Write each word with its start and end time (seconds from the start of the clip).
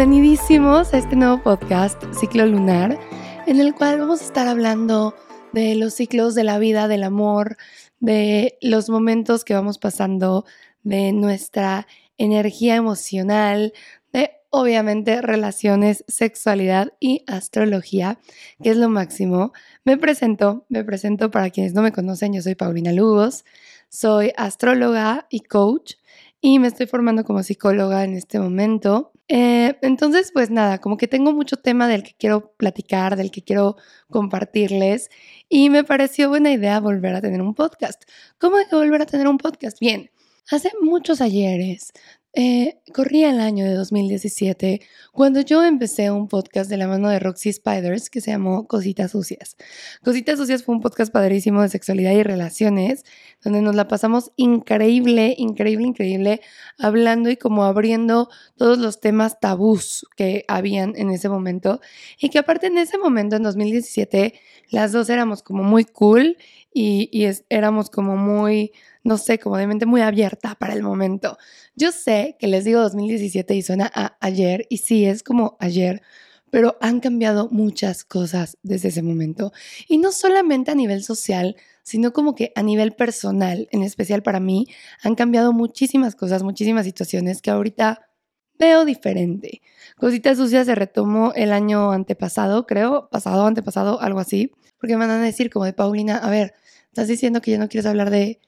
Bienvenidísimos 0.00 0.94
a 0.94 0.96
este 0.96 1.14
nuevo 1.14 1.42
podcast, 1.42 2.02
Ciclo 2.18 2.46
Lunar, 2.46 2.98
en 3.46 3.60
el 3.60 3.74
cual 3.74 4.00
vamos 4.00 4.22
a 4.22 4.24
estar 4.24 4.48
hablando 4.48 5.14
de 5.52 5.74
los 5.74 5.92
ciclos 5.92 6.34
de 6.34 6.42
la 6.42 6.58
vida, 6.58 6.88
del 6.88 7.02
amor, 7.02 7.58
de 7.98 8.56
los 8.62 8.88
momentos 8.88 9.44
que 9.44 9.52
vamos 9.52 9.76
pasando, 9.76 10.46
de 10.84 11.12
nuestra 11.12 11.86
energía 12.16 12.76
emocional, 12.76 13.74
de 14.10 14.30
obviamente 14.48 15.20
relaciones, 15.20 16.02
sexualidad 16.08 16.94
y 16.98 17.22
astrología, 17.26 18.18
que 18.62 18.70
es 18.70 18.78
lo 18.78 18.88
máximo. 18.88 19.52
Me 19.84 19.98
presento, 19.98 20.64
me 20.70 20.82
presento 20.82 21.30
para 21.30 21.50
quienes 21.50 21.74
no 21.74 21.82
me 21.82 21.92
conocen, 21.92 22.32
yo 22.32 22.40
soy 22.40 22.54
Paulina 22.54 22.94
Lugos, 22.94 23.44
soy 23.90 24.32
astróloga 24.38 25.26
y 25.28 25.40
coach 25.40 25.96
y 26.40 26.58
me 26.58 26.68
estoy 26.68 26.86
formando 26.86 27.22
como 27.22 27.42
psicóloga 27.42 28.02
en 28.02 28.14
este 28.14 28.40
momento. 28.40 29.12
Eh, 29.32 29.78
entonces, 29.82 30.32
pues 30.32 30.50
nada, 30.50 30.78
como 30.78 30.96
que 30.96 31.06
tengo 31.06 31.32
mucho 31.32 31.56
tema 31.56 31.86
del 31.86 32.02
que 32.02 32.14
quiero 32.18 32.52
platicar, 32.56 33.14
del 33.14 33.30
que 33.30 33.42
quiero 33.44 33.76
compartirles 34.10 35.08
y 35.48 35.70
me 35.70 35.84
pareció 35.84 36.28
buena 36.28 36.50
idea 36.50 36.80
volver 36.80 37.14
a 37.14 37.20
tener 37.20 37.40
un 37.40 37.54
podcast. 37.54 38.02
¿Cómo 38.38 38.56
hay 38.56 38.66
que 38.66 38.74
volver 38.74 39.02
a 39.02 39.06
tener 39.06 39.28
un 39.28 39.38
podcast? 39.38 39.78
Bien, 39.78 40.10
hace 40.50 40.72
muchos 40.80 41.20
ayeres 41.20 41.92
eh, 42.32 42.78
corría 42.94 43.30
el 43.30 43.40
año 43.40 43.64
de 43.64 43.74
2017 43.74 44.80
cuando 45.12 45.40
yo 45.40 45.64
empecé 45.64 46.12
un 46.12 46.28
podcast 46.28 46.70
de 46.70 46.76
la 46.76 46.86
mano 46.86 47.08
de 47.08 47.18
Roxy 47.18 47.52
Spiders 47.52 48.08
que 48.08 48.20
se 48.20 48.30
llamó 48.30 48.68
Cositas 48.68 49.10
Sucias. 49.10 49.56
Cositas 50.04 50.38
Sucias 50.38 50.62
fue 50.62 50.76
un 50.76 50.80
podcast 50.80 51.12
padrísimo 51.12 51.62
de 51.62 51.68
sexualidad 51.68 52.12
y 52.12 52.22
relaciones 52.22 53.04
donde 53.42 53.62
nos 53.62 53.74
la 53.74 53.88
pasamos 53.88 54.30
increíble, 54.36 55.34
increíble, 55.38 55.88
increíble 55.88 56.40
hablando 56.78 57.30
y 57.30 57.36
como 57.36 57.64
abriendo 57.64 58.28
todos 58.56 58.78
los 58.78 59.00
temas 59.00 59.40
tabús 59.40 60.06
que 60.16 60.44
habían 60.46 60.94
en 60.96 61.10
ese 61.10 61.28
momento 61.28 61.80
y 62.16 62.28
que 62.28 62.38
aparte 62.38 62.68
en 62.68 62.78
ese 62.78 62.96
momento, 62.96 63.34
en 63.34 63.42
2017, 63.42 64.34
las 64.68 64.92
dos 64.92 65.10
éramos 65.10 65.42
como 65.42 65.64
muy 65.64 65.84
cool 65.84 66.36
y, 66.72 67.08
y 67.10 67.28
éramos 67.48 67.90
como 67.90 68.16
muy 68.16 68.70
no 69.02 69.18
sé, 69.18 69.38
como 69.38 69.56
de 69.56 69.66
mente 69.66 69.86
muy 69.86 70.00
abierta 70.02 70.54
para 70.56 70.74
el 70.74 70.82
momento. 70.82 71.38
Yo 71.74 71.92
sé 71.92 72.36
que 72.38 72.46
les 72.46 72.64
digo 72.64 72.80
2017 72.80 73.54
y 73.54 73.62
suena 73.62 73.90
a 73.94 74.16
ayer, 74.20 74.66
y 74.68 74.78
sí, 74.78 75.04
es 75.04 75.22
como 75.22 75.56
ayer, 75.60 76.02
pero 76.50 76.76
han 76.80 77.00
cambiado 77.00 77.48
muchas 77.50 78.04
cosas 78.04 78.58
desde 78.62 78.88
ese 78.88 79.02
momento. 79.02 79.52
Y 79.88 79.98
no 79.98 80.12
solamente 80.12 80.70
a 80.70 80.74
nivel 80.74 81.02
social, 81.02 81.56
sino 81.82 82.12
como 82.12 82.34
que 82.34 82.52
a 82.54 82.62
nivel 82.62 82.92
personal, 82.92 83.68
en 83.70 83.82
especial 83.82 84.22
para 84.22 84.40
mí, 84.40 84.66
han 85.02 85.14
cambiado 85.14 85.52
muchísimas 85.52 86.14
cosas, 86.16 86.42
muchísimas 86.42 86.84
situaciones 86.84 87.40
que 87.40 87.50
ahorita 87.50 88.10
veo 88.58 88.84
diferente. 88.84 89.62
Cositas 89.96 90.36
sucias 90.36 90.66
se 90.66 90.74
retomó 90.74 91.32
el 91.34 91.52
año 91.52 91.92
antepasado, 91.92 92.66
creo, 92.66 93.08
pasado, 93.10 93.46
antepasado, 93.46 94.00
algo 94.00 94.20
así, 94.20 94.52
porque 94.78 94.96
me 94.96 95.06
van 95.06 95.10
a 95.20 95.24
decir 95.24 95.50
como 95.50 95.64
de 95.64 95.72
Paulina, 95.72 96.18
a 96.18 96.30
ver, 96.30 96.54
estás 96.88 97.08
diciendo 97.08 97.40
que 97.40 97.52
ya 97.52 97.58
no 97.58 97.68
quieres 97.68 97.86
hablar 97.86 98.10
de 98.10 98.40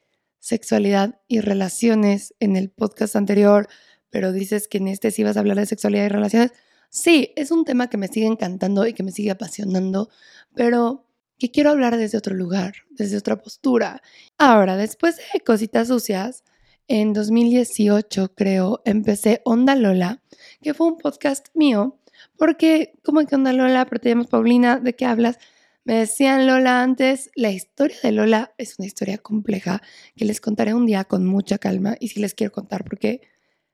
sexualidad 0.43 1.21
y 1.29 1.41
relaciones 1.41 2.35
en 2.41 2.57
el 2.57 2.69
podcast 2.69 3.15
anterior, 3.15 3.69
pero 4.11 4.33
dices 4.33 4.67
que 4.67 4.79
en 4.79 4.89
este 4.89 5.13
sí 5.13 5.23
vas 5.23 5.37
a 5.37 5.41
hablar 5.41 5.57
de 5.57 5.67
sexualidad 5.67 6.05
y 6.05 6.09
relaciones. 6.09 6.51
Sí, 6.91 7.33
es 7.37 7.53
un 7.53 7.65
tema 7.65 7.89
que 7.89 7.97
me 7.97 8.09
sigue 8.09 8.27
encantando 8.27 8.85
y 8.85 8.93
que 8.93 9.05
me 9.05 9.13
sigue 9.13 9.31
apasionando, 9.31 10.11
pero 10.53 11.07
que 11.39 11.53
quiero 11.53 11.71
hablar 11.71 11.97
desde 11.97 12.19
otro 12.19 12.35
lugar, 12.35 12.75
desde 12.91 13.17
otra 13.17 13.41
postura. 13.41 14.03
Ahora, 14.37 14.77
después 14.77 15.17
de 15.17 15.41
Cositas 15.41 15.89
Sucias, 15.89 16.43
en 16.89 17.13
2018 17.13 18.35
creo, 18.35 18.83
empecé 18.85 19.43
Onda 19.45 19.77
Lola, 19.77 20.23
que 20.61 20.75
fue 20.75 20.89
un 20.89 20.99
podcast 20.99 21.47
mío, 21.55 22.01
porque 22.37 22.95
como 23.05 23.25
que 23.25 23.37
Onda 23.37 23.53
Lola, 23.53 23.87
pero 23.87 24.01
te 24.01 24.09
llamas 24.09 24.27
Paulina, 24.27 24.81
¿de 24.81 24.97
qué 24.97 25.07
hablas? 25.07 25.39
Me 25.85 25.95
decían 25.95 26.47
Lola 26.47 26.81
antes, 26.83 27.31
la 27.35 27.51
historia 27.51 27.97
de 28.05 28.13
Lola 28.13 28.55
es 28.57 28.79
una 28.79 28.87
historia 28.87 29.19
compleja 29.19 29.83
que 30.15 30.25
les 30.25 30.41
contaré 30.41 30.75
un 30.75 30.87
día 30.87 31.03
con 31.05 31.27
mucha 31.27 31.59
calma 31.59 31.97
y 31.99 32.09
si 32.09 32.21
les 32.21 32.35
quiero 32.35 32.53
contar 32.53 32.85
porque 32.85 33.21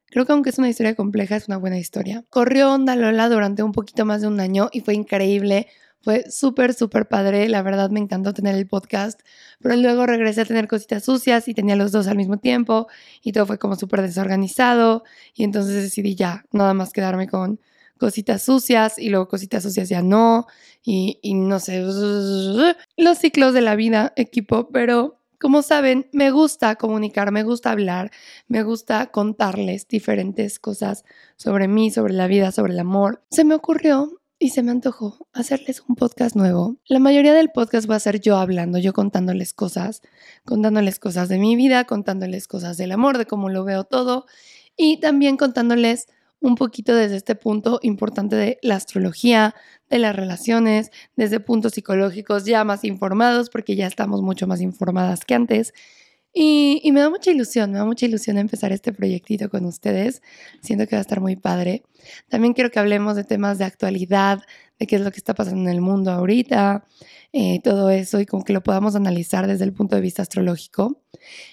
creo 0.06 0.24
que 0.24 0.32
aunque 0.32 0.48
es 0.48 0.58
una 0.58 0.70
historia 0.70 0.94
compleja 0.94 1.36
es 1.36 1.48
una 1.48 1.58
buena 1.58 1.78
historia. 1.78 2.24
Corrió 2.30 2.72
Onda 2.72 2.96
Lola 2.96 3.28
durante 3.28 3.62
un 3.62 3.72
poquito 3.72 4.06
más 4.06 4.22
de 4.22 4.28
un 4.28 4.40
año 4.40 4.70
y 4.72 4.80
fue 4.80 4.94
increíble. 4.94 5.66
Fue 6.00 6.30
súper, 6.30 6.72
súper 6.72 7.08
padre. 7.08 7.46
La 7.48 7.60
verdad 7.60 7.90
me 7.90 8.00
encantó 8.00 8.32
tener 8.32 8.54
el 8.54 8.66
podcast. 8.66 9.20
Pero 9.60 9.76
luego 9.76 10.06
regresé 10.06 10.42
a 10.42 10.44
tener 10.46 10.66
cositas 10.68 11.04
sucias 11.04 11.48
y 11.48 11.54
tenía 11.54 11.76
los 11.76 11.92
dos 11.92 12.06
al 12.06 12.16
mismo 12.16 12.38
tiempo. 12.38 12.86
Y 13.22 13.32
todo 13.32 13.44
fue 13.46 13.58
como 13.58 13.76
súper 13.76 14.00
desorganizado. 14.02 15.02
Y 15.34 15.44
entonces 15.44 15.74
decidí 15.74 16.14
ya, 16.14 16.44
nada 16.52 16.72
más 16.72 16.92
quedarme 16.92 17.28
con 17.28 17.60
cositas 17.98 18.42
sucias 18.42 18.98
y 18.98 19.10
luego 19.10 19.28
cositas 19.28 19.62
sucias 19.62 19.88
ya 19.88 20.02
no, 20.02 20.46
y, 20.82 21.34
no 21.34 21.60
sé, 21.60 21.82
los 22.96 23.18
ciclos 23.18 23.52
de 23.52 23.60
la 23.60 23.76
vida, 23.76 24.12
equipo, 24.16 24.70
pero 24.70 25.18
como 25.38 25.62
saben, 25.62 26.08
me 26.12 26.30
gusta 26.30 26.76
comunicar, 26.76 27.30
me 27.30 27.42
gusta 27.42 27.70
hablar, 27.70 28.10
me 28.48 28.62
gusta 28.62 29.08
contarles 29.08 29.86
diferentes 29.86 30.58
cosas 30.58 31.04
sobre 31.36 31.68
mí, 31.68 31.90
sobre 31.90 32.14
la 32.14 32.26
vida, 32.26 32.50
sobre 32.50 32.72
el 32.72 32.80
amor. 32.80 33.22
Se 33.30 33.44
me 33.44 33.54
ocurrió 33.54 34.20
y 34.40 34.50
se 34.50 34.62
me 34.62 34.70
antojó 34.70 35.28
hacerles 35.32 35.82
un 35.88 35.94
podcast 35.94 36.34
nuevo. 36.34 36.76
La 36.86 36.98
mayoría 36.98 37.34
del 37.34 37.50
podcast 37.50 37.88
va 37.88 37.96
a 37.96 38.00
ser 38.00 38.20
yo 38.20 38.36
hablando, 38.36 38.78
yo 38.78 38.92
contándoles 38.92 39.52
cosas, 39.52 40.02
contándoles 40.44 40.98
cosas 40.98 41.28
de 41.28 41.38
mi 41.38 41.54
vida, 41.54 41.84
contándoles 41.84 42.48
cosas 42.48 42.76
del 42.76 42.92
amor, 42.92 43.18
de 43.18 43.26
cómo 43.26 43.48
lo 43.48 43.64
veo 43.64 43.84
todo 43.84 44.26
y 44.76 45.00
también 45.00 45.36
contándoles 45.36 46.06
un 46.40 46.54
poquito 46.54 46.94
desde 46.94 47.16
este 47.16 47.34
punto 47.34 47.80
importante 47.82 48.36
de 48.36 48.58
la 48.62 48.76
astrología, 48.76 49.54
de 49.90 49.98
las 49.98 50.14
relaciones, 50.14 50.90
desde 51.16 51.40
puntos 51.40 51.72
psicológicos 51.72 52.44
ya 52.44 52.64
más 52.64 52.84
informados, 52.84 53.50
porque 53.50 53.76
ya 53.76 53.86
estamos 53.86 54.22
mucho 54.22 54.46
más 54.46 54.60
informadas 54.60 55.24
que 55.24 55.34
antes. 55.34 55.72
Y, 56.32 56.88
me 56.92 57.00
da 57.00 57.10
mucha 57.10 57.30
ilusión, 57.30 57.72
me 57.72 57.78
da 57.78 57.84
mucha 57.84 58.06
ilusión 58.06 58.38
empezar 58.38 58.70
este 58.70 58.92
proyectito 58.92 59.48
con 59.48 59.64
ustedes. 59.64 60.22
Siento 60.62 60.86
que 60.86 60.94
va 60.94 61.00
a 61.00 61.02
estar 61.02 61.20
muy 61.20 61.36
padre. 61.36 61.82
También 62.28 62.54
quiero 62.54 62.70
que 62.70 62.78
hablemos 62.78 63.16
de 63.16 63.24
temas 63.24 63.58
de 63.58 63.64
actualidad, 63.64 64.42
de 64.78 64.86
qué 64.86 64.96
es 64.96 65.02
lo 65.02 65.10
que 65.10 65.16
está 65.16 65.34
pasando 65.34 65.68
en 65.68 65.74
el 65.74 65.80
mundo 65.80 66.12
ahorita, 66.12 66.84
eh, 67.32 67.60
todo 67.64 67.90
eso 67.90 68.20
y 68.20 68.26
como 68.26 68.44
que 68.44 68.52
lo 68.52 68.62
podamos 68.62 68.94
analizar 68.94 69.46
desde 69.46 69.64
el 69.64 69.72
punto 69.72 69.96
de 69.96 70.02
vista 70.02 70.22
astrológico. 70.22 71.02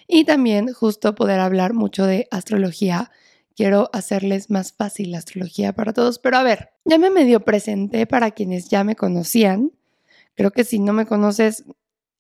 Y 0.08 0.26
también 0.26 0.72
justo 0.74 1.16
poder 1.16 1.40
hablar 1.40 1.74
mucho 1.74 2.06
de 2.06 2.28
astrología 2.30 3.12
quiero 3.56 3.90
hacerles 3.94 4.50
más 4.50 4.74
fácil 4.74 5.12
la 5.12 5.20
astrología 5.20 5.74
para 5.74 5.94
todos. 5.94 6.20
Pero 6.20 6.38
a 6.38 6.44
ver, 6.44 6.72
ya 6.84 6.98
me 6.98 7.10
medio 7.10 7.40
presenté 7.42 8.06
para 8.06 8.32
quienes 8.32 8.70
ya 8.70 8.84
me 8.84 8.96
conocían. 8.96 9.72
Creo 10.36 10.52
que 10.52 10.64
si 10.64 10.80
no 10.80 10.94
me 10.94 11.06
conoces 11.06 11.64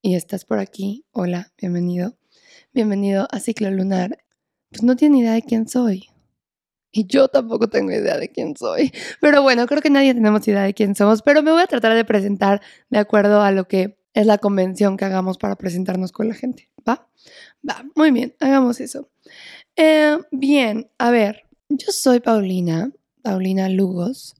y 0.02 0.16
estás 0.16 0.46
por 0.46 0.60
aquí, 0.60 1.06
hola, 1.12 1.52
bienvenido. 1.60 2.16
Bienvenido 2.74 3.28
a 3.32 3.40
Ciclo 3.40 3.70
Lunar. 3.72 4.18
Pues 4.70 4.84
no 4.84 4.96
tiene 4.96 5.20
idea 5.20 5.34
de 5.34 5.42
quién 5.42 5.68
soy. 5.68 6.10
Y 6.92 7.08
yo 7.08 7.28
tampoco 7.28 7.68
tengo 7.68 7.92
idea 7.92 8.18
de 8.18 8.30
quién 8.30 8.56
soy. 8.56 8.92
Pero 9.20 9.42
bueno, 9.42 9.68
creo 9.68 9.82
que 9.82 9.90
nadie 9.90 10.14
tenemos 10.14 10.48
idea 10.48 10.64
de 10.64 10.74
quién 10.74 10.96
somos. 10.96 11.22
Pero 11.22 11.44
me 11.44 11.52
voy 11.52 11.62
a 11.62 11.68
tratar 11.68 11.94
de 11.94 12.06
presentar 12.06 12.62
de 12.90 13.00
acuerdo 13.00 13.42
a 13.42 13.52
lo 13.52 13.68
que 13.68 13.98
es 14.14 14.26
la 14.26 14.38
convención 14.38 14.96
que 14.96 15.04
hagamos 15.04 15.38
para 15.38 15.58
presentarnos 15.58 16.14
con 16.14 16.30
la 16.30 16.36
gente. 16.36 16.70
¿Va? 16.88 17.10
Va, 17.68 17.84
muy 17.96 18.12
bien, 18.12 18.34
hagamos 18.40 18.80
eso. 18.80 19.10
Eh, 19.78 20.18
bien, 20.32 20.90
a 20.98 21.12
ver, 21.12 21.44
yo 21.68 21.92
soy 21.92 22.22
Paulina, 22.22 22.92
Paulina 23.22 23.68
Lugos. 23.68 24.36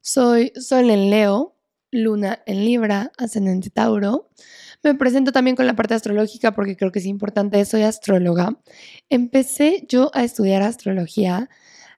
Soy 0.00 0.52
Sol 0.56 0.90
en 0.90 1.10
Leo, 1.10 1.54
Luna 1.92 2.42
en 2.46 2.64
Libra, 2.64 3.12
Ascendente 3.16 3.70
Tauro. 3.70 4.30
Me 4.82 4.94
presento 4.94 5.30
también 5.30 5.56
con 5.56 5.66
la 5.66 5.76
parte 5.76 5.94
astrológica 5.94 6.54
porque 6.54 6.76
creo 6.76 6.90
que 6.90 6.98
es 7.00 7.06
importante, 7.06 7.64
soy 7.64 7.82
astróloga. 7.82 8.58
Empecé 9.10 9.86
yo 9.88 10.10
a 10.14 10.24
estudiar 10.24 10.62
astrología 10.62 11.48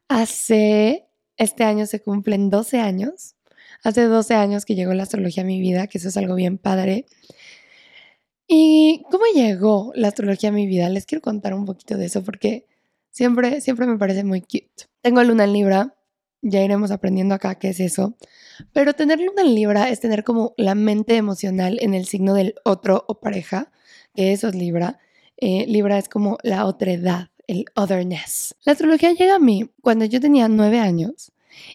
hace, 0.08 1.06
este 1.38 1.64
año 1.64 1.86
se 1.86 2.02
cumplen 2.02 2.50
12 2.50 2.80
años. 2.80 3.36
Hace 3.84 4.02
12 4.02 4.34
años 4.34 4.64
que 4.66 4.74
llegó 4.74 4.92
la 4.94 5.04
astrología 5.04 5.44
a 5.44 5.46
mi 5.46 5.60
vida, 5.60 5.86
que 5.86 5.98
eso 5.98 6.08
es 6.08 6.16
algo 6.18 6.34
bien 6.34 6.58
padre. 6.58 7.06
¿Y 8.46 9.02
cómo 9.10 9.24
llegó 9.34 9.92
la 9.94 10.08
astrología 10.08 10.50
a 10.50 10.52
mi 10.52 10.66
vida? 10.66 10.88
Les 10.90 11.06
quiero 11.06 11.22
contar 11.22 11.54
un 11.54 11.64
poquito 11.64 11.96
de 11.96 12.06
eso 12.06 12.22
porque 12.22 12.66
Siempre, 13.12 13.60
siempre 13.60 13.86
me 13.86 13.98
parece 13.98 14.24
muy 14.24 14.40
cute. 14.40 14.88
Tengo 15.02 15.22
luna 15.22 15.44
en 15.44 15.52
Libra, 15.52 15.94
ya 16.40 16.62
iremos 16.62 16.90
aprendiendo 16.90 17.34
acá 17.34 17.54
qué 17.56 17.68
es 17.68 17.78
eso. 17.78 18.16
Pero 18.72 18.94
tener 18.94 19.20
luna 19.20 19.42
en 19.42 19.54
Libra 19.54 19.90
es 19.90 20.00
tener 20.00 20.24
como 20.24 20.54
la 20.56 20.74
mente 20.74 21.16
emocional 21.16 21.78
en 21.82 21.92
el 21.92 22.06
signo 22.06 22.32
del 22.32 22.54
otro 22.64 23.04
o 23.06 23.20
pareja, 23.20 23.70
que 24.14 24.32
eso 24.32 24.48
es 24.48 24.54
Libra. 24.54 24.98
Eh, 25.36 25.66
Libra 25.68 25.98
es 25.98 26.08
como 26.08 26.38
la 26.42 26.64
otredad, 26.64 27.28
el 27.46 27.66
otherness. 27.74 28.54
La 28.64 28.72
astrología 28.72 29.12
llega 29.12 29.36
a 29.36 29.38
mí 29.38 29.70
cuando 29.82 30.06
yo 30.06 30.18
tenía 30.18 30.48
nueve 30.48 30.78
años 30.78 31.32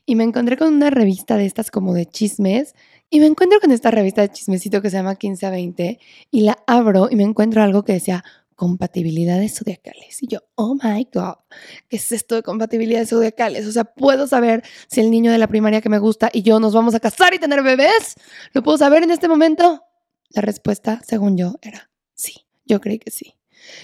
y 0.08 0.16
me 0.16 0.24
encontré 0.24 0.58
con 0.58 0.74
una 0.74 0.90
revista 0.90 1.38
de 1.38 1.46
estas 1.46 1.70
como 1.70 1.94
de 1.94 2.08
chismes 2.08 2.74
y 3.12 3.20
me 3.20 3.28
encuentro 3.28 3.60
con 3.60 3.72
esta 3.72 3.92
revista 3.92 4.22
de 4.22 4.32
chismecito 4.32 4.82
que 4.82 4.90
se 4.90 4.98
llama 4.98 5.16
15 5.16 5.46
a 5.46 5.50
20 5.52 6.00
y 6.32 6.42
la 6.42 6.58
abro 6.66 7.10
y 7.12 7.16
me 7.16 7.24
encuentro 7.24 7.62
algo 7.62 7.84
que 7.84 7.94
decía 7.94 8.24
compatibilidades 8.58 9.56
zodiacales. 9.56 10.22
Y 10.22 10.28
yo, 10.28 10.40
oh 10.56 10.76
my 10.76 11.08
God, 11.14 11.36
¿qué 11.88 11.96
es 11.96 12.12
esto 12.12 12.36
de 12.36 12.44
compatibilidades 12.44 13.10
zodiacales? 13.10 13.68
O 13.68 13.72
sea, 13.72 13.86
¿puedo 13.86 14.28
saber 14.28 14.64
si 14.88 15.00
el 15.00 15.12
niño 15.12 15.32
de 15.32 15.38
la 15.38 15.48
primaria 15.48 15.80
que 15.80 15.90
me 15.90 16.00
gusta 16.00 16.30
y 16.34 16.42
yo 16.42 16.60
nos 16.60 16.74
vamos 16.74 16.96
a 16.96 17.00
casar 17.00 17.34
y 17.36 17.40
tener 17.40 17.62
bebés? 17.62 18.16
¿Lo 18.54 18.64
puedo 18.64 18.78
saber 18.78 19.04
en 19.04 19.12
este 19.12 19.28
momento? 19.28 19.84
La 20.32 20.42
respuesta, 20.42 21.02
según 21.08 21.38
yo, 21.38 21.56
era 21.62 21.90
sí. 22.16 22.48
Yo 22.66 22.82
creí 22.82 23.00
que 23.00 23.12
sí. 23.12 23.37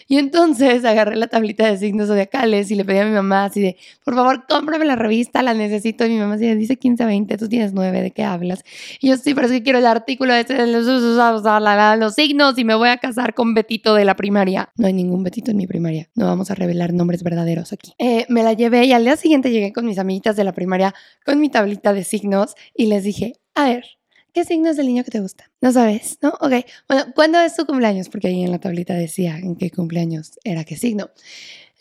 Y 0.08 0.18
entonces 0.18 0.86
agarré 0.86 1.16
la 1.16 1.28
tablita 1.28 1.70
de 1.70 1.78
signos 1.78 2.08
zodiacales 2.08 2.72
y 2.72 2.76
le 2.76 2.86
pedí 2.86 3.00
a 3.00 3.06
mi 3.06 3.12
mamá 3.12 3.46
así 3.46 3.62
de, 3.62 3.78
por 4.04 4.16
favor, 4.16 4.46
cómprame 4.48 4.86
la 4.86 4.96
revista, 4.96 5.42
la 5.44 5.54
necesito. 5.54 6.06
Y 6.06 6.10
mi 6.10 6.20
mamá 6.20 6.36
así 6.36 6.54
dice 6.56 6.78
15, 6.78 7.06
20, 7.06 7.38
tú 7.38 7.50
tienes 7.50 7.74
9, 7.74 8.02
¿de 8.02 8.12
qué 8.12 8.24
hablas? 8.24 8.64
Y 9.00 9.10
yo, 9.10 9.18
sí, 9.18 9.34
pero 9.34 9.48
es 9.48 9.54
que 9.54 9.64
quiero 9.64 9.80
el 9.80 9.88
artículo 9.88 10.34
este 10.34 10.54
de 10.54 10.68
los, 10.68 10.86
los 10.86 12.14
signos 12.14 12.58
y 12.58 12.64
me 12.64 12.76
voy 12.76 12.90
a 12.90 12.98
casar 12.98 13.34
con 13.34 13.54
Betito 13.54 13.94
de 13.96 14.06
la 14.06 14.16
primaria. 14.16 14.70
No 14.76 14.88
hay 14.88 14.94
ningún 14.94 15.24
Betito 15.24 15.52
en 15.52 15.58
mi 15.58 15.68
primaria. 15.68 16.10
No 16.16 16.26
vamos 16.26 16.52
a 16.52 16.56
revelar 16.56 16.94
nombres 16.94 17.24
verdaderos 17.24 17.74
aquí. 17.74 17.94
Eh, 18.00 18.26
me 18.30 18.44
la 18.44 18.54
llevé 18.54 18.86
y 18.86 18.94
al 18.94 19.04
día 19.04 19.18
siguiente 19.18 19.52
llegué 19.52 19.74
con 19.74 19.86
mis 19.86 20.00
amiguitas 20.00 20.36
de 20.36 20.44
la 20.44 20.54
primaria 20.54 20.94
con 21.26 21.40
mi 21.40 21.50
tablita 21.50 21.94
de 21.94 22.04
signos 22.04 22.56
y 22.74 22.88
les 22.88 23.04
dije, 23.04 23.34
a 23.56 23.66
ver, 23.66 23.86
¿Qué 24.34 24.46
signo 24.46 24.70
es 24.70 24.80
el 24.80 24.88
niño 24.88 25.04
que 25.04 25.12
te 25.12 25.20
gusta? 25.20 25.52
No 25.62 25.72
sabes, 25.72 26.18
¿no? 26.22 26.30
Ok. 26.40 26.66
Bueno, 26.88 27.06
¿cuándo 27.14 27.40
es 27.40 27.56
tu 27.56 27.66
cumpleaños? 27.66 28.10
Porque 28.10 28.30
ahí 28.30 28.44
en 28.44 28.52
la 28.52 28.60
tablita 28.60 28.96
decía 28.96 29.38
en 29.38 29.56
qué 29.56 29.70
cumpleaños 29.70 30.40
era 30.44 30.64
qué 30.64 30.76
signo. 30.76 31.12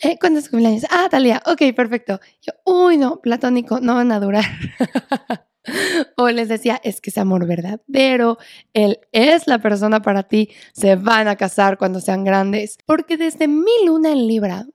Eh, 0.02 0.18
¿Cuándo 0.20 0.38
es 0.38 0.46
tu 0.46 0.50
cumpleaños? 0.50 0.84
Ah, 0.90 1.08
tal 1.10 1.24
día. 1.24 1.42
Ok, 1.46 1.74
perfecto. 1.74 2.20
Yo, 2.42 2.52
uy, 2.66 2.98
no, 2.98 3.20
platónico, 3.20 3.80
no 3.80 3.94
van 3.94 4.12
a 4.12 4.20
durar. 4.20 4.44
o 6.16 6.28
les 6.28 6.48
decía, 6.48 6.80
es 6.84 7.00
que 7.00 7.10
es 7.10 7.18
amor 7.18 7.46
verdadero, 7.46 8.38
él 8.72 9.00
es 9.12 9.46
la 9.46 9.60
persona 9.60 10.02
para 10.02 10.24
ti, 10.24 10.50
se 10.72 10.96
van 10.96 11.28
a 11.28 11.36
casar 11.36 11.78
cuando 11.78 12.00
sean 12.00 12.24
grandes. 12.24 12.78
Porque 12.84 13.16
desde 13.16 13.48
mi 13.48 13.86
luna 13.86 14.12
en 14.12 14.26
Libra, 14.26 14.66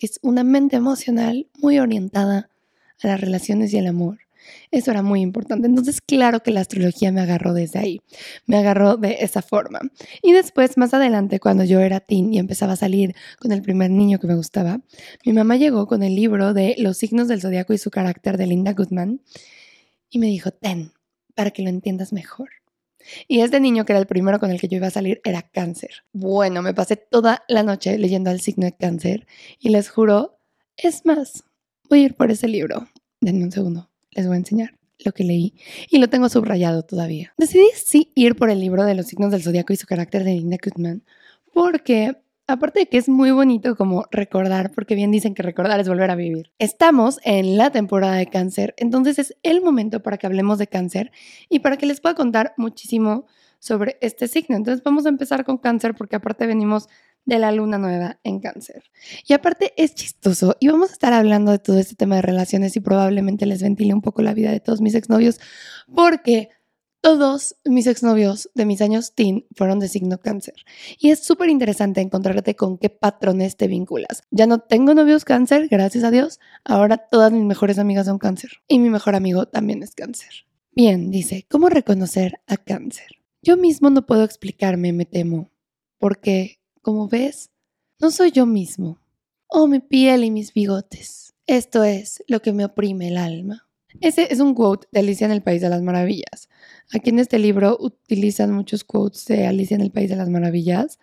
es 0.00 0.18
una 0.22 0.42
mente 0.42 0.76
emocional 0.76 1.48
muy 1.60 1.78
orientada 1.78 2.50
a 3.02 3.06
las 3.06 3.20
relaciones 3.20 3.72
y 3.72 3.78
el 3.78 3.86
amor, 3.86 4.18
eso 4.70 4.90
era 4.90 5.02
muy 5.02 5.20
importante. 5.20 5.66
Entonces, 5.66 6.00
claro 6.00 6.40
que 6.40 6.50
la 6.50 6.60
astrología 6.60 7.12
me 7.12 7.20
agarró 7.20 7.52
desde 7.52 7.78
ahí, 7.78 8.00
me 8.46 8.56
agarró 8.56 8.96
de 8.96 9.18
esa 9.20 9.42
forma. 9.42 9.80
Y 10.22 10.32
después, 10.32 10.76
más 10.76 10.94
adelante, 10.94 11.40
cuando 11.40 11.64
yo 11.64 11.80
era 11.80 12.00
teen 12.00 12.32
y 12.32 12.38
empezaba 12.38 12.72
a 12.74 12.76
salir 12.76 13.14
con 13.38 13.52
el 13.52 13.62
primer 13.62 13.90
niño 13.90 14.18
que 14.18 14.26
me 14.26 14.34
gustaba, 14.34 14.80
mi 15.24 15.32
mamá 15.32 15.56
llegó 15.56 15.86
con 15.86 16.02
el 16.02 16.14
libro 16.14 16.54
de 16.54 16.74
Los 16.78 16.98
signos 16.98 17.28
del 17.28 17.40
zodiaco 17.40 17.72
y 17.72 17.78
su 17.78 17.90
carácter 17.90 18.36
de 18.36 18.46
Linda 18.46 18.72
Goodman 18.72 19.20
y 20.10 20.18
me 20.18 20.26
dijo, 20.26 20.50
ten, 20.50 20.92
para 21.34 21.50
que 21.50 21.62
lo 21.62 21.70
entiendas 21.70 22.12
mejor. 22.12 22.50
Y 23.28 23.40
este 23.40 23.60
niño, 23.60 23.84
que 23.84 23.92
era 23.92 24.00
el 24.00 24.06
primero 24.06 24.38
con 24.38 24.50
el 24.50 24.60
que 24.60 24.68
yo 24.68 24.76
iba 24.76 24.86
a 24.86 24.90
salir, 24.90 25.20
era 25.24 25.42
cáncer. 25.42 26.04
Bueno, 26.12 26.62
me 26.62 26.74
pasé 26.74 26.96
toda 26.96 27.42
la 27.48 27.62
noche 27.62 27.98
leyendo 27.98 28.30
el 28.30 28.40
signo 28.40 28.66
de 28.66 28.76
cáncer 28.76 29.26
y 29.58 29.70
les 29.70 29.90
juro, 29.90 30.38
es 30.76 31.04
más, 31.04 31.44
voy 31.88 32.00
a 32.00 32.04
ir 32.04 32.14
por 32.14 32.30
ese 32.30 32.48
libro. 32.48 32.88
Denme 33.20 33.44
un 33.44 33.52
segundo 33.52 33.91
les 34.12 34.26
voy 34.26 34.34
a 34.34 34.38
enseñar 34.38 34.78
lo 35.04 35.12
que 35.12 35.24
leí 35.24 35.54
y 35.90 35.98
lo 35.98 36.08
tengo 36.08 36.28
subrayado 36.28 36.84
todavía. 36.84 37.34
Decidí 37.36 37.66
sí 37.74 38.12
ir 38.14 38.36
por 38.36 38.50
el 38.50 38.60
libro 38.60 38.84
de 38.84 38.94
los 38.94 39.06
signos 39.06 39.32
del 39.32 39.42
zodiaco 39.42 39.72
y 39.72 39.76
su 39.76 39.86
carácter 39.86 40.24
de 40.24 40.34
Linda 40.34 40.58
Goodman 40.62 41.02
porque 41.52 42.16
aparte 42.46 42.80
de 42.80 42.86
que 42.86 42.98
es 42.98 43.08
muy 43.08 43.30
bonito 43.30 43.76
como 43.76 44.06
recordar, 44.10 44.72
porque 44.72 44.94
bien 44.94 45.10
dicen 45.10 45.34
que 45.34 45.42
recordar 45.42 45.80
es 45.80 45.88
volver 45.88 46.10
a 46.10 46.16
vivir. 46.16 46.52
Estamos 46.58 47.20
en 47.24 47.56
la 47.56 47.70
temporada 47.70 48.16
de 48.16 48.26
cáncer, 48.26 48.74
entonces 48.76 49.18
es 49.18 49.36
el 49.42 49.62
momento 49.62 50.02
para 50.02 50.18
que 50.18 50.26
hablemos 50.26 50.58
de 50.58 50.66
cáncer 50.66 51.12
y 51.48 51.60
para 51.60 51.76
que 51.76 51.86
les 51.86 52.00
pueda 52.00 52.14
contar 52.14 52.54
muchísimo 52.56 53.26
sobre 53.58 53.96
este 54.00 54.28
signo. 54.28 54.56
Entonces 54.56 54.82
vamos 54.82 55.06
a 55.06 55.08
empezar 55.08 55.44
con 55.44 55.58
cáncer 55.58 55.94
porque 55.94 56.16
aparte 56.16 56.46
venimos 56.46 56.88
de 57.24 57.38
la 57.38 57.52
luna 57.52 57.78
nueva 57.78 58.18
en 58.24 58.40
cáncer. 58.40 58.84
Y 59.26 59.32
aparte 59.32 59.72
es 59.76 59.94
chistoso 59.94 60.56
y 60.60 60.68
vamos 60.68 60.90
a 60.90 60.92
estar 60.92 61.12
hablando 61.12 61.52
de 61.52 61.58
todo 61.58 61.78
este 61.78 61.94
tema 61.94 62.16
de 62.16 62.22
relaciones 62.22 62.76
y 62.76 62.80
probablemente 62.80 63.46
les 63.46 63.62
ventile 63.62 63.94
un 63.94 64.02
poco 64.02 64.22
la 64.22 64.34
vida 64.34 64.50
de 64.50 64.60
todos 64.60 64.80
mis 64.80 64.94
exnovios 64.94 65.40
porque 65.94 66.50
todos 67.02 67.56
mis 67.64 67.88
exnovios 67.88 68.48
de 68.54 68.64
mis 68.64 68.80
años 68.80 69.14
teen 69.14 69.44
fueron 69.56 69.80
de 69.80 69.88
signo 69.88 70.18
cáncer. 70.18 70.54
Y 70.98 71.10
es 71.10 71.24
súper 71.24 71.50
interesante 71.50 72.00
encontrarte 72.00 72.54
con 72.54 72.78
qué 72.78 72.90
patrones 72.90 73.56
te 73.56 73.66
vinculas. 73.66 74.22
Ya 74.30 74.46
no 74.46 74.60
tengo 74.60 74.94
novios 74.94 75.24
cáncer, 75.24 75.66
gracias 75.68 76.04
a 76.04 76.12
Dios. 76.12 76.38
Ahora 76.64 76.98
todas 76.98 77.32
mis 77.32 77.42
mejores 77.42 77.78
amigas 77.78 78.06
son 78.06 78.18
cáncer. 78.18 78.62
Y 78.68 78.78
mi 78.78 78.88
mejor 78.88 79.16
amigo 79.16 79.46
también 79.46 79.82
es 79.82 79.94
cáncer. 79.96 80.46
Bien, 80.74 81.10
dice, 81.10 81.44
¿cómo 81.50 81.68
reconocer 81.68 82.40
a 82.46 82.56
cáncer? 82.56 83.08
Yo 83.42 83.56
mismo 83.56 83.90
no 83.90 84.06
puedo 84.06 84.22
explicarme, 84.22 84.92
me 84.92 85.04
temo, 85.04 85.50
porque 85.98 86.61
como 86.82 87.08
ves, 87.08 87.50
no 88.00 88.10
soy 88.10 88.32
yo 88.32 88.44
mismo. 88.44 88.98
Oh, 89.46 89.66
mi 89.66 89.78
piel 89.78 90.24
y 90.24 90.30
mis 90.30 90.52
bigotes. 90.52 91.34
Esto 91.46 91.84
es 91.84 92.22
lo 92.26 92.42
que 92.42 92.52
me 92.52 92.64
oprime 92.64 93.08
el 93.08 93.16
alma. 93.16 93.68
Ese 94.00 94.32
es 94.32 94.40
un 94.40 94.54
quote 94.54 94.88
de 94.90 95.00
Alicia 95.00 95.26
en 95.26 95.32
el 95.32 95.42
País 95.42 95.62
de 95.62 95.68
las 95.68 95.82
Maravillas. 95.82 96.48
Aquí 96.92 97.10
en 97.10 97.18
este 97.18 97.38
libro 97.38 97.76
utilizan 97.78 98.52
muchos 98.52 98.84
quotes 98.84 99.26
de 99.26 99.46
Alicia 99.46 99.74
en 99.74 99.82
el 99.82 99.90
País 99.90 100.10
de 100.10 100.16
las 100.16 100.28
Maravillas 100.28 100.98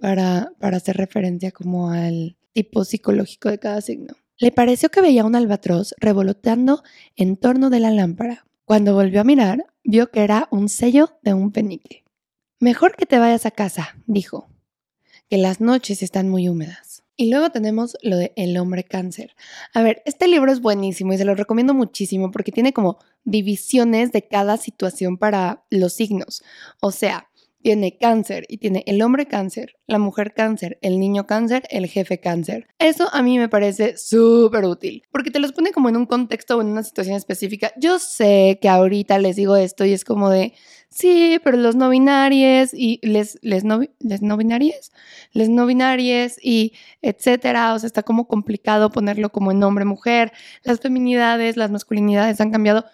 para, 0.00 0.52
para 0.58 0.78
hacer 0.78 0.96
referencia 0.96 1.50
como 1.50 1.90
al 1.90 2.36
tipo 2.52 2.84
psicológico 2.84 3.50
de 3.50 3.58
cada 3.58 3.80
signo. 3.80 4.14
Le 4.38 4.52
pareció 4.52 4.88
que 4.88 5.00
veía 5.00 5.24
un 5.24 5.34
albatros 5.34 5.94
revoloteando 5.98 6.82
en 7.16 7.36
torno 7.36 7.70
de 7.70 7.80
la 7.80 7.90
lámpara. 7.90 8.46
Cuando 8.64 8.94
volvió 8.94 9.20
a 9.20 9.24
mirar, 9.24 9.66
vio 9.82 10.10
que 10.10 10.22
era 10.22 10.48
un 10.50 10.68
sello 10.68 11.18
de 11.22 11.34
un 11.34 11.50
penique. 11.50 12.04
Mejor 12.60 12.94
que 12.96 13.06
te 13.06 13.18
vayas 13.18 13.46
a 13.46 13.50
casa, 13.50 13.96
dijo 14.06 14.48
que 15.28 15.38
las 15.38 15.60
noches 15.60 16.02
están 16.02 16.28
muy 16.28 16.48
húmedas. 16.48 17.02
Y 17.20 17.30
luego 17.30 17.50
tenemos 17.50 17.96
lo 18.02 18.16
de 18.16 18.32
El 18.36 18.56
hombre 18.58 18.84
cáncer. 18.84 19.34
A 19.74 19.82
ver, 19.82 20.02
este 20.04 20.28
libro 20.28 20.52
es 20.52 20.60
buenísimo 20.60 21.12
y 21.12 21.18
se 21.18 21.24
lo 21.24 21.34
recomiendo 21.34 21.74
muchísimo 21.74 22.30
porque 22.30 22.52
tiene 22.52 22.72
como 22.72 22.98
divisiones 23.24 24.12
de 24.12 24.28
cada 24.28 24.56
situación 24.56 25.18
para 25.18 25.64
los 25.68 25.94
signos. 25.94 26.44
O 26.80 26.92
sea, 26.92 27.27
tiene 27.62 27.98
cáncer 27.98 28.44
y 28.48 28.58
tiene 28.58 28.84
el 28.86 29.02
hombre 29.02 29.26
cáncer, 29.26 29.74
la 29.86 29.98
mujer 29.98 30.32
cáncer, 30.34 30.78
el 30.82 30.98
niño 31.00 31.26
cáncer, 31.26 31.64
el 31.70 31.86
jefe 31.86 32.20
cáncer. 32.20 32.68
Eso 32.78 33.08
a 33.12 33.22
mí 33.22 33.38
me 33.38 33.48
parece 33.48 33.96
súper 33.96 34.64
útil 34.64 35.02
porque 35.10 35.30
te 35.30 35.40
los 35.40 35.52
pone 35.52 35.72
como 35.72 35.88
en 35.88 35.96
un 35.96 36.06
contexto 36.06 36.56
o 36.56 36.60
en 36.60 36.68
una 36.68 36.82
situación 36.82 37.16
específica. 37.16 37.72
Yo 37.76 37.98
sé 37.98 38.58
que 38.62 38.68
ahorita 38.68 39.18
les 39.18 39.36
digo 39.36 39.56
esto 39.56 39.84
y 39.84 39.92
es 39.92 40.04
como 40.04 40.30
de, 40.30 40.54
sí, 40.88 41.40
pero 41.44 41.56
los 41.56 41.76
no 41.76 41.90
binarios 41.90 42.70
y 42.72 43.00
les, 43.02 43.38
les, 43.42 43.64
no, 43.64 43.80
les 43.98 44.22
no 44.22 44.36
binarios, 44.36 44.92
les 45.32 45.48
no 45.48 45.66
binarios 45.66 46.36
y 46.42 46.72
etcétera. 47.02 47.74
O 47.74 47.78
sea, 47.78 47.86
está 47.86 48.02
como 48.02 48.28
complicado 48.28 48.90
ponerlo 48.90 49.30
como 49.30 49.50
en 49.52 49.62
hombre, 49.62 49.84
mujer. 49.84 50.32
Las 50.62 50.80
feminidades, 50.80 51.56
las 51.56 51.70
masculinidades 51.70 52.40
han 52.40 52.50
cambiado. 52.50 52.84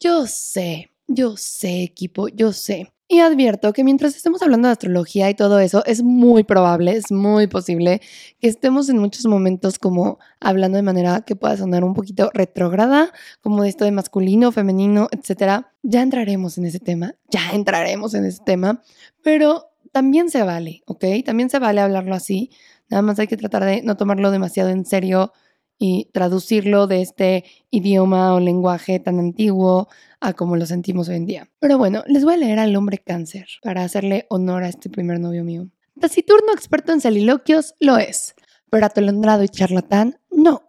Yo 0.00 0.26
sé, 0.26 0.90
yo 1.06 1.36
sé, 1.36 1.82
equipo, 1.82 2.28
yo 2.28 2.52
sé. 2.52 2.92
Y 3.08 3.20
advierto 3.20 3.72
que 3.72 3.84
mientras 3.84 4.16
estemos 4.16 4.42
hablando 4.42 4.66
de 4.66 4.72
astrología 4.72 5.30
y 5.30 5.34
todo 5.34 5.60
eso, 5.60 5.84
es 5.86 6.02
muy 6.02 6.42
probable, 6.42 6.96
es 6.96 7.12
muy 7.12 7.46
posible 7.46 8.00
que 8.40 8.48
estemos 8.48 8.88
en 8.88 8.98
muchos 8.98 9.26
momentos 9.26 9.78
como 9.78 10.18
hablando 10.40 10.76
de 10.76 10.82
manera 10.82 11.20
que 11.20 11.36
pueda 11.36 11.56
sonar 11.56 11.84
un 11.84 11.94
poquito 11.94 12.30
retrógrada, 12.34 13.12
como 13.42 13.62
de 13.62 13.68
esto 13.68 13.84
de 13.84 13.92
masculino, 13.92 14.50
femenino, 14.50 15.08
etc. 15.12 15.66
Ya 15.84 16.02
entraremos 16.02 16.58
en 16.58 16.66
ese 16.66 16.80
tema, 16.80 17.14
ya 17.30 17.50
entraremos 17.52 18.12
en 18.14 18.24
ese 18.24 18.42
tema, 18.44 18.82
pero 19.22 19.70
también 19.92 20.28
se 20.28 20.42
vale, 20.42 20.82
¿ok? 20.86 21.04
También 21.24 21.48
se 21.48 21.60
vale 21.60 21.80
hablarlo 21.80 22.14
así, 22.14 22.50
nada 22.88 23.02
más 23.02 23.20
hay 23.20 23.28
que 23.28 23.36
tratar 23.36 23.64
de 23.64 23.82
no 23.82 23.96
tomarlo 23.96 24.32
demasiado 24.32 24.70
en 24.70 24.84
serio 24.84 25.32
y 25.78 26.08
traducirlo 26.12 26.86
de 26.86 27.02
este 27.02 27.44
idioma 27.70 28.34
o 28.34 28.40
lenguaje 28.40 28.98
tan 28.98 29.18
antiguo 29.18 29.88
a 30.20 30.32
como 30.32 30.56
lo 30.56 30.66
sentimos 30.66 31.08
hoy 31.08 31.16
en 31.16 31.26
día. 31.26 31.50
Pero 31.58 31.78
bueno, 31.78 32.02
les 32.06 32.24
voy 32.24 32.34
a 32.34 32.38
leer 32.38 32.58
al 32.58 32.74
hombre 32.76 32.98
cáncer 32.98 33.46
para 33.62 33.84
hacerle 33.84 34.26
honor 34.30 34.64
a 34.64 34.68
este 34.68 34.88
primer 34.88 35.20
novio 35.20 35.44
mío. 35.44 35.68
Taciturno 36.00 36.52
experto 36.52 36.92
en 36.92 37.00
soliloquios 37.00 37.74
lo 37.80 37.98
es, 37.98 38.34
pero 38.70 38.86
atolondrado 38.86 39.42
y 39.42 39.48
charlatán 39.48 40.18
no. 40.30 40.62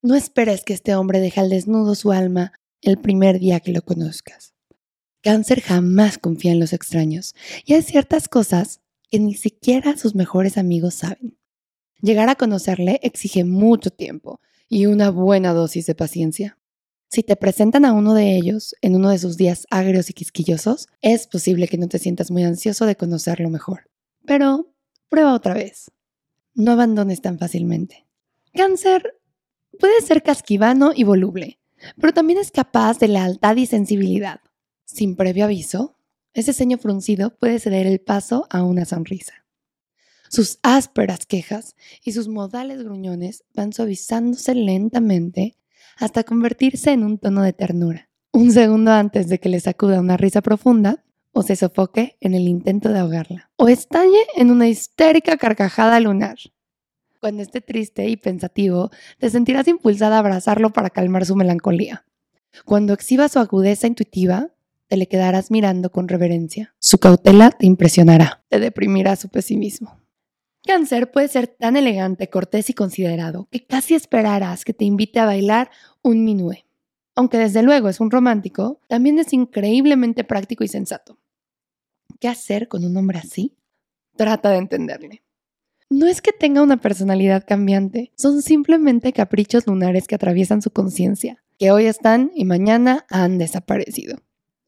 No 0.00 0.14
esperes 0.14 0.64
que 0.64 0.72
este 0.72 0.96
hombre 0.96 1.20
deje 1.20 1.40
al 1.40 1.50
desnudo 1.50 1.94
su 1.94 2.12
alma 2.12 2.52
el 2.80 2.98
primer 2.98 3.38
día 3.38 3.60
que 3.60 3.72
lo 3.72 3.82
conozcas. 3.82 4.54
Cáncer 5.22 5.60
jamás 5.60 6.18
confía 6.18 6.50
en 6.50 6.58
los 6.58 6.72
extraños 6.72 7.34
y 7.64 7.74
hay 7.74 7.82
ciertas 7.82 8.28
cosas 8.28 8.80
que 9.08 9.20
ni 9.20 9.34
siquiera 9.34 9.96
sus 9.96 10.16
mejores 10.16 10.58
amigos 10.58 10.94
saben. 10.94 11.38
Llegar 12.00 12.28
a 12.28 12.34
conocerle 12.34 12.98
exige 13.04 13.44
mucho 13.44 13.90
tiempo 13.90 14.40
y 14.72 14.86
una 14.86 15.10
buena 15.10 15.52
dosis 15.52 15.84
de 15.84 15.94
paciencia. 15.94 16.56
Si 17.06 17.22
te 17.22 17.36
presentan 17.36 17.84
a 17.84 17.92
uno 17.92 18.14
de 18.14 18.36
ellos 18.36 18.74
en 18.80 18.96
uno 18.96 19.10
de 19.10 19.18
sus 19.18 19.36
días 19.36 19.66
agrios 19.68 20.08
y 20.08 20.14
quisquillosos, 20.14 20.88
es 21.02 21.26
posible 21.26 21.68
que 21.68 21.76
no 21.76 21.88
te 21.88 21.98
sientas 21.98 22.30
muy 22.30 22.42
ansioso 22.42 22.86
de 22.86 22.96
conocerlo 22.96 23.50
mejor. 23.50 23.90
Pero 24.24 24.72
prueba 25.10 25.34
otra 25.34 25.52
vez. 25.52 25.90
No 26.54 26.72
abandones 26.72 27.20
tan 27.20 27.38
fácilmente. 27.38 28.06
Cáncer 28.54 29.20
puede 29.78 30.00
ser 30.00 30.22
casquivano 30.22 30.92
y 30.94 31.04
voluble, 31.04 31.58
pero 32.00 32.14
también 32.14 32.38
es 32.38 32.50
capaz 32.50 32.98
de 32.98 33.08
lealtad 33.08 33.56
y 33.56 33.66
sensibilidad. 33.66 34.40
Sin 34.86 35.16
previo 35.16 35.44
aviso, 35.44 35.98
ese 36.32 36.54
ceño 36.54 36.78
fruncido 36.78 37.36
puede 37.36 37.58
ceder 37.58 37.86
el 37.86 38.00
paso 38.00 38.46
a 38.48 38.62
una 38.62 38.86
sonrisa. 38.86 39.41
Sus 40.32 40.58
ásperas 40.62 41.26
quejas 41.26 41.76
y 42.02 42.12
sus 42.12 42.26
modales 42.26 42.82
gruñones 42.82 43.44
van 43.54 43.74
suavizándose 43.74 44.54
lentamente 44.54 45.58
hasta 45.98 46.24
convertirse 46.24 46.92
en 46.92 47.04
un 47.04 47.18
tono 47.18 47.42
de 47.42 47.52
ternura. 47.52 48.08
Un 48.32 48.50
segundo 48.50 48.92
antes 48.92 49.28
de 49.28 49.38
que 49.38 49.50
le 49.50 49.60
sacuda 49.60 50.00
una 50.00 50.16
risa 50.16 50.40
profunda 50.40 51.04
o 51.32 51.42
se 51.42 51.54
sofoque 51.54 52.16
en 52.20 52.34
el 52.34 52.48
intento 52.48 52.88
de 52.88 53.00
ahogarla, 53.00 53.50
o 53.56 53.68
estalle 53.68 54.26
en 54.34 54.50
una 54.50 54.68
histérica 54.68 55.36
carcajada 55.36 56.00
lunar. 56.00 56.38
Cuando 57.20 57.42
esté 57.42 57.60
triste 57.60 58.08
y 58.08 58.16
pensativo, 58.16 58.90
te 59.18 59.28
sentirás 59.28 59.68
impulsada 59.68 60.16
a 60.16 60.20
abrazarlo 60.20 60.72
para 60.72 60.90
calmar 60.90 61.26
su 61.26 61.36
melancolía. 61.36 62.06
Cuando 62.64 62.94
exhiba 62.94 63.28
su 63.28 63.38
agudeza 63.38 63.86
intuitiva, 63.86 64.48
te 64.88 64.96
le 64.96 65.08
quedarás 65.08 65.50
mirando 65.50 65.90
con 65.90 66.08
reverencia. 66.08 66.74
Su 66.78 66.98
cautela 66.98 67.50
te 67.50 67.66
impresionará, 67.66 68.44
te 68.48 68.60
deprimirá 68.60 69.16
su 69.16 69.28
pesimismo. 69.28 70.01
Cáncer 70.64 71.10
puede 71.10 71.28
ser 71.28 71.48
tan 71.48 71.76
elegante, 71.76 72.30
cortés 72.30 72.70
y 72.70 72.74
considerado 72.74 73.48
que 73.50 73.64
casi 73.64 73.94
esperarás 73.94 74.64
que 74.64 74.72
te 74.72 74.84
invite 74.84 75.18
a 75.18 75.26
bailar 75.26 75.70
un 76.02 76.24
minué. 76.24 76.66
Aunque 77.16 77.36
desde 77.36 77.62
luego 77.62 77.88
es 77.88 78.00
un 78.00 78.10
romántico, 78.10 78.80
también 78.88 79.18
es 79.18 79.32
increíblemente 79.32 80.24
práctico 80.24 80.62
y 80.64 80.68
sensato. 80.68 81.18
¿Qué 82.20 82.28
hacer 82.28 82.68
con 82.68 82.84
un 82.84 82.96
hombre 82.96 83.18
así? 83.18 83.56
Trata 84.16 84.50
de 84.50 84.58
entenderle. 84.58 85.22
No 85.90 86.06
es 86.06 86.22
que 86.22 86.32
tenga 86.32 86.62
una 86.62 86.78
personalidad 86.78 87.44
cambiante, 87.46 88.12
son 88.16 88.40
simplemente 88.40 89.12
caprichos 89.12 89.66
lunares 89.66 90.06
que 90.06 90.14
atraviesan 90.14 90.62
su 90.62 90.70
conciencia, 90.70 91.42
que 91.58 91.70
hoy 91.70 91.84
están 91.84 92.30
y 92.34 92.44
mañana 92.44 93.04
han 93.10 93.36
desaparecido. 93.36 94.16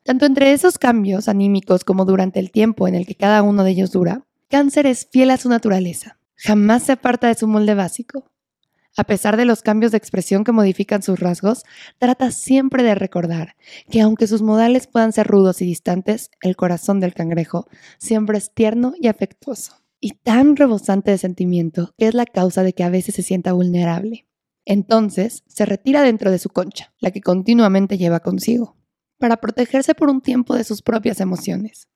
Tanto 0.02 0.26
entre 0.26 0.52
esos 0.52 0.76
cambios 0.76 1.28
anímicos 1.28 1.84
como 1.84 2.04
durante 2.04 2.40
el 2.40 2.50
tiempo 2.50 2.88
en 2.88 2.94
el 2.94 3.06
que 3.06 3.14
cada 3.14 3.42
uno 3.42 3.64
de 3.64 3.70
ellos 3.70 3.90
dura, 3.90 4.26
Cáncer 4.48 4.86
es 4.86 5.08
fiel 5.10 5.30
a 5.30 5.36
su 5.36 5.48
naturaleza. 5.48 6.18
Jamás 6.36 6.84
se 6.84 6.92
aparta 6.92 7.28
de 7.28 7.34
su 7.34 7.48
molde 7.48 7.74
básico. 7.74 8.30
A 8.96 9.04
pesar 9.04 9.36
de 9.36 9.44
los 9.44 9.62
cambios 9.62 9.90
de 9.90 9.98
expresión 9.98 10.44
que 10.44 10.52
modifican 10.52 11.02
sus 11.02 11.18
rasgos, 11.18 11.64
trata 11.98 12.30
siempre 12.30 12.82
de 12.84 12.94
recordar 12.94 13.56
que 13.90 14.00
aunque 14.00 14.28
sus 14.28 14.42
modales 14.42 14.86
puedan 14.86 15.12
ser 15.12 15.26
rudos 15.26 15.60
y 15.62 15.66
distantes, 15.66 16.30
el 16.42 16.54
corazón 16.54 17.00
del 17.00 17.14
cangrejo 17.14 17.66
siempre 17.98 18.38
es 18.38 18.52
tierno 18.54 18.94
y 19.00 19.08
afectuoso, 19.08 19.82
y 19.98 20.12
tan 20.12 20.54
rebosante 20.54 21.10
de 21.10 21.18
sentimiento 21.18 21.92
que 21.98 22.06
es 22.06 22.14
la 22.14 22.26
causa 22.26 22.62
de 22.62 22.72
que 22.72 22.84
a 22.84 22.90
veces 22.90 23.16
se 23.16 23.22
sienta 23.22 23.52
vulnerable. 23.52 24.28
Entonces 24.64 25.42
se 25.48 25.66
retira 25.66 26.02
dentro 26.02 26.30
de 26.30 26.38
su 26.38 26.50
concha, 26.50 26.92
la 27.00 27.10
que 27.10 27.20
continuamente 27.20 27.98
lleva 27.98 28.20
consigo 28.20 28.76
para 29.18 29.38
protegerse 29.38 29.94
por 29.94 30.10
un 30.10 30.20
tiempo 30.20 30.54
de 30.54 30.64
sus 30.64 30.82
propias 30.82 31.20
emociones. 31.20 31.88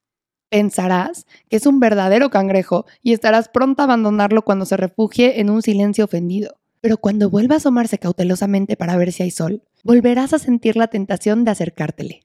Pensarás 0.50 1.26
que 1.48 1.56
es 1.56 1.66
un 1.66 1.80
verdadero 1.80 2.30
cangrejo 2.30 2.86
y 3.02 3.12
estarás 3.12 3.48
pronta 3.48 3.82
a 3.82 3.84
abandonarlo 3.84 4.42
cuando 4.42 4.64
se 4.64 4.76
refugie 4.76 5.40
en 5.40 5.50
un 5.50 5.62
silencio 5.62 6.04
ofendido. 6.04 6.56
Pero 6.80 6.96
cuando 6.96 7.28
vuelva 7.28 7.56
a 7.56 7.58
asomarse 7.58 7.98
cautelosamente 7.98 8.76
para 8.76 8.96
ver 8.96 9.12
si 9.12 9.24
hay 9.24 9.30
sol, 9.30 9.62
volverás 9.84 10.32
a 10.32 10.38
sentir 10.38 10.76
la 10.76 10.86
tentación 10.86 11.44
de 11.44 11.50
acercártele. 11.50 12.22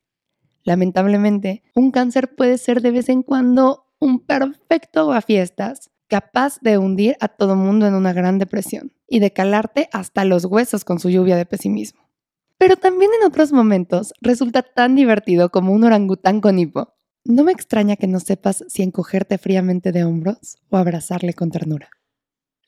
Lamentablemente, 0.64 1.64
un 1.76 1.92
cáncer 1.92 2.36
puede 2.36 2.58
ser 2.58 2.82
de 2.82 2.92
vez 2.92 3.10
en 3.10 3.24
cuando 3.24 3.88
un 4.00 4.20
perfecto 4.20 5.12
a 5.12 5.22
fiestas, 5.22 5.90
capaz 6.08 6.60
de 6.62 6.78
hundir 6.78 7.18
a 7.20 7.28
todo 7.28 7.56
mundo 7.56 7.88
en 7.88 7.96
una 7.96 8.14
gran 8.14 8.38
depresión 8.38 8.94
y 9.08 9.20
de 9.20 9.32
calarte 9.34 9.90
hasta 9.92 10.26
los 10.26 10.46
huesos 10.46 10.86
con 10.86 11.00
su 11.00 11.10
lluvia 11.10 11.36
de 11.36 11.46
pesimismo. 11.46 12.02
Pero 12.58 12.78
también 12.78 13.12
en 13.20 13.28
otros 13.28 13.52
momentos 13.52 14.14
resulta 14.22 14.62
tan 14.62 14.96
divertido 14.96 15.50
como 15.50 15.74
un 15.74 15.84
orangután 15.84 16.40
con 16.40 16.60
hipo. 16.60 16.93
No 17.26 17.46
me 17.46 17.54
extraña 17.54 17.96
que 17.96 18.08
no 18.08 18.20
sepas 18.20 18.66
si 18.68 18.84
encogerte 18.84 19.38
fríamente 19.38 19.92
de 19.92 20.04
hombros 20.04 20.58
o 20.70 20.78
abrazarle 20.78 21.34
con 21.34 21.52
ternura. 21.52 21.90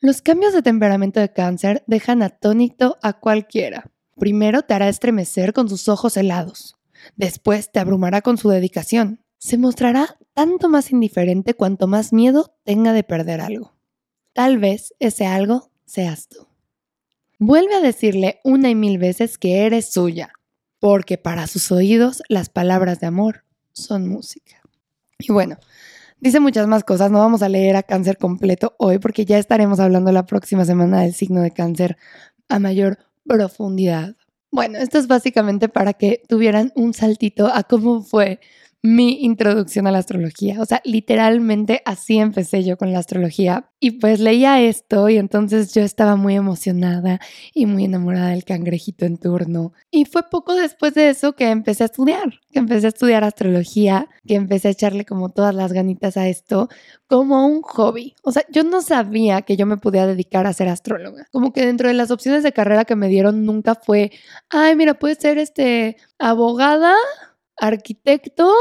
Los 0.00 0.22
cambios 0.22 0.54
de 0.54 0.62
temperamento 0.62 1.20
de 1.20 1.32
cáncer 1.32 1.84
dejan 1.86 2.22
atónito 2.22 2.98
a 3.02 3.14
cualquiera. 3.14 3.92
Primero 4.16 4.62
te 4.62 4.72
hará 4.72 4.88
estremecer 4.88 5.52
con 5.52 5.68
sus 5.68 5.88
ojos 5.88 6.16
helados. 6.16 6.76
Después 7.16 7.70
te 7.70 7.80
abrumará 7.80 8.22
con 8.22 8.38
su 8.38 8.48
dedicación. 8.48 9.22
Se 9.38 9.58
mostrará 9.58 10.16
tanto 10.32 10.70
más 10.70 10.90
indiferente 10.90 11.54
cuanto 11.54 11.86
más 11.86 12.12
miedo 12.12 12.56
tenga 12.64 12.94
de 12.94 13.04
perder 13.04 13.42
algo. 13.42 13.74
Tal 14.32 14.58
vez 14.58 14.94
ese 15.00 15.26
algo 15.26 15.70
seas 15.84 16.28
tú. 16.28 16.46
Vuelve 17.38 17.74
a 17.74 17.80
decirle 17.80 18.40
una 18.44 18.70
y 18.70 18.74
mil 18.74 18.96
veces 18.96 19.36
que 19.36 19.66
eres 19.66 19.92
suya, 19.92 20.32
porque 20.78 21.18
para 21.18 21.46
sus 21.46 21.70
oídos 21.70 22.22
las 22.28 22.48
palabras 22.48 23.00
de 23.00 23.06
amor 23.06 23.45
son 23.76 24.08
música. 24.08 24.60
Y 25.18 25.32
bueno, 25.32 25.56
dice 26.20 26.40
muchas 26.40 26.66
más 26.66 26.84
cosas, 26.84 27.10
no 27.10 27.18
vamos 27.18 27.42
a 27.42 27.48
leer 27.48 27.76
a 27.76 27.82
cáncer 27.82 28.18
completo 28.18 28.74
hoy 28.78 28.98
porque 28.98 29.24
ya 29.24 29.38
estaremos 29.38 29.80
hablando 29.80 30.10
la 30.12 30.26
próxima 30.26 30.64
semana 30.64 31.02
del 31.02 31.14
signo 31.14 31.42
de 31.42 31.52
cáncer 31.52 31.96
a 32.48 32.58
mayor 32.58 32.98
profundidad. 33.24 34.16
Bueno, 34.50 34.78
esto 34.78 34.98
es 34.98 35.06
básicamente 35.06 35.68
para 35.68 35.92
que 35.92 36.22
tuvieran 36.28 36.72
un 36.74 36.94
saltito 36.94 37.48
a 37.52 37.62
cómo 37.64 38.02
fue 38.02 38.40
mi 38.86 39.24
introducción 39.24 39.86
a 39.86 39.90
la 39.90 39.98
astrología. 39.98 40.60
O 40.60 40.64
sea, 40.64 40.80
literalmente 40.84 41.82
así 41.84 42.18
empecé 42.18 42.62
yo 42.62 42.76
con 42.76 42.92
la 42.92 43.00
astrología. 43.00 43.68
Y 43.80 43.92
pues 43.92 44.20
leía 44.20 44.60
esto 44.60 45.08
y 45.08 45.16
entonces 45.16 45.74
yo 45.74 45.82
estaba 45.82 46.16
muy 46.16 46.36
emocionada 46.36 47.20
y 47.52 47.66
muy 47.66 47.84
enamorada 47.84 48.28
del 48.28 48.44
cangrejito 48.44 49.04
en 49.04 49.18
turno. 49.18 49.72
Y 49.90 50.04
fue 50.04 50.22
poco 50.30 50.54
después 50.54 50.94
de 50.94 51.10
eso 51.10 51.34
que 51.34 51.50
empecé 51.50 51.82
a 51.82 51.86
estudiar, 51.86 52.40
que 52.52 52.60
empecé 52.60 52.86
a 52.86 52.88
estudiar 52.90 53.24
astrología, 53.24 54.08
que 54.26 54.36
empecé 54.36 54.68
a 54.68 54.70
echarle 54.70 55.04
como 55.04 55.30
todas 55.30 55.54
las 55.54 55.72
ganitas 55.72 56.16
a 56.16 56.28
esto 56.28 56.68
como 57.08 57.46
un 57.46 57.62
hobby. 57.62 58.14
O 58.22 58.32
sea, 58.32 58.44
yo 58.50 58.64
no 58.64 58.82
sabía 58.82 59.42
que 59.42 59.56
yo 59.56 59.66
me 59.66 59.76
podía 59.76 60.06
dedicar 60.06 60.46
a 60.46 60.52
ser 60.52 60.68
astróloga. 60.68 61.26
Como 61.32 61.52
que 61.52 61.66
dentro 61.66 61.88
de 61.88 61.94
las 61.94 62.10
opciones 62.10 62.42
de 62.42 62.52
carrera 62.52 62.84
que 62.84 62.96
me 62.96 63.08
dieron 63.08 63.44
nunca 63.44 63.74
fue, 63.74 64.12
ay, 64.48 64.76
mira, 64.76 64.94
puede 64.94 65.16
ser 65.16 65.38
este 65.38 65.96
abogada 66.18 66.94
arquitecto 67.56 68.52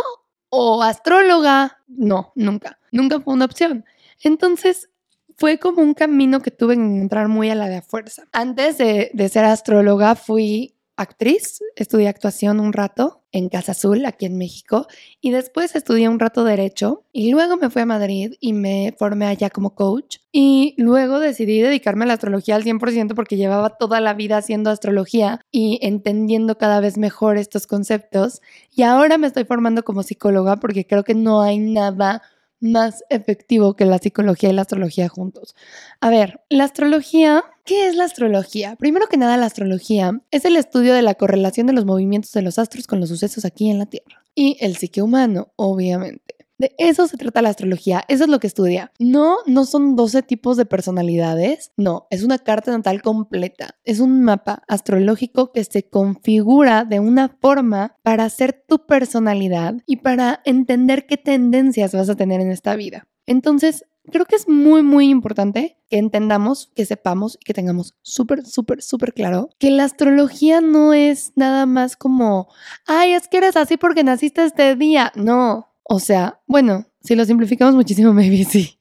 o 0.50 0.84
astróloga. 0.84 1.80
No, 1.88 2.32
nunca, 2.36 2.80
nunca 2.92 3.20
fue 3.20 3.34
una 3.34 3.46
opción. 3.46 3.86
Entonces, 4.24 4.90
fue 5.38 5.60
como 5.60 5.82
un 5.82 5.94
camino 5.94 6.42
que 6.42 6.52
tuve 6.52 6.76
que 6.76 6.82
encontrar 6.82 7.28
muy 7.28 7.50
a 7.50 7.56
la 7.56 7.68
de 7.68 7.82
fuerza. 7.82 8.24
Antes 8.32 8.78
de, 8.78 9.12
de 9.14 9.30
ser 9.30 9.46
astróloga, 9.46 10.16
fui 10.16 10.76
actriz, 10.96 11.60
estudié 11.76 12.08
actuación 12.08 12.60
un 12.60 12.72
rato 12.72 13.25
en 13.36 13.50
Casa 13.50 13.74
Azul, 13.74 14.06
aquí 14.06 14.26
en 14.26 14.38
México, 14.38 14.88
y 15.20 15.32
después 15.32 15.76
estudié 15.76 16.08
un 16.08 16.20
rato 16.20 16.46
derecho 16.46 17.04
y 17.12 17.32
luego 17.32 17.58
me 17.58 17.70
fui 17.70 17.82
a 17.82 17.86
Madrid 17.86 18.36
y 18.40 18.54
me 18.54 18.96
formé 18.98 19.26
allá 19.26 19.50
como 19.50 19.76
coach 19.76 20.20
y 20.32 20.74
luego 20.78 21.20
decidí 21.20 21.60
dedicarme 21.60 22.06
a 22.06 22.08
la 22.08 22.14
astrología 22.14 22.56
al 22.56 22.64
100% 22.64 23.14
porque 23.14 23.36
llevaba 23.36 23.72
toda 23.72 24.00
la 24.00 24.14
vida 24.14 24.38
haciendo 24.38 24.70
astrología 24.70 25.42
y 25.52 25.80
entendiendo 25.82 26.58
cada 26.58 26.80
vez 26.80 26.98
mejor 26.98 27.38
estos 27.38 27.68
conceptos 27.68 28.42
y 28.74 28.84
ahora 28.84 29.18
me 29.18 29.28
estoy 29.28 29.44
formando 29.44 29.84
como 29.84 30.04
psicóloga 30.04 30.56
porque 30.56 30.88
creo 30.88 31.04
que 31.04 31.14
no 31.14 31.42
hay 31.42 31.60
nada 31.60 32.22
más 32.66 33.04
efectivo 33.10 33.76
que 33.76 33.86
la 33.86 34.00
psicología 34.00 34.50
y 34.50 34.54
la 34.54 34.64
astrología 34.64 35.08
juntos. 35.08 35.56
A 36.02 36.10
ver, 36.10 36.42
la 36.50 36.66
astrología, 36.66 37.44
¿qué 37.64 37.88
es 37.88 37.96
la 37.96 38.04
astrología? 38.04 38.76
Primero 38.76 39.08
que 39.08 39.18
nada, 39.18 39.38
la 39.38 39.46
astrología 39.46 40.20
es 40.32 40.46
el 40.46 40.58
estudio 40.58 40.94
de 40.94 41.02
la 41.02 41.16
correlación 41.16 41.68
de 41.68 41.74
los 41.74 41.86
movimientos 41.86 42.32
de 42.34 42.42
los 42.42 42.60
astros 42.60 42.88
con 42.88 43.00
los 43.00 43.10
sucesos 43.10 43.46
aquí 43.46 43.70
en 43.70 43.80
la 43.80 43.86
Tierra. 43.86 44.24
Y 44.36 44.58
el 44.60 44.76
psique 44.76 45.02
humano, 45.02 45.50
obviamente. 45.56 46.35
De 46.58 46.74
eso 46.78 47.08
se 47.08 47.18
trata 47.18 47.42
la 47.42 47.50
astrología, 47.50 48.04
eso 48.08 48.24
es 48.24 48.30
lo 48.30 48.40
que 48.40 48.48
estudia. 48.48 48.92
No, 48.98 49.38
no 49.46 49.66
son 49.66 49.96
12 49.96 50.24
tipos 50.24 50.56
de 50.58 50.66
personalidades, 50.66 51.72
no, 51.76 52.08
es 52.10 52.24
una 52.24 52.40
carta 52.40 52.72
natal 52.72 53.02
completa, 53.02 53.76
es 53.84 54.00
un 54.00 54.24
mapa 54.24 54.64
astrológico 54.68 55.52
que 55.52 55.64
se 55.66 55.90
configura 55.90 56.86
de 56.86 57.00
una 57.00 57.38
forma 57.42 57.98
para 58.04 58.24
hacer 58.24 58.64
tu 58.68 58.86
personalidad 58.86 59.76
y 59.86 59.98
para 59.98 60.42
entender 60.46 61.06
qué 61.08 61.18
tendencias 61.18 61.94
vas 61.94 62.10
a 62.10 62.16
tener 62.16 62.40
en 62.40 62.52
esta 62.52 62.76
vida. 62.76 63.08
Entonces, 63.26 63.86
creo 64.12 64.26
que 64.26 64.36
es 64.36 64.48
muy, 64.48 64.82
muy 64.84 65.10
importante 65.10 65.78
que 65.90 65.98
entendamos, 65.98 66.72
que 66.76 66.86
sepamos 66.86 67.38
y 67.40 67.46
que 67.46 67.54
tengamos 67.54 67.96
súper, 68.02 68.46
súper, 68.46 68.82
súper 68.82 69.14
claro 69.14 69.50
que 69.60 69.72
la 69.72 69.84
astrología 69.84 70.62
no 70.62 70.94
es 70.94 71.34
nada 71.36 71.66
más 71.66 71.96
como, 71.98 72.48
ay, 72.86 73.14
es 73.14 73.28
que 73.28 73.38
eres 73.38 73.56
así 73.56 73.78
porque 73.78 74.04
naciste 74.04 74.44
este 74.46 74.76
día. 74.76 75.12
No, 75.16 75.75
o 75.88 76.00
sea, 76.00 76.42
bueno, 76.48 76.86
si 77.02 77.16
lo 77.16 77.26
simplificamos 77.26 77.76
muchísimo, 77.76 78.14
maybe 78.14 78.44
sí. 78.44 78.80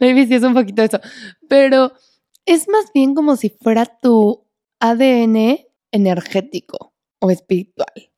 maybe 0.00 0.26
sí 0.26 0.34
es 0.34 0.42
un 0.42 0.54
poquito 0.54 0.82
eso. 0.82 1.00
Pero 1.48 1.92
es 2.46 2.68
más 2.68 2.86
bien 2.92 3.14
como 3.14 3.36
si 3.36 3.50
fuera 3.50 3.86
tu 3.86 4.46
ADN 4.80 5.58
energético 5.92 6.94
o 7.20 7.30
espiritual, 7.30 8.10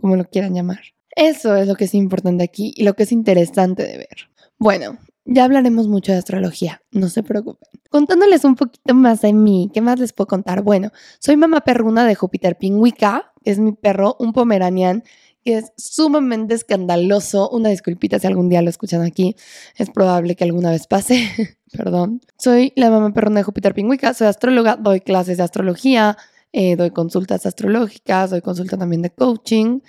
como 0.00 0.16
lo 0.16 0.24
quieran 0.28 0.54
llamar. 0.54 0.80
Eso 1.16 1.56
es 1.56 1.66
lo 1.66 1.74
que 1.74 1.84
es 1.84 1.94
importante 1.94 2.44
aquí 2.44 2.72
y 2.76 2.84
lo 2.84 2.94
que 2.94 3.04
es 3.04 3.12
interesante 3.12 3.82
de 3.82 3.98
ver. 3.98 4.30
Bueno, 4.58 4.98
ya 5.24 5.44
hablaremos 5.44 5.88
mucho 5.88 6.12
de 6.12 6.18
astrología, 6.18 6.82
no 6.90 7.08
se 7.08 7.22
preocupen. 7.22 7.68
Contándoles 7.90 8.44
un 8.44 8.56
poquito 8.56 8.94
más 8.94 9.20
de 9.20 9.32
mí, 9.32 9.70
¿qué 9.72 9.80
más 9.80 9.98
les 9.98 10.12
puedo 10.12 10.26
contar? 10.26 10.62
Bueno, 10.62 10.90
soy 11.18 11.36
mamá 11.36 11.60
perruna 11.62 12.04
de 12.06 12.14
Júpiter 12.14 12.56
Pingüica, 12.58 13.32
es 13.44 13.58
mi 13.58 13.72
perro, 13.72 14.16
un 14.18 14.32
pomeranian 14.32 15.04
que 15.44 15.58
es 15.58 15.72
sumamente 15.76 16.54
escandaloso. 16.54 17.50
Una 17.50 17.68
disculpita 17.68 18.18
si 18.18 18.26
algún 18.26 18.48
día 18.48 18.62
lo 18.62 18.70
escuchan 18.70 19.02
aquí. 19.02 19.36
Es 19.76 19.90
probable 19.90 20.36
que 20.36 20.44
alguna 20.44 20.70
vez 20.70 20.86
pase. 20.86 21.28
Perdón. 21.72 22.20
Soy 22.38 22.72
la 22.76 22.90
mamá 22.90 23.12
perrona 23.12 23.40
de 23.40 23.44
Júpiter 23.44 23.74
Pingüica. 23.74 24.14
Soy 24.14 24.26
astróloga. 24.26 24.76
Doy 24.76 25.00
clases 25.00 25.38
de 25.38 25.42
astrología. 25.42 26.16
Eh, 26.52 26.76
doy 26.76 26.90
consultas 26.90 27.46
astrológicas. 27.46 28.30
Doy 28.30 28.40
consulta 28.40 28.76
también 28.76 29.02
de 29.02 29.10
coaching. 29.10 29.80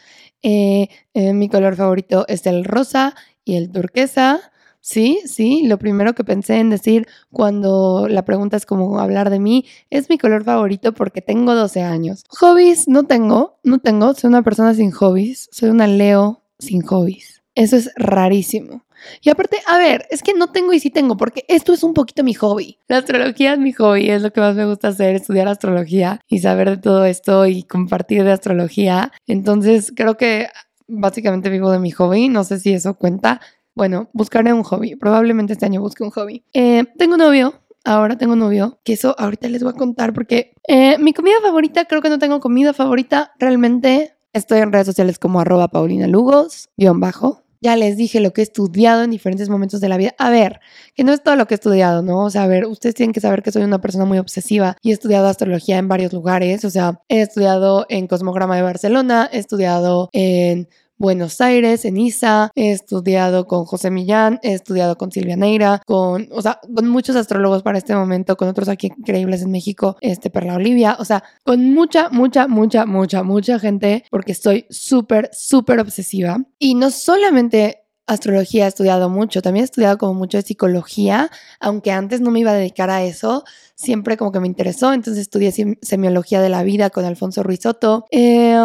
Eh, 0.41 0.89
eh, 1.13 1.33
mi 1.33 1.50
color 1.50 1.75
favorito 1.75 2.25
es 2.27 2.45
el 2.48 2.65
rosa 2.65 3.15
y 3.45 3.55
el 3.55 3.72
turquesa. 3.72 4.52
Sí, 4.85 5.21
sí, 5.25 5.65
lo 5.65 5.79
primero 5.79 6.13
que 6.13 6.25
pensé 6.25 6.59
en 6.59 6.69
decir 6.69 7.07
cuando 7.31 8.07
la 8.09 8.25
pregunta 8.25 8.57
es 8.57 8.65
como 8.65 8.99
hablar 8.99 9.29
de 9.29 9.39
mí 9.39 9.63
es 9.89 10.09
mi 10.09 10.17
color 10.17 10.43
favorito 10.43 10.93
porque 10.93 11.21
tengo 11.21 11.55
12 11.55 11.81
años. 11.81 12.25
Hobbies 12.27 12.89
no 12.89 13.03
tengo, 13.03 13.59
no 13.63 13.79
tengo, 13.79 14.13
soy 14.13 14.27
una 14.27 14.41
persona 14.43 14.73
sin 14.73 14.91
hobbies, 14.91 15.47
soy 15.53 15.69
una 15.69 15.87
Leo 15.87 16.41
sin 16.59 16.81
hobbies. 16.81 17.43
Eso 17.55 17.77
es 17.77 17.91
rarísimo. 17.95 18.83
Y 19.21 19.29
aparte, 19.29 19.59
a 19.67 19.77
ver, 19.77 20.05
es 20.09 20.21
que 20.21 20.33
no 20.33 20.51
tengo 20.51 20.73
y 20.73 20.81
sí 20.81 20.89
tengo, 20.89 21.15
porque 21.15 21.45
esto 21.47 21.71
es 21.71 21.83
un 21.83 21.93
poquito 21.93 22.25
mi 22.25 22.33
hobby. 22.33 22.77
La 22.89 22.97
astrología 22.97 23.53
es 23.53 23.59
mi 23.59 23.71
hobby, 23.71 24.09
es 24.09 24.21
lo 24.21 24.33
que 24.33 24.41
más 24.41 24.53
me 24.53 24.65
gusta 24.65 24.89
hacer, 24.89 25.15
estudiar 25.15 25.47
astrología 25.47 26.19
y 26.27 26.39
saber 26.39 26.69
de 26.69 26.77
todo 26.77 27.05
esto 27.05 27.45
y 27.45 27.63
compartir 27.63 28.25
de 28.25 28.33
astrología. 28.33 29.13
Entonces, 29.27 29.93
creo 29.95 30.17
que 30.17 30.47
básicamente 30.87 31.49
vivo 31.49 31.71
de 31.71 31.79
mi 31.79 31.91
hobby, 31.91 32.27
no 32.27 32.43
sé 32.43 32.59
si 32.59 32.73
eso 32.73 32.95
cuenta. 32.95 33.39
Bueno, 33.75 34.09
buscaré 34.13 34.53
un 34.53 34.63
hobby. 34.63 34.95
Probablemente 34.95 35.53
este 35.53 35.65
año 35.65 35.81
busque 35.81 36.03
un 36.03 36.11
hobby. 36.11 36.43
Eh, 36.53 36.85
tengo 36.97 37.17
novio. 37.17 37.59
Ahora 37.85 38.17
tengo 38.17 38.37
novio, 38.37 38.79
que 38.85 38.93
eso 38.93 39.13
ahorita 39.19 39.49
les 39.49 39.61
voy 39.61 39.73
a 39.73 39.75
contar 39.75 40.13
porque 40.13 40.53
eh, 40.69 40.97
mi 40.99 41.11
comida 41.11 41.35
favorita, 41.41 41.83
creo 41.83 42.01
que 42.01 42.07
no 42.07 42.17
tengo 42.17 42.39
comida 42.39 42.71
favorita, 42.71 43.33
realmente 43.39 44.15
estoy 44.31 44.59
en 44.59 44.71
redes 44.71 44.87
sociales 44.87 45.19
como 45.19 45.41
arroba 45.41 45.67
Paulina 45.67 46.07
Lugos, 46.07 46.69
guion 46.77 47.01
bajo. 47.01 47.43
Ya 47.59 47.77
les 47.77 47.95
dije 47.95 48.19
lo 48.19 48.33
que 48.33 48.41
he 48.41 48.43
estudiado 48.43 49.03
en 49.03 49.09
diferentes 49.09 49.47
momentos 49.47 49.79
de 49.79 49.87
la 49.87 49.95
vida. 49.95 50.13
A 50.17 50.29
ver, 50.29 50.59
que 50.95 51.05
no 51.05 51.13
es 51.13 51.23
todo 51.23 51.37
lo 51.37 51.47
que 51.47 51.53
he 51.53 51.55
estudiado, 51.55 52.01
¿no? 52.01 52.25
O 52.25 52.29
sea, 52.29 52.43
a 52.43 52.47
ver, 52.47 52.65
ustedes 52.65 52.93
tienen 52.93 53.13
que 53.13 53.21
saber 53.21 53.41
que 53.41 53.53
soy 53.53 53.63
una 53.63 53.79
persona 53.79 54.03
muy 54.03 54.17
obsesiva 54.17 54.75
y 54.81 54.91
he 54.91 54.93
estudiado 54.93 55.27
astrología 55.27 55.77
en 55.77 55.87
varios 55.87 56.11
lugares. 56.11 56.65
O 56.65 56.69
sea, 56.69 56.99
he 57.07 57.21
estudiado 57.21 57.85
en 57.87 58.07
Cosmograma 58.07 58.57
de 58.57 58.63
Barcelona, 58.63 59.29
he 59.31 59.39
estudiado 59.39 60.09
en 60.11 60.67
Buenos 60.97 61.41
Aires, 61.41 61.85
en 61.85 61.97
ISA, 61.97 62.51
he 62.55 62.71
estudiado 62.71 63.47
con 63.47 63.65
José 63.65 63.91
Millán, 63.91 64.39
he 64.43 64.53
estudiado 64.53 64.97
con 64.97 65.12
Silvia 65.12 65.35
Neira, 65.35 65.81
con, 65.85 66.29
o 66.31 66.41
sea, 66.41 66.59
con 66.73 66.88
muchos 66.88 67.15
astrólogos 67.15 67.63
para 67.63 67.77
este 67.77 67.95
momento, 67.95 68.38
con 68.38 68.47
otros 68.47 68.69
aquí 68.69 68.88
increíbles 68.88 69.41
en 69.41 69.51
México, 69.51 69.97
este 70.01 70.29
Perla 70.29 70.55
Olivia, 70.55 70.95
o 71.00 71.05
sea, 71.05 71.23
con 71.43 71.73
mucha, 71.73 72.09
mucha, 72.09 72.47
mucha, 72.47 72.85
mucha, 72.85 73.23
mucha 73.23 73.59
gente, 73.59 74.05
porque 74.12 74.31
estoy 74.31 74.65
súper, 74.69 75.29
súper 75.33 75.79
obsesiva. 75.79 76.38
Y 76.59 76.75
no 76.75 76.91
solamente 76.91 77.79
astrología 78.05 78.65
he 78.65 78.67
estudiado 78.67 79.09
mucho, 79.09 79.41
también 79.41 79.63
he 79.63 79.65
estudiado 79.65 79.97
como 79.97 80.13
mucho 80.13 80.38
de 80.38 80.43
psicología, 80.43 81.29
aunque 81.59 81.91
antes 81.91 82.21
no 82.21 82.31
me 82.31 82.39
iba 82.39 82.51
a 82.51 82.55
dedicar 82.55 82.89
a 82.89 83.03
eso, 83.03 83.43
siempre 83.75 84.17
como 84.17 84.31
que 84.31 84.39
me 84.39 84.47
interesó, 84.47 84.93
entonces 84.93 85.21
estudié 85.21 85.77
semiología 85.81 86.41
de 86.41 86.50
la 86.50 86.63
vida 86.63 86.89
con 86.89 87.05
Alfonso 87.05 87.43
Ruizotto. 87.43 88.05
Eh, 88.12 88.57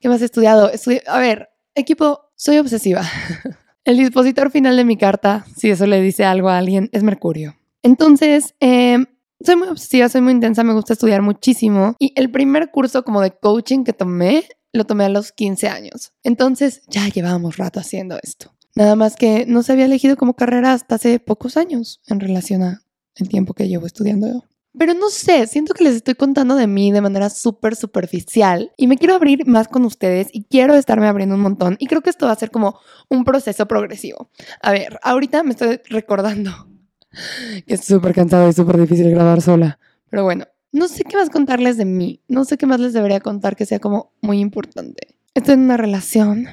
¿Qué 0.00 0.08
más 0.08 0.20
he 0.22 0.26
estudiado? 0.26 0.70
a 1.06 1.18
ver, 1.18 1.51
Equipo, 1.74 2.20
soy 2.36 2.58
obsesiva. 2.58 3.02
El 3.84 3.96
dispositor 3.96 4.50
final 4.50 4.76
de 4.76 4.84
mi 4.84 4.96
carta, 4.96 5.44
si 5.56 5.70
eso 5.70 5.86
le 5.86 6.00
dice 6.00 6.24
algo 6.24 6.48
a 6.48 6.58
alguien, 6.58 6.88
es 6.92 7.02
Mercurio. 7.02 7.56
Entonces, 7.82 8.54
em, 8.60 9.06
soy 9.40 9.56
muy 9.56 9.68
obsesiva, 9.68 10.08
soy 10.08 10.20
muy 10.20 10.32
intensa, 10.32 10.62
me 10.62 10.72
gusta 10.72 10.92
estudiar 10.92 11.22
muchísimo. 11.22 11.96
Y 11.98 12.12
el 12.14 12.30
primer 12.30 12.70
curso 12.70 13.04
como 13.04 13.20
de 13.20 13.32
coaching 13.32 13.84
que 13.84 13.92
tomé, 13.92 14.44
lo 14.72 14.84
tomé 14.84 15.04
a 15.04 15.08
los 15.08 15.32
15 15.32 15.68
años. 15.68 16.12
Entonces, 16.22 16.82
ya 16.88 17.08
llevábamos 17.08 17.56
rato 17.56 17.80
haciendo 17.80 18.18
esto. 18.22 18.52
Nada 18.74 18.94
más 18.94 19.16
que 19.16 19.44
no 19.46 19.62
se 19.62 19.72
había 19.72 19.86
elegido 19.86 20.16
como 20.16 20.34
carrera 20.34 20.72
hasta 20.72 20.94
hace 20.94 21.18
pocos 21.18 21.56
años 21.56 22.00
en 22.06 22.20
relación 22.20 22.62
a 22.62 22.82
el 23.16 23.28
tiempo 23.28 23.52
que 23.52 23.68
llevo 23.68 23.86
estudiando 23.86 24.44
pero 24.76 24.94
no 24.94 25.10
sé, 25.10 25.46
siento 25.46 25.74
que 25.74 25.84
les 25.84 25.96
estoy 25.96 26.14
contando 26.14 26.56
de 26.56 26.66
mí 26.66 26.92
de 26.92 27.00
manera 27.00 27.28
súper 27.30 27.76
superficial 27.76 28.72
y 28.76 28.86
me 28.86 28.96
quiero 28.96 29.14
abrir 29.14 29.46
más 29.46 29.68
con 29.68 29.84
ustedes 29.84 30.28
y 30.32 30.44
quiero 30.44 30.74
estarme 30.74 31.08
abriendo 31.08 31.34
un 31.34 31.42
montón 31.42 31.76
y 31.78 31.86
creo 31.86 32.00
que 32.00 32.10
esto 32.10 32.26
va 32.26 32.32
a 32.32 32.36
ser 32.36 32.50
como 32.50 32.78
un 33.08 33.24
proceso 33.24 33.66
progresivo. 33.66 34.30
A 34.62 34.72
ver, 34.72 34.98
ahorita 35.02 35.42
me 35.42 35.50
estoy 35.50 35.80
recordando 35.88 36.68
que 37.66 37.74
es 37.74 37.84
súper 37.84 38.14
cansado 38.14 38.48
y 38.48 38.52
súper 38.52 38.78
difícil 38.78 39.10
grabar 39.10 39.42
sola, 39.42 39.78
pero 40.08 40.24
bueno, 40.24 40.46
no 40.72 40.88
sé 40.88 41.04
qué 41.04 41.16
más 41.16 41.28
contarles 41.28 41.76
de 41.76 41.84
mí, 41.84 42.22
no 42.28 42.44
sé 42.44 42.56
qué 42.56 42.66
más 42.66 42.80
les 42.80 42.94
debería 42.94 43.20
contar 43.20 43.56
que 43.56 43.66
sea 43.66 43.78
como 43.78 44.12
muy 44.22 44.40
importante. 44.40 45.16
Estoy 45.34 45.54
en 45.54 45.60
una 45.60 45.76
relación 45.76 46.48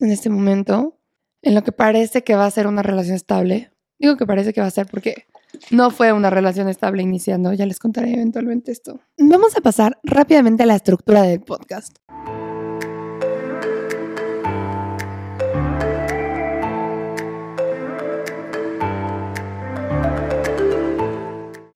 en 0.00 0.10
este 0.10 0.30
momento 0.30 0.98
en 1.42 1.54
lo 1.54 1.62
que 1.62 1.72
parece 1.72 2.22
que 2.24 2.34
va 2.34 2.46
a 2.46 2.50
ser 2.50 2.66
una 2.66 2.82
relación 2.82 3.14
estable. 3.14 3.72
Digo 3.98 4.16
que 4.16 4.26
parece 4.26 4.52
que 4.52 4.60
va 4.60 4.66
a 4.66 4.72
ser 4.72 4.86
porque 4.86 5.26
no 5.70 5.90
fue 5.90 6.12
una 6.12 6.30
relación 6.30 6.68
estable 6.68 7.02
iniciando, 7.02 7.52
ya 7.52 7.66
les 7.66 7.78
contaré 7.78 8.12
eventualmente 8.14 8.72
esto. 8.72 9.00
Vamos 9.18 9.56
a 9.56 9.60
pasar 9.60 9.98
rápidamente 10.02 10.62
a 10.62 10.66
la 10.66 10.76
estructura 10.76 11.22
del 11.22 11.40
podcast. 11.40 11.96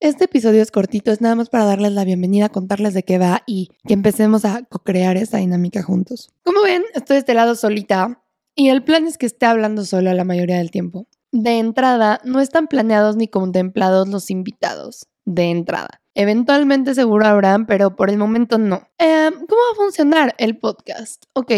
Este 0.01 0.25
episodio 0.25 0.61
es 0.61 0.71
cortito, 0.71 1.13
es 1.13 1.23
nada 1.23 1.35
más 1.35 1.49
para 1.49 1.65
darles 1.65 1.93
la 1.93 2.05
bienvenida, 2.05 2.51
contarles 2.51 2.93
de 2.93 3.05
qué 3.05 3.17
va 3.17 3.43
y 3.47 3.71
que 3.87 3.95
empecemos 3.95 4.45
a 4.45 4.63
co-crear 4.65 5.17
esta 5.17 5.39
dinámica 5.39 5.83
juntos. 5.83 6.29
Como 6.43 6.61
ven, 6.63 6.83
estoy 6.95 7.15
de 7.15 7.21
este 7.21 7.33
lado 7.33 7.55
solita 7.55 8.23
y 8.55 8.69
el 8.69 8.85
plan 8.85 9.07
es 9.07 9.17
que 9.17 9.25
esté 9.25 9.47
hablando 9.47 9.83
sola 9.85 10.13
la 10.13 10.25
mayoría 10.25 10.59
del 10.59 10.71
tiempo 10.71 11.09
de 11.35 11.59
entrada 11.59 12.21
no 12.25 12.41
están 12.41 12.69
planeados 12.69 13.17
ni 13.17 13.27
contemplados 13.27 14.09
los 14.09 14.31
invitados 14.31 15.09
de 15.25 15.51
entrada. 15.51 16.01
Eventualmente 16.15 16.95
seguro 16.95 17.27
habrán, 17.27 17.67
pero 17.67 17.97
por 17.97 18.09
el 18.09 18.19
momento 18.19 18.57
no. 18.57 18.87
Em, 18.99 19.35
¿Cómo 19.35 19.61
va 19.61 19.73
a 19.73 19.77
funcionar 19.77 20.35
el 20.39 20.57
podcast? 20.59 21.25
Ok, 21.33 21.51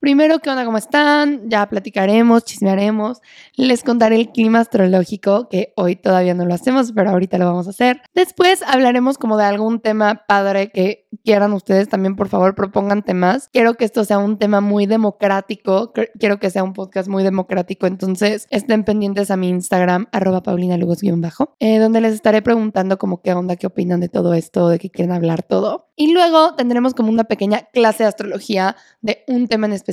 Primero, 0.00 0.38
¿qué 0.38 0.48
onda? 0.48 0.64
¿Cómo 0.64 0.78
están? 0.78 1.50
Ya 1.50 1.68
platicaremos, 1.68 2.44
chismearemos. 2.44 3.20
Les 3.56 3.82
contaré 3.82 4.14
el 4.14 4.30
clima 4.30 4.60
astrológico, 4.60 5.48
que 5.48 5.72
hoy 5.74 5.96
todavía 5.96 6.34
no 6.34 6.44
lo 6.44 6.54
hacemos, 6.54 6.92
pero 6.92 7.10
ahorita 7.10 7.36
lo 7.36 7.46
vamos 7.46 7.66
a 7.66 7.70
hacer. 7.70 8.00
Después 8.14 8.62
hablaremos 8.62 9.18
como 9.18 9.36
de 9.36 9.44
algún 9.44 9.80
tema 9.80 10.22
padre 10.28 10.70
que 10.70 11.08
quieran 11.24 11.52
ustedes. 11.52 11.88
También, 11.88 12.14
por 12.14 12.28
favor, 12.28 12.54
propongan 12.54 13.02
temas. 13.02 13.50
Quiero 13.52 13.74
que 13.74 13.84
esto 13.84 14.04
sea 14.04 14.18
un 14.18 14.38
tema 14.38 14.60
muy 14.60 14.86
democrático. 14.86 15.92
Quiero 16.16 16.38
que 16.38 16.50
sea 16.50 16.62
un 16.62 16.74
podcast 16.74 17.08
muy 17.08 17.24
democrático. 17.24 17.88
Entonces, 17.88 18.46
estén 18.50 18.84
pendientes 18.84 19.32
a 19.32 19.36
mi 19.36 19.48
Instagram, 19.48 20.06
arroba 20.12 20.44
paulinalugos-bajo, 20.44 21.56
eh, 21.58 21.78
donde 21.78 22.00
les 22.00 22.14
estaré 22.14 22.40
preguntando 22.40 22.98
como 22.98 23.20
qué 23.20 23.34
onda, 23.34 23.56
qué 23.56 23.66
opinan 23.66 23.98
de 23.98 24.08
todo 24.08 24.34
esto, 24.34 24.68
de 24.68 24.78
qué 24.78 24.90
quieren 24.90 25.10
hablar 25.10 25.42
todo. 25.42 25.88
Y 25.96 26.12
luego 26.12 26.54
tendremos 26.54 26.94
como 26.94 27.10
una 27.10 27.24
pequeña 27.24 27.62
clase 27.72 28.04
de 28.04 28.10
astrología 28.10 28.76
de 29.00 29.24
un 29.26 29.48
tema 29.48 29.66
en 29.66 29.72
específico. 29.72 29.87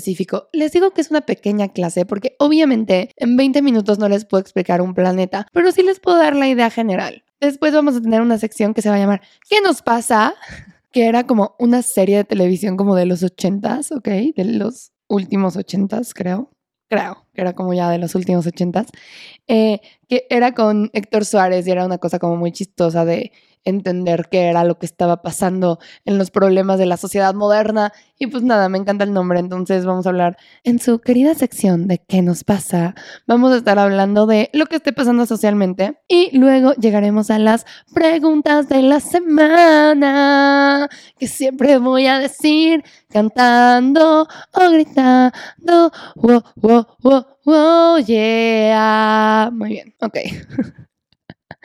Les 0.52 0.72
digo 0.72 0.92
que 0.92 1.02
es 1.02 1.10
una 1.10 1.22
pequeña 1.22 1.70
clase 1.70 2.06
porque 2.06 2.36
obviamente 2.40 3.12
en 3.18 3.38
20 3.38 3.62
minutos 3.62 4.00
no 4.00 4.10
les 4.10 4.26
puedo 4.26 4.42
explicar 4.42 4.82
un 4.82 4.94
planeta, 4.94 5.48
pero 5.54 5.72
sí 5.72 5.84
les 5.84 6.00
puedo 6.00 6.18
dar 6.18 6.36
la 6.36 6.48
idea 6.48 6.70
general. 6.70 7.24
Después 7.40 7.74
vamos 7.74 7.96
a 7.96 8.02
tener 8.02 8.22
una 8.22 8.38
sección 8.38 8.74
que 8.74 8.82
se 8.82 8.90
va 8.90 8.96
a 8.96 9.00
llamar 9.00 9.22
¿Qué 9.50 9.62
nos 9.62 9.82
pasa? 9.82 10.34
que 10.92 11.08
era 11.08 11.26
como 11.26 11.56
una 11.60 11.82
serie 11.82 12.18
de 12.18 12.24
televisión 12.24 12.78
como 12.78 12.96
de 12.96 13.06
los 13.06 13.22
80s, 13.22 13.98
¿ok? 13.98 14.34
De 14.34 14.46
los 14.46 14.94
últimos 15.08 15.58
80s, 15.58 16.14
creo. 16.14 16.50
Creo 16.88 17.26
que 17.34 17.42
era 17.42 17.54
como 17.54 17.74
ya 17.74 17.90
de 17.90 17.98
los 17.98 18.16
últimos 18.16 18.46
80s. 18.48 18.88
Eh, 19.48 19.82
que 20.08 20.26
era 20.30 20.54
con 20.54 20.90
Héctor 20.94 21.26
Suárez 21.26 21.68
y 21.68 21.72
era 21.72 21.86
una 21.86 21.98
cosa 21.98 22.18
como 22.18 22.38
muy 22.38 22.54
chistosa 22.54 23.04
de 23.04 23.34
entender 23.66 24.28
qué 24.32 24.44
era 24.44 24.64
lo 24.64 24.80
que 24.80 24.86
estaba 24.86 25.22
pasando 25.22 25.80
en 26.06 26.18
los 26.18 26.32
problemas 26.32 26.80
de 26.80 26.86
la 26.86 26.98
sociedad 26.98 27.34
moderna. 27.34 27.92
Y 28.18 28.28
pues 28.28 28.44
nada, 28.44 28.70
me 28.70 28.78
encanta 28.78 29.04
el 29.04 29.12
nombre, 29.12 29.40
entonces 29.40 29.86
vamos 29.86 30.06
a 30.06 30.10
hablar 30.10 30.38
en 30.64 30.80
su 30.80 31.00
querida 31.00 31.36
sección 31.36 31.88
de 31.88 31.98
qué 31.98 32.22
nos 32.22 32.44
pasa. 32.46 32.96
Vamos 33.28 33.52
a 33.52 33.58
estar 33.58 33.78
hablando 33.78 34.26
de 34.26 34.50
lo 34.54 34.68
que 34.68 34.78
esté 34.78 34.94
pasando 34.94 35.26
socialmente 35.26 36.00
y 36.08 36.38
luego 36.38 36.74
llegaremos 36.76 37.30
a 37.30 37.40
las 37.40 37.66
preguntas 37.94 38.70
de 38.70 38.82
la 38.84 39.00
semana, 39.02 40.90
que 41.20 41.28
siempre 41.28 41.78
voy 41.78 42.08
a 42.08 42.20
decir 42.20 42.84
cantando 43.10 44.28
o 44.54 44.70
gritando. 44.72 45.92
Wow, 46.16 46.44
wow, 46.56 46.88
wow, 47.02 47.26
wow, 47.46 47.98
yeah. 48.00 49.50
Muy 49.52 49.70
bien, 49.70 49.94
ok. 50.00 50.18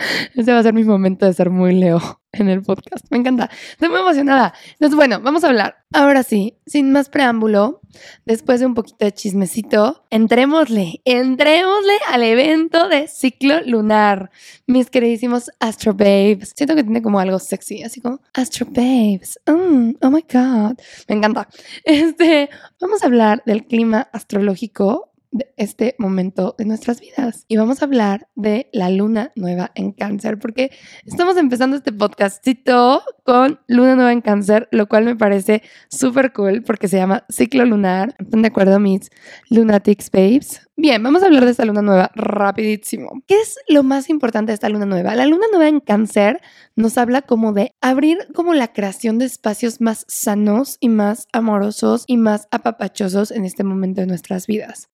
Ese 0.36 0.52
va 0.52 0.58
a 0.58 0.62
ser 0.62 0.74
mi 0.74 0.84
momento 0.84 1.26
de 1.26 1.32
ser 1.32 1.50
muy 1.50 1.74
Leo 1.74 2.00
en 2.32 2.48
el 2.48 2.62
podcast. 2.62 3.06
Me 3.10 3.18
encanta. 3.18 3.50
Estoy 3.72 3.88
muy 3.88 4.00
emocionada. 4.00 4.54
Entonces, 4.72 4.96
bueno, 4.96 5.20
vamos 5.20 5.44
a 5.44 5.48
hablar. 5.48 5.76
Ahora 5.92 6.22
sí, 6.22 6.56
sin 6.66 6.92
más 6.92 7.08
preámbulo, 7.08 7.80
después 8.24 8.60
de 8.60 8.66
un 8.66 8.74
poquito 8.74 9.04
de 9.04 9.12
chismecito, 9.12 10.04
entrémosle, 10.10 11.00
entrémosle 11.04 11.94
al 12.08 12.22
evento 12.22 12.88
de 12.88 13.08
ciclo 13.08 13.60
lunar. 13.62 14.30
Mis 14.66 14.88
queridísimos 14.88 15.50
Astro 15.58 15.92
Babes. 15.92 16.52
Siento 16.56 16.76
que 16.76 16.84
tiene 16.84 17.02
como 17.02 17.18
algo 17.18 17.38
sexy, 17.38 17.82
así 17.82 18.00
como 18.00 18.20
Astro 18.34 18.66
Babes. 18.70 19.40
Mm, 19.46 19.92
oh 20.00 20.10
my 20.10 20.24
God. 20.32 20.78
Me 21.08 21.16
encanta. 21.16 21.48
Este, 21.84 22.48
vamos 22.80 23.02
a 23.02 23.06
hablar 23.06 23.42
del 23.44 23.66
clima 23.66 24.08
astrológico 24.12 25.09
de 25.32 25.52
este 25.56 25.94
momento 25.98 26.54
de 26.58 26.64
nuestras 26.64 27.00
vidas. 27.00 27.44
Y 27.48 27.56
vamos 27.56 27.82
a 27.82 27.84
hablar 27.84 28.28
de 28.34 28.68
la 28.72 28.90
luna 28.90 29.32
nueva 29.36 29.70
en 29.74 29.92
cáncer, 29.92 30.38
porque 30.38 30.70
estamos 31.04 31.36
empezando 31.36 31.76
este 31.76 31.92
podcastito 31.92 33.02
con 33.24 33.60
luna 33.66 33.94
nueva 33.94 34.12
en 34.12 34.20
cáncer, 34.20 34.68
lo 34.72 34.88
cual 34.88 35.04
me 35.04 35.16
parece 35.16 35.62
súper 35.88 36.32
cool 36.32 36.62
porque 36.62 36.88
se 36.88 36.96
llama 36.96 37.24
ciclo 37.28 37.64
lunar. 37.64 38.14
¿Están 38.18 38.42
de 38.42 38.48
acuerdo, 38.48 38.80
mis 38.80 39.10
lunatics 39.50 40.10
babes? 40.10 40.66
Bien, 40.76 41.02
vamos 41.02 41.22
a 41.22 41.26
hablar 41.26 41.44
de 41.44 41.50
esta 41.50 41.66
luna 41.66 41.82
nueva 41.82 42.10
rapidísimo. 42.14 43.22
¿Qué 43.26 43.34
es 43.34 43.58
lo 43.68 43.82
más 43.82 44.08
importante 44.08 44.50
de 44.50 44.54
esta 44.54 44.70
luna 44.70 44.86
nueva? 44.86 45.14
La 45.14 45.26
luna 45.26 45.44
nueva 45.52 45.68
en 45.68 45.80
cáncer 45.80 46.40
nos 46.74 46.96
habla 46.96 47.20
como 47.20 47.52
de 47.52 47.74
abrir 47.82 48.16
como 48.34 48.54
la 48.54 48.72
creación 48.72 49.18
de 49.18 49.26
espacios 49.26 49.82
más 49.82 50.06
sanos 50.08 50.78
y 50.80 50.88
más 50.88 51.28
amorosos 51.34 52.04
y 52.06 52.16
más 52.16 52.48
apapachosos 52.50 53.30
en 53.30 53.44
este 53.44 53.62
momento 53.62 54.00
de 54.00 54.06
nuestras 54.06 54.46
vidas. 54.46 54.88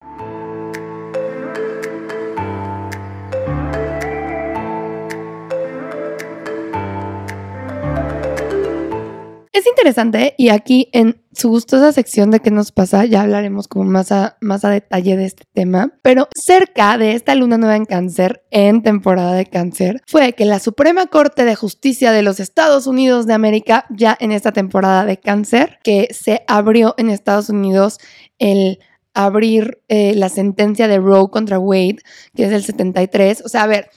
Es 9.56 9.66
interesante 9.66 10.34
y 10.36 10.50
aquí 10.50 10.90
en 10.92 11.22
su 11.32 11.48
gustosa 11.48 11.90
sección 11.90 12.30
de 12.30 12.40
qué 12.40 12.50
nos 12.50 12.72
pasa 12.72 13.06
ya 13.06 13.22
hablaremos 13.22 13.68
como 13.68 13.86
más 13.86 14.12
a, 14.12 14.36
más 14.42 14.66
a 14.66 14.68
detalle 14.68 15.16
de 15.16 15.24
este 15.24 15.44
tema, 15.54 15.94
pero 16.02 16.28
cerca 16.34 16.98
de 16.98 17.12
esta 17.12 17.34
luna 17.34 17.56
nueva 17.56 17.74
en 17.74 17.86
cáncer, 17.86 18.44
en 18.50 18.82
temporada 18.82 19.32
de 19.32 19.46
cáncer, 19.46 20.02
fue 20.06 20.34
que 20.34 20.44
la 20.44 20.58
Suprema 20.58 21.06
Corte 21.06 21.46
de 21.46 21.56
Justicia 21.56 22.12
de 22.12 22.20
los 22.20 22.38
Estados 22.38 22.86
Unidos 22.86 23.26
de 23.26 23.32
América, 23.32 23.86
ya 23.88 24.14
en 24.20 24.30
esta 24.30 24.52
temporada 24.52 25.06
de 25.06 25.16
cáncer, 25.16 25.78
que 25.82 26.08
se 26.12 26.42
abrió 26.48 26.94
en 26.98 27.08
Estados 27.08 27.48
Unidos 27.48 27.96
el 28.38 28.78
abrir 29.14 29.78
eh, 29.88 30.12
la 30.16 30.28
sentencia 30.28 30.86
de 30.86 30.98
Roe 30.98 31.30
contra 31.30 31.58
Wade, 31.58 32.00
que 32.34 32.44
es 32.44 32.52
el 32.52 32.62
73, 32.62 33.42
o 33.42 33.48
sea, 33.48 33.62
a 33.62 33.66
ver, 33.66 33.88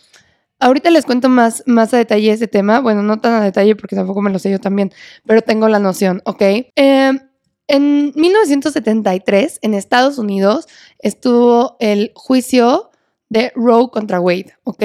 Ahorita 0.60 0.90
les 0.90 1.06
cuento 1.06 1.30
más, 1.30 1.64
más 1.66 1.94
a 1.94 1.98
detalle 1.98 2.32
ese 2.32 2.48
tema. 2.48 2.82
Bueno, 2.82 3.02
no 3.02 3.20
tan 3.20 3.34
a 3.34 3.42
detalle 3.42 3.76
porque 3.76 3.96
tampoco 3.96 4.22
me 4.22 4.30
lo 4.30 4.40
sé 4.40 4.52
yo 4.52 4.60
también, 4.60 4.92
pero 5.26 5.42
tengo 5.42 5.70
la 5.70 5.80
noción, 5.80 6.22
¿ok? 6.26 6.42
Em, 6.76 7.20
en 7.68 8.12
1973, 8.16 9.60
en 9.62 9.74
Estados 9.74 10.18
Unidos, 10.18 10.68
estuvo 11.00 11.78
el 11.80 12.12
juicio 12.16 12.90
de 13.30 13.54
Roe 13.56 13.90
contra 13.90 14.20
Wade, 14.20 14.54
¿ok? 14.64 14.84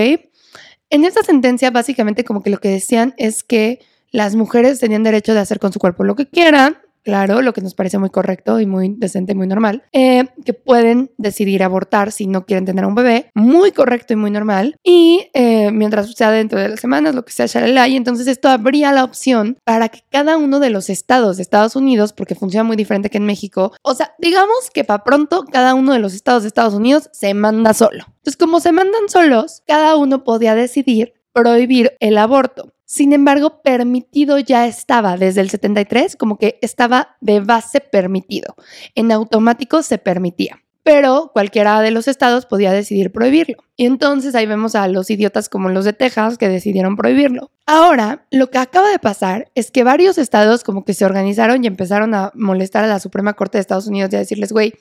En 0.91 1.05
esta 1.05 1.23
sentencia, 1.23 1.71
básicamente, 1.71 2.25
como 2.25 2.43
que 2.43 2.51
lo 2.51 2.59
que 2.59 2.69
decían 2.69 3.15
es 3.17 3.43
que 3.43 3.81
las 4.13 4.37
mujeres 4.37 4.79
tenían 4.79 5.03
derecho 5.03 5.35
de 5.35 5.41
hacer 5.41 5.59
con 5.59 5.73
su 5.73 5.81
cuerpo 5.81 6.05
lo 6.05 6.15
que 6.15 6.29
quieran, 6.29 6.77
claro, 7.05 7.43
lo 7.43 7.53
que 7.53 7.61
nos 7.61 7.75
parece 7.75 7.99
muy 7.99 8.11
correcto 8.11 8.59
y 8.61 8.67
muy 8.67 8.95
decente, 8.97 9.35
muy 9.35 9.47
normal, 9.47 9.85
eh, 9.93 10.25
que 10.45 10.55
pueden 10.55 11.13
decidir 11.19 11.63
abortar 11.63 12.11
si 12.11 12.27
no 12.27 12.47
quieren 12.47 12.65
tener 12.65 12.85
un 12.85 12.95
bebé, 12.95 13.31
muy 13.35 13.73
correcto 13.73 14.13
y 14.13 14.17
muy 14.17 14.31
normal, 14.31 14.77
y 14.83 15.29
eh, 15.35 15.71
mientras 15.71 16.11
sea 16.13 16.31
dentro 16.31 16.59
de 16.59 16.71
las 16.71 16.81
semanas, 16.81 17.15
lo 17.15 17.25
que 17.25 17.33
sea, 17.33 17.47
shalala, 17.47 17.87
y 17.89 17.97
entonces 17.97 18.27
esto 18.27 18.49
habría 18.49 18.93
la 18.93 19.05
opción 19.05 19.59
para 19.65 19.89
que 19.89 20.01
cada 20.11 20.37
uno 20.37 20.59
de 20.59 20.71
los 20.71 20.91
estados 20.91 21.37
de 21.37 21.43
Estados 21.43 21.77
Unidos, 21.77 22.13
porque 22.13 22.35
funciona 22.35 22.65
muy 22.65 22.77
diferente 22.77 23.11
que 23.11 23.19
en 23.19 23.27
México, 23.27 23.73
o 23.83 23.95
sea, 23.95 24.15
digamos 24.19 24.71
que 24.73 24.85
para 24.85 25.05
pronto 25.05 25.45
cada 25.51 25.75
uno 25.75 25.93
de 25.93 25.99
los 25.99 26.15
estados 26.15 26.43
de 26.43 26.49
Estados 26.49 26.75
Unidos 26.75 27.11
se 27.13 27.35
manda 27.35 27.75
solo. 27.75 28.05
Entonces, 28.25 28.37
como 28.37 28.61
se 28.61 28.73
mandan 28.73 29.09
solos, 29.09 29.63
cada 29.67 29.97
uno 29.97 30.25
podía 30.25 30.55
decidir 30.55 31.15
prohibir 31.35 31.93
el 32.01 32.17
aborto. 32.17 32.74
Sin 32.87 33.13
embargo, 33.13 33.63
permitido 33.63 34.39
ya 34.39 34.67
estaba 34.67 35.17
desde 35.17 35.41
el 35.41 35.51
73, 35.51 36.17
como 36.17 36.39
que 36.39 36.59
estaba 36.61 37.17
de 37.21 37.41
base 37.41 37.81
permitido. 37.81 38.55
En 38.95 39.11
automático 39.11 39.83
se 39.83 39.99
permitía. 39.99 40.61
Pero 40.85 41.31
cualquiera 41.33 41.81
de 41.81 41.91
los 41.91 42.09
estados 42.09 42.45
podía 42.45 42.71
decidir 42.71 43.11
prohibirlo. 43.11 43.57
Y 43.75 43.87
entonces 43.87 44.35
ahí 44.35 44.45
vemos 44.45 44.75
a 44.75 44.87
los 44.87 45.09
idiotas 45.09 45.49
como 45.49 45.71
los 45.71 45.87
de 45.87 45.95
Texas 45.95 46.37
que 46.37 46.51
decidieron 46.51 46.95
prohibirlo. 46.95 47.51
Ahora, 47.65 48.27
lo 48.31 48.51
que 48.51 48.59
acaba 48.59 48.91
de 48.91 48.99
pasar 48.99 49.51
es 49.55 49.71
que 49.71 49.83
varios 49.83 50.19
estados 50.19 50.63
como 50.63 50.85
que 50.85 50.93
se 50.93 51.07
organizaron 51.07 51.65
y 51.65 51.69
empezaron 51.69 52.15
a 52.15 52.33
molestar 52.35 52.85
a 52.85 52.89
la 52.89 53.01
Suprema 53.01 53.33
Corte 53.33 53.57
de 53.57 53.63
Estados 53.63 53.87
Unidos 53.87 54.13
y 54.13 54.17
a 54.17 54.19
decirles, 54.19 54.53
güey, 54.53 54.75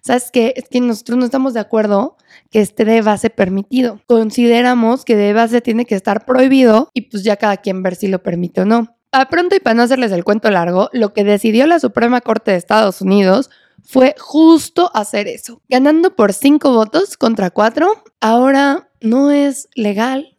¿sabes 0.00 0.30
qué? 0.30 0.54
Es 0.56 0.68
que 0.68 0.80
nosotros 0.80 1.18
no 1.18 1.24
estamos 1.24 1.54
de 1.54 1.60
acuerdo 1.60 2.16
que 2.50 2.60
esté 2.60 2.84
de 2.84 3.02
base 3.02 3.30
permitido. 3.30 4.00
Consideramos 4.06 5.04
que 5.04 5.16
de 5.16 5.32
base 5.32 5.60
tiene 5.60 5.84
que 5.84 5.94
estar 5.94 6.24
prohibido 6.24 6.90
y 6.94 7.02
pues 7.02 7.22
ya 7.24 7.36
cada 7.36 7.58
quien 7.58 7.82
ver 7.82 7.94
si 7.96 8.08
lo 8.08 8.22
permite 8.22 8.62
o 8.62 8.64
no. 8.64 8.96
A 9.10 9.28
pronto 9.28 9.56
y 9.56 9.60
para 9.60 9.74
no 9.74 9.82
hacerles 9.82 10.12
el 10.12 10.24
cuento 10.24 10.50
largo, 10.50 10.90
lo 10.92 11.14
que 11.14 11.24
decidió 11.24 11.66
la 11.66 11.80
Suprema 11.80 12.20
Corte 12.20 12.50
de 12.50 12.58
Estados 12.58 13.00
Unidos 13.00 13.48
fue 13.82 14.14
justo 14.18 14.90
hacer 14.92 15.28
eso. 15.28 15.62
Ganando 15.68 16.14
por 16.14 16.34
cinco 16.34 16.72
votos 16.72 17.16
contra 17.16 17.50
cuatro, 17.50 18.04
ahora 18.20 18.90
no 19.00 19.30
es 19.30 19.68
legal 19.74 20.36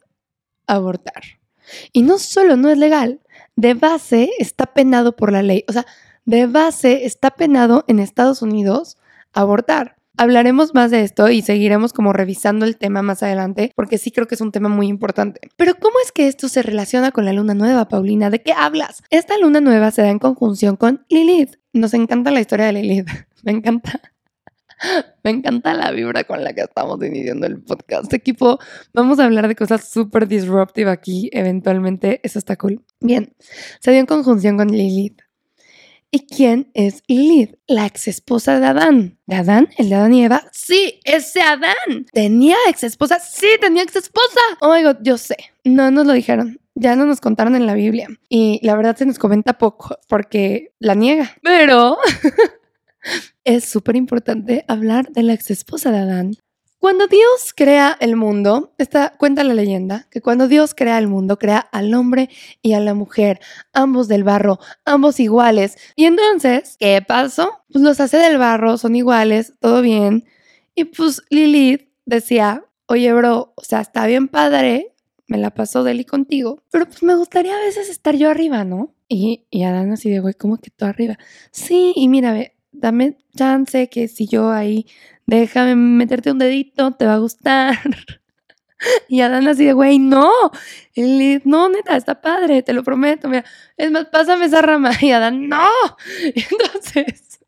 abortar. 0.66 1.22
Y 1.92 2.02
no 2.02 2.18
solo 2.18 2.56
no 2.56 2.70
es 2.70 2.78
legal, 2.78 3.20
de 3.56 3.74
base 3.74 4.30
está 4.38 4.66
penado 4.66 5.16
por 5.16 5.32
la 5.32 5.42
ley. 5.42 5.64
O 5.68 5.72
sea, 5.72 5.86
de 6.24 6.46
base 6.46 7.06
está 7.06 7.32
penado 7.32 7.84
en 7.88 7.98
Estados 7.98 8.42
Unidos 8.42 8.96
abortar. 9.32 9.96
Hablaremos 10.16 10.74
más 10.74 10.90
de 10.90 11.02
esto 11.02 11.30
y 11.30 11.40
seguiremos 11.40 11.92
como 11.92 12.12
revisando 12.12 12.66
el 12.66 12.76
tema 12.76 13.00
más 13.00 13.22
adelante 13.22 13.72
porque 13.74 13.96
sí 13.96 14.10
creo 14.10 14.26
que 14.26 14.34
es 14.34 14.40
un 14.40 14.52
tema 14.52 14.68
muy 14.68 14.86
importante. 14.88 15.40
Pero 15.56 15.74
¿cómo 15.76 15.94
es 16.04 16.12
que 16.12 16.28
esto 16.28 16.48
se 16.48 16.62
relaciona 16.62 17.10
con 17.10 17.24
la 17.24 17.32
luna 17.32 17.54
nueva, 17.54 17.88
Paulina? 17.88 18.28
¿De 18.28 18.42
qué 18.42 18.52
hablas? 18.52 19.02
Esta 19.08 19.38
luna 19.38 19.60
nueva 19.60 19.90
se 19.90 20.02
da 20.02 20.10
en 20.10 20.18
conjunción 20.18 20.76
con 20.76 21.06
Lilith. 21.08 21.56
Nos 21.72 21.94
encanta 21.94 22.30
la 22.30 22.40
historia 22.40 22.66
de 22.66 22.72
Lilith. 22.74 23.08
Me 23.44 23.52
encanta. 23.52 24.00
Me 25.24 25.30
encanta 25.30 25.74
la 25.74 25.90
vibra 25.90 26.24
con 26.24 26.42
la 26.44 26.52
que 26.52 26.62
estamos 26.62 27.02
iniciando 27.02 27.46
el 27.46 27.62
podcast. 27.62 28.12
Equipo, 28.12 28.58
vamos 28.92 29.18
a 29.20 29.24
hablar 29.24 29.48
de 29.48 29.56
cosas 29.56 29.88
súper 29.88 30.26
disruptive 30.28 30.90
aquí 30.90 31.30
eventualmente. 31.32 32.20
Eso 32.22 32.38
está 32.38 32.56
cool. 32.56 32.84
Bien, 33.00 33.34
se 33.80 33.90
dio 33.90 34.00
en 34.00 34.06
conjunción 34.06 34.56
con 34.56 34.68
Lilith. 34.68 35.20
¿Y 36.12 36.26
quién 36.26 36.72
es 36.74 37.04
Lilith? 37.06 37.54
La 37.68 37.86
ex 37.86 38.08
esposa 38.08 38.58
de 38.58 38.66
Adán. 38.66 39.18
¿De 39.26 39.36
Adán? 39.36 39.68
¿El 39.78 39.90
de 39.90 39.94
Adán 39.94 40.12
y 40.12 40.24
Eva? 40.24 40.42
Sí, 40.50 40.98
ese 41.04 41.40
Adán. 41.40 42.06
¿Tenía 42.12 42.56
ex 42.68 42.82
esposa? 42.82 43.20
Sí, 43.20 43.46
tenía 43.60 43.84
ex 43.84 43.94
esposa. 43.94 44.40
Oh 44.60 44.74
my 44.74 44.82
god, 44.82 44.96
yo 45.02 45.16
sé. 45.16 45.36
No 45.62 45.92
nos 45.92 46.06
lo 46.06 46.12
dijeron. 46.12 46.58
Ya 46.74 46.96
no 46.96 47.06
nos 47.06 47.20
contaron 47.20 47.54
en 47.54 47.64
la 47.64 47.74
Biblia. 47.74 48.08
Y 48.28 48.58
la 48.64 48.74
verdad 48.74 48.96
se 48.96 49.06
nos 49.06 49.20
comenta 49.20 49.56
poco 49.56 49.98
porque 50.08 50.72
la 50.80 50.96
niega. 50.96 51.36
Pero 51.42 51.98
es 53.44 53.64
súper 53.66 53.94
importante 53.94 54.64
hablar 54.66 55.10
de 55.10 55.22
la 55.22 55.34
ex 55.34 55.52
esposa 55.52 55.92
de 55.92 55.98
Adán 55.98 56.32
cuando 56.80 57.08
Dios 57.08 57.52
crea 57.54 57.94
el 58.00 58.16
mundo, 58.16 58.72
esta, 58.78 59.12
cuenta 59.18 59.44
la 59.44 59.52
leyenda 59.52 60.08
que 60.10 60.22
cuando 60.22 60.48
Dios 60.48 60.74
crea 60.74 60.96
el 60.96 61.08
mundo, 61.08 61.38
crea 61.38 61.58
al 61.58 61.92
hombre 61.92 62.30
y 62.62 62.72
a 62.72 62.80
la 62.80 62.94
mujer, 62.94 63.38
ambos 63.74 64.08
del 64.08 64.24
barro, 64.24 64.58
ambos 64.86 65.20
iguales. 65.20 65.76
Y 65.94 66.06
entonces, 66.06 66.78
¿qué 66.80 67.02
pasó? 67.06 67.50
Pues 67.70 67.84
los 67.84 68.00
hace 68.00 68.16
del 68.16 68.38
barro, 68.38 68.78
son 68.78 68.96
iguales, 68.96 69.52
todo 69.60 69.82
bien. 69.82 70.24
Y 70.74 70.84
pues 70.84 71.22
Lilith 71.28 71.86
decía, 72.06 72.64
oye, 72.86 73.12
bro, 73.12 73.52
o 73.56 73.62
sea, 73.62 73.82
está 73.82 74.06
bien 74.06 74.28
padre, 74.28 74.94
me 75.26 75.36
la 75.36 75.50
paso 75.50 75.84
Deli 75.84 76.06
contigo, 76.06 76.62
pero 76.70 76.86
pues 76.86 77.02
me 77.02 77.14
gustaría 77.14 77.58
a 77.58 77.60
veces 77.60 77.90
estar 77.90 78.16
yo 78.16 78.30
arriba, 78.30 78.64
¿no? 78.64 78.94
Y, 79.06 79.44
y 79.50 79.64
Adán 79.64 79.92
así 79.92 80.08
de, 80.08 80.20
güey, 80.20 80.32
¿cómo 80.32 80.56
que 80.56 80.70
tú 80.70 80.86
arriba? 80.86 81.18
Sí, 81.50 81.92
y 81.94 82.08
mira, 82.08 82.32
ve, 82.32 82.56
dame 82.72 83.18
chance 83.36 83.88
que 83.88 84.08
si 84.08 84.26
yo 84.26 84.50
ahí 84.50 84.86
déjame 85.30 85.76
meterte 85.76 86.32
un 86.32 86.38
dedito, 86.38 86.90
te 86.92 87.06
va 87.06 87.14
a 87.14 87.18
gustar. 87.18 87.78
Y 89.08 89.20
Adán 89.20 89.46
así 89.46 89.66
de, 89.66 89.74
güey, 89.74 89.98
no. 89.98 90.32
Y 90.94 91.38
no, 91.44 91.68
neta, 91.68 91.98
está 91.98 92.22
padre, 92.22 92.62
te 92.62 92.72
lo 92.72 92.82
prometo. 92.82 93.28
Mira, 93.28 93.44
es 93.76 93.90
más, 93.90 94.06
pásame 94.06 94.46
esa 94.46 94.62
rama. 94.62 94.92
Y 95.02 95.10
Adán, 95.10 95.50
no. 95.50 95.68
Y 96.34 96.42
entonces 96.50 97.40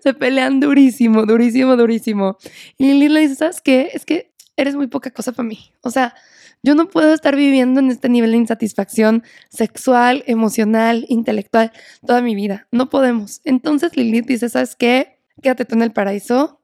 se 0.00 0.14
pelean 0.14 0.58
durísimo, 0.58 1.26
durísimo, 1.26 1.76
durísimo. 1.76 2.38
Y 2.78 2.86
Lilith 2.94 3.10
le 3.10 3.20
dice, 3.20 3.34
¿sabes 3.34 3.60
qué? 3.60 3.90
Es 3.92 4.06
que 4.06 4.32
eres 4.56 4.74
muy 4.74 4.86
poca 4.86 5.10
cosa 5.10 5.32
para 5.32 5.46
mí. 5.46 5.74
O 5.82 5.90
sea, 5.90 6.14
yo 6.62 6.74
no 6.74 6.88
puedo 6.88 7.12
estar 7.12 7.36
viviendo 7.36 7.80
en 7.80 7.90
este 7.90 8.08
nivel 8.08 8.30
de 8.30 8.38
insatisfacción 8.38 9.24
sexual, 9.50 10.24
emocional, 10.26 11.04
intelectual 11.10 11.72
toda 12.06 12.22
mi 12.22 12.34
vida. 12.34 12.68
No 12.70 12.88
podemos. 12.88 13.42
Entonces 13.44 13.98
Lilith 13.98 14.24
dice, 14.24 14.48
¿sabes 14.48 14.76
qué? 14.76 15.18
Quédate 15.42 15.66
tú 15.66 15.74
en 15.74 15.82
el 15.82 15.92
paraíso 15.92 16.61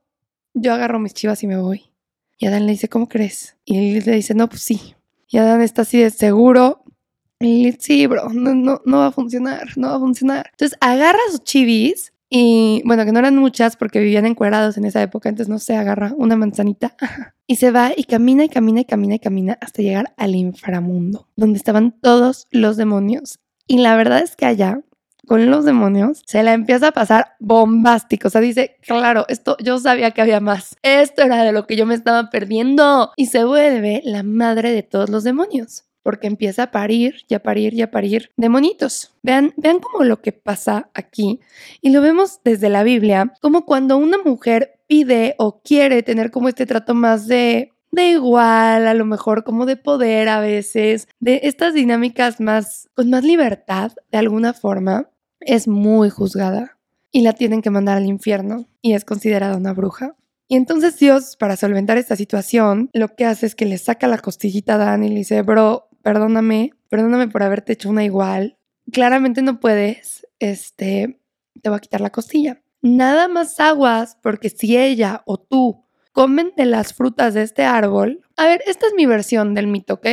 yo 0.61 0.75
agarro 0.75 0.99
mis 0.99 1.15
chivas 1.15 1.43
y 1.43 1.47
me 1.47 1.57
voy. 1.57 1.91
Y 2.39 2.47
Adán 2.47 2.67
le 2.67 2.73
dice, 2.73 2.89
¿cómo 2.89 3.09
crees? 3.09 3.57
Y 3.65 3.75
Lilith 3.75 4.07
le 4.07 4.15
dice, 4.15 4.35
no, 4.35 4.49
pues 4.49 4.63
sí. 4.63 4.95
Y 5.29 5.39
Adán 5.39 5.61
está 5.61 5.83
así 5.83 5.99
de 5.99 6.11
seguro. 6.11 6.85
Y 7.41 7.73
sí, 7.79 8.07
bro, 8.07 8.31
no, 8.31 8.55
no, 8.55 8.81
no 8.85 8.99
va 8.99 9.07
a 9.07 9.13
funcionar, 9.13 9.69
no 9.77 9.89
va 9.89 9.97
a 9.97 10.01
funcionar. 10.01 10.51
Entonces 10.53 10.77
agarra 10.81 11.19
sus 11.31 11.45
chivis 11.45 12.13
y 12.31 12.83
bueno, 12.85 13.05
que 13.05 13.13
no 13.13 13.21
eran 13.21 13.37
muchas 13.37 13.77
porque 13.77 14.01
vivían 14.01 14.27
encuerados 14.27 14.77
en 14.77 14.85
esa 14.85 15.01
época, 15.03 15.29
entonces 15.29 15.49
no 15.49 15.59
se 15.59 15.77
agarra 15.77 16.13
una 16.17 16.37
manzanita 16.37 16.95
y 17.47 17.57
se 17.57 17.71
va 17.71 17.93
y 17.97 18.05
camina 18.05 18.45
y 18.45 18.49
camina 18.49 18.81
y 18.81 18.85
camina 18.85 19.15
y 19.15 19.19
camina 19.19 19.59
hasta 19.61 19.83
llegar 19.83 20.13
al 20.17 20.35
inframundo, 20.35 21.29
donde 21.37 21.59
estaban 21.59 21.93
todos 22.01 22.47
los 22.51 22.77
demonios. 22.77 23.39
Y 23.67 23.79
la 23.79 23.97
verdad 23.97 24.21
es 24.21 24.37
que 24.37 24.47
allá 24.47 24.81
con 25.29 25.49
los 25.51 25.65
demonios, 25.65 26.23
se 26.27 26.43
la 26.43 26.55
empieza 26.55 26.89
a 26.89 26.93
pasar 26.93 27.37
bombástico. 27.39 28.27
O 28.27 28.31
sea, 28.31 28.41
dice, 28.41 28.77
claro, 28.81 29.25
esto 29.29 29.57
yo 29.63 29.79
sabía 29.79 30.11
que 30.11 30.23
había 30.23 30.41
más. 30.41 30.77
Esto 30.83 31.23
era 31.23 31.45
de 31.45 31.53
lo 31.53 31.67
que 31.67 31.77
yo 31.77 31.87
me 31.87 31.95
estaba 31.95 32.31
perdiendo. 32.31 33.13
Y 33.17 33.27
se 33.27 33.45
vuelve 33.45 34.03
la 34.05 34.25
madre 34.25 34.73
de 34.73 34.83
todos 34.83 35.11
los 35.11 35.23
demonios. 35.23 35.85
Porque 36.03 36.27
empieza 36.27 36.65
a 36.65 36.71
parir 36.71 37.17
y 37.29 37.35
a 37.35 37.43
parir 37.43 37.75
y 37.75 37.83
a 37.83 37.91
parir 37.91 38.33
demonitos. 38.37 39.15
Vean, 39.23 39.53
vean 39.57 39.79
cómo 39.79 40.05
lo 40.05 40.23
que 40.23 40.33
pasa 40.33 40.91
aquí. 40.95 41.41
Y 41.83 41.91
lo 41.91 42.01
vemos 42.01 42.41
desde 42.43 42.71
la 42.71 42.83
Biblia, 42.83 43.35
como 43.43 43.67
cuando 43.67 43.99
una 43.99 44.17
mujer 44.19 44.81
pide 44.87 45.35
o 45.39 45.61
quiere 45.61 46.03
tener 46.03 46.31
como 46.31 46.49
este 46.49 46.65
trato 46.65 46.95
más 46.95 47.27
de 47.27 47.73
de 47.91 48.11
igual, 48.11 48.87
a 48.87 48.95
lo 48.95 49.05
mejor 49.05 49.45
como 49.45 49.67
de 49.67 49.77
poder 49.77 50.29
a 50.29 50.41
veces, 50.41 51.09
de 51.21 51.41
estas 51.45 51.75
dinámicas 51.75 52.41
más, 52.41 52.89
con 52.95 53.11
más 53.11 53.25
libertad 53.25 53.93
de 54.11 54.19
alguna 54.19 54.53
forma, 54.53 55.09
es 55.41 55.69
muy 55.69 56.11
juzgada 56.11 56.79
y 57.11 57.23
la 57.23 57.33
tienen 57.33 57.63
que 57.63 57.71
mandar 57.71 57.97
al 57.97 58.07
infierno 58.07 58.69
y 58.83 58.95
es 58.95 59.05
considerada 59.05 59.57
una 59.57 59.73
bruja. 59.73 60.17
Y 60.49 60.57
entonces 60.57 60.99
Dios, 60.99 61.37
para 61.37 61.57
solventar 61.57 61.99
esta 61.99 62.17
situación, 62.17 62.91
lo 62.95 63.15
que 63.15 63.27
hace 63.27 63.47
es 63.47 63.55
que 63.55 63.67
le 63.67 63.77
saca 63.79 64.07
la 64.07 64.19
costillita 64.19 64.75
a 64.75 64.79
Dan 64.79 65.05
y 65.05 65.11
le 65.11 65.17
dice, 65.17 65.43
bro, 65.43 65.89
perdóname, 66.03 66.73
perdóname 66.89 67.29
por 67.29 67.43
haberte 67.43 67.75
hecho 67.75 67.91
una 67.91 68.05
igual. 68.05 68.59
Claramente 68.91 69.43
no 69.43 69.61
puedes, 69.61 70.27
este, 70.39 71.21
te 71.61 71.69
voy 71.69 71.77
a 71.77 71.81
quitar 71.81 72.01
la 72.01 72.11
costilla. 72.11 72.63
Nada 72.81 73.29
más 73.29 73.61
aguas, 73.61 74.17
porque 74.23 74.49
si 74.49 74.79
ella 74.79 75.23
o 75.27 75.39
tú 75.39 75.85
comen 76.13 76.53
de 76.57 76.65
las 76.65 76.95
frutas 76.95 77.35
de 77.35 77.43
este 77.43 77.65
árbol, 77.65 78.23
a 78.37 78.47
ver, 78.47 78.63
esta 78.67 78.87
es 78.87 78.95
mi 78.95 79.05
versión 79.05 79.55
del 79.55 79.67
mito, 79.67 79.95
¿ok? 79.95 80.07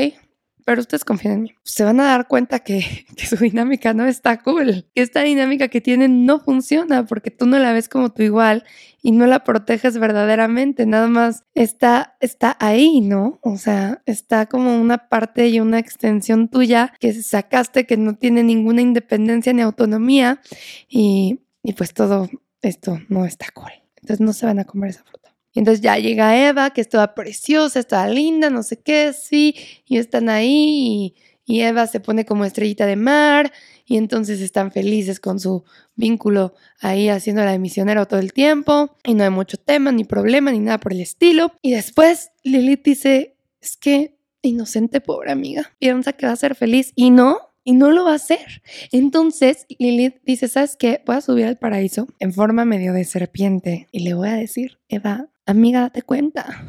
Pero 0.66 0.82
ustedes 0.82 1.06
confíen 1.06 1.34
en 1.34 1.42
mí. 1.44 1.56
Se 1.64 1.84
van 1.84 2.00
a 2.00 2.06
dar 2.06 2.28
cuenta 2.28 2.60
que, 2.64 3.06
su 3.16 3.38
dinámica 3.38 3.94
no 3.94 4.06
está 4.06 4.42
cool, 4.42 4.88
que 4.94 5.02
esta 5.02 5.22
dinámica 5.22 5.70
que 5.70 5.80
tienen 5.80 6.26
no 6.26 6.40
funciona 6.40 7.06
porque 7.06 7.32
tú 7.32 7.46
no 7.46 7.60
la 7.60 7.72
ves 7.72 7.88
como 7.88 8.12
tu 8.12 8.24
igual 8.24 8.66
y 9.02 9.12
no 9.12 9.28
la 9.28 9.44
proteges 9.44 10.00
verdaderamente, 10.00 10.88
nada 10.88 11.08
más 11.08 11.44
está, 11.54 12.18
está 12.20 12.58
ahí, 12.60 13.02
¿no? 13.02 13.40
O 13.44 13.58
sea, 13.58 14.02
está 14.08 14.48
como 14.48 14.76
una 14.82 15.10
parte 15.10 15.48
y 15.48 15.60
una 15.60 15.78
extensión 15.78 16.50
tuya 16.50 16.92
que 17.00 17.14
sacaste 17.14 17.86
que 17.86 17.98
no 17.98 18.16
tiene 18.16 18.44
ninguna 18.44 18.82
independencia 18.82 19.54
ni 19.54 19.62
autonomía 19.62 20.42
y, 20.90 21.42
y 21.64 21.74
pues 21.74 21.94
todo 21.94 22.28
esto 22.62 23.00
no 23.08 23.26
está 23.26 23.46
cool. 23.54 23.72
Entonces 23.98 24.26
no 24.26 24.34
se 24.34 24.48
van 24.48 24.60
a 24.60 24.66
comer 24.66 24.90
esa 24.90 25.04
fruta. 25.04 25.25
Entonces 25.56 25.82
ya 25.82 25.98
llega 25.98 26.48
Eva, 26.48 26.70
que 26.72 26.82
estaba 26.82 27.16
preciosa, 27.16 27.80
estaba 27.80 28.08
linda, 28.08 28.50
no 28.50 28.62
sé 28.62 28.78
qué, 28.78 29.14
sí, 29.14 29.56
y 29.88 29.98
están 29.98 30.30
ahí 30.30 31.16
y, 31.48 31.62
Eva 31.62 31.88
se 31.88 32.00
pone 32.00 32.26
como 32.26 32.44
estrellita 32.44 32.86
de 32.86 32.96
mar 32.96 33.54
y 33.86 33.98
entonces 33.98 34.42
están 34.42 34.72
felices 34.72 35.20
con 35.20 35.40
su 35.40 35.64
vínculo 35.96 36.56
ahí 36.82 37.08
haciendo 37.08 37.44
la 37.46 37.52
de 37.52 37.60
misionero 37.60 38.08
todo 38.08 38.20
el 38.20 38.34
tiempo 38.34 38.98
y 39.04 39.14
no 39.14 39.24
hay 39.24 39.30
mucho 39.30 39.58
tema, 39.58 39.92
ni 39.92 40.04
problema, 40.04 40.52
ni 40.52 40.60
nada 40.60 40.80
por 40.80 40.92
el 40.92 41.02
estilo. 41.02 41.54
Y 41.62 41.72
después 41.72 42.32
Lilith 42.44 42.84
dice, 42.84 43.36
es 43.62 43.78
que 43.78 44.18
inocente 44.42 45.02
pobre 45.02 45.32
amiga, 45.32 45.72
piensa 45.80 46.14
que 46.14 46.26
va 46.26 46.34
a 46.34 46.38
ser 46.38 46.56
feliz 46.56 46.92
y 46.96 47.12
no, 47.12 47.54
y 47.64 47.74
no 47.74 47.92
lo 47.92 48.06
va 48.06 48.14
a 48.14 48.16
hacer. 48.16 48.64
Entonces 48.92 49.66
Lilith 49.78 50.16
dice, 50.24 50.48
¿sabes 50.48 50.76
qué? 50.76 51.02
Voy 51.06 51.18
a 51.18 51.22
subir 51.22 51.46
al 51.46 51.58
paraíso 51.58 52.08
en 52.20 52.34
forma 52.34 52.66
medio 52.66 52.92
de 52.94 53.04
serpiente 53.04 53.88
y 53.92 54.00
le 54.00 54.16
voy 54.16 54.30
a 54.30 54.34
decir, 54.34 54.80
Eva, 54.90 55.30
amiga, 55.46 55.82
date 55.82 56.02
cuenta. 56.02 56.66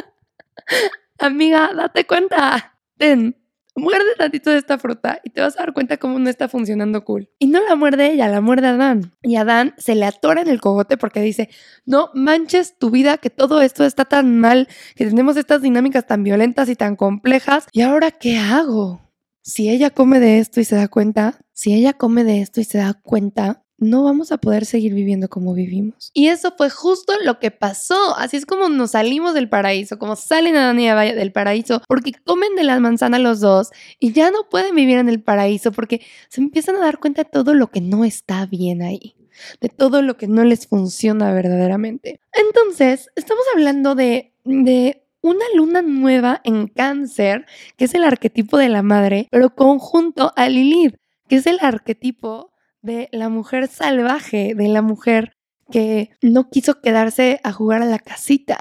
amiga, 1.18 1.70
date 1.74 2.06
cuenta. 2.06 2.78
Ten, 2.96 3.36
muerde 3.76 4.14
tantito 4.16 4.50
de 4.50 4.58
esta 4.58 4.78
fruta 4.78 5.20
y 5.24 5.30
te 5.30 5.40
vas 5.40 5.56
a 5.56 5.60
dar 5.60 5.72
cuenta 5.72 5.96
cómo 5.96 6.18
no 6.18 6.28
está 6.28 6.48
funcionando 6.48 7.04
cool. 7.04 7.30
Y 7.38 7.46
no 7.46 7.60
la 7.66 7.76
muerde 7.76 8.12
ella, 8.12 8.28
la 8.28 8.40
muerde 8.40 8.68
Adán. 8.68 9.16
Y 9.22 9.36
Adán 9.36 9.74
se 9.78 9.94
le 9.94 10.06
atora 10.06 10.42
en 10.42 10.48
el 10.48 10.60
cogote 10.60 10.96
porque 10.96 11.20
dice, 11.20 11.48
no 11.84 12.10
manches 12.14 12.78
tu 12.78 12.90
vida, 12.90 13.18
que 13.18 13.30
todo 13.30 13.60
esto 13.62 13.84
está 13.84 14.04
tan 14.04 14.38
mal, 14.38 14.68
que 14.94 15.06
tenemos 15.06 15.36
estas 15.36 15.62
dinámicas 15.62 16.06
tan 16.06 16.22
violentas 16.22 16.68
y 16.68 16.76
tan 16.76 16.96
complejas. 16.96 17.66
¿Y 17.72 17.82
ahora 17.82 18.10
qué 18.10 18.38
hago? 18.38 19.00
Si 19.42 19.70
ella 19.70 19.90
come 19.90 20.20
de 20.20 20.38
esto 20.38 20.60
y 20.60 20.64
se 20.64 20.76
da 20.76 20.88
cuenta, 20.88 21.38
si 21.52 21.74
ella 21.74 21.94
come 21.94 22.24
de 22.24 22.42
esto 22.42 22.60
y 22.60 22.64
se 22.64 22.78
da 22.78 22.94
cuenta, 22.94 23.64
no 23.80 24.04
vamos 24.04 24.30
a 24.30 24.38
poder 24.38 24.66
seguir 24.66 24.94
viviendo 24.94 25.28
como 25.28 25.54
vivimos. 25.54 26.10
Y 26.14 26.28
eso 26.28 26.54
fue 26.56 26.70
justo 26.70 27.14
lo 27.24 27.38
que 27.38 27.50
pasó. 27.50 28.16
Así 28.16 28.36
es 28.36 28.46
como 28.46 28.68
nos 28.68 28.92
salimos 28.92 29.34
del 29.34 29.48
paraíso, 29.48 29.98
como 29.98 30.16
salen 30.16 30.56
a 30.56 30.70
y 30.80 30.86
Eva 30.86 31.02
del 31.02 31.32
paraíso, 31.32 31.82
porque 31.88 32.12
comen 32.24 32.54
de 32.54 32.64
la 32.64 32.78
manzana 32.78 33.18
los 33.18 33.40
dos 33.40 33.70
y 33.98 34.12
ya 34.12 34.30
no 34.30 34.48
pueden 34.48 34.74
vivir 34.74 34.98
en 34.98 35.08
el 35.08 35.22
paraíso 35.22 35.72
porque 35.72 36.02
se 36.28 36.40
empiezan 36.40 36.76
a 36.76 36.80
dar 36.80 36.98
cuenta 36.98 37.24
de 37.24 37.30
todo 37.30 37.54
lo 37.54 37.70
que 37.70 37.80
no 37.80 38.04
está 38.04 38.46
bien 38.46 38.82
ahí, 38.82 39.16
de 39.60 39.68
todo 39.68 40.02
lo 40.02 40.16
que 40.16 40.28
no 40.28 40.44
les 40.44 40.66
funciona 40.66 41.32
verdaderamente. 41.32 42.20
Entonces, 42.32 43.08
estamos 43.16 43.44
hablando 43.54 43.94
de, 43.94 44.34
de 44.44 45.02
una 45.22 45.44
luna 45.54 45.82
nueva 45.82 46.40
en 46.44 46.68
cáncer, 46.68 47.46
que 47.76 47.86
es 47.86 47.94
el 47.94 48.04
arquetipo 48.04 48.58
de 48.58 48.68
la 48.68 48.82
madre, 48.82 49.28
pero 49.30 49.54
conjunto 49.54 50.32
a 50.36 50.48
Lilith, 50.48 50.96
que 51.28 51.36
es 51.36 51.46
el 51.46 51.58
arquetipo 51.60 52.50
de 52.82 53.08
la 53.12 53.28
mujer 53.28 53.68
salvaje, 53.68 54.54
de 54.54 54.68
la 54.68 54.82
mujer 54.82 55.36
que 55.70 56.10
no 56.22 56.50
quiso 56.50 56.80
quedarse 56.80 57.40
a 57.44 57.52
jugar 57.52 57.82
a 57.82 57.86
la 57.86 57.98
casita, 57.98 58.58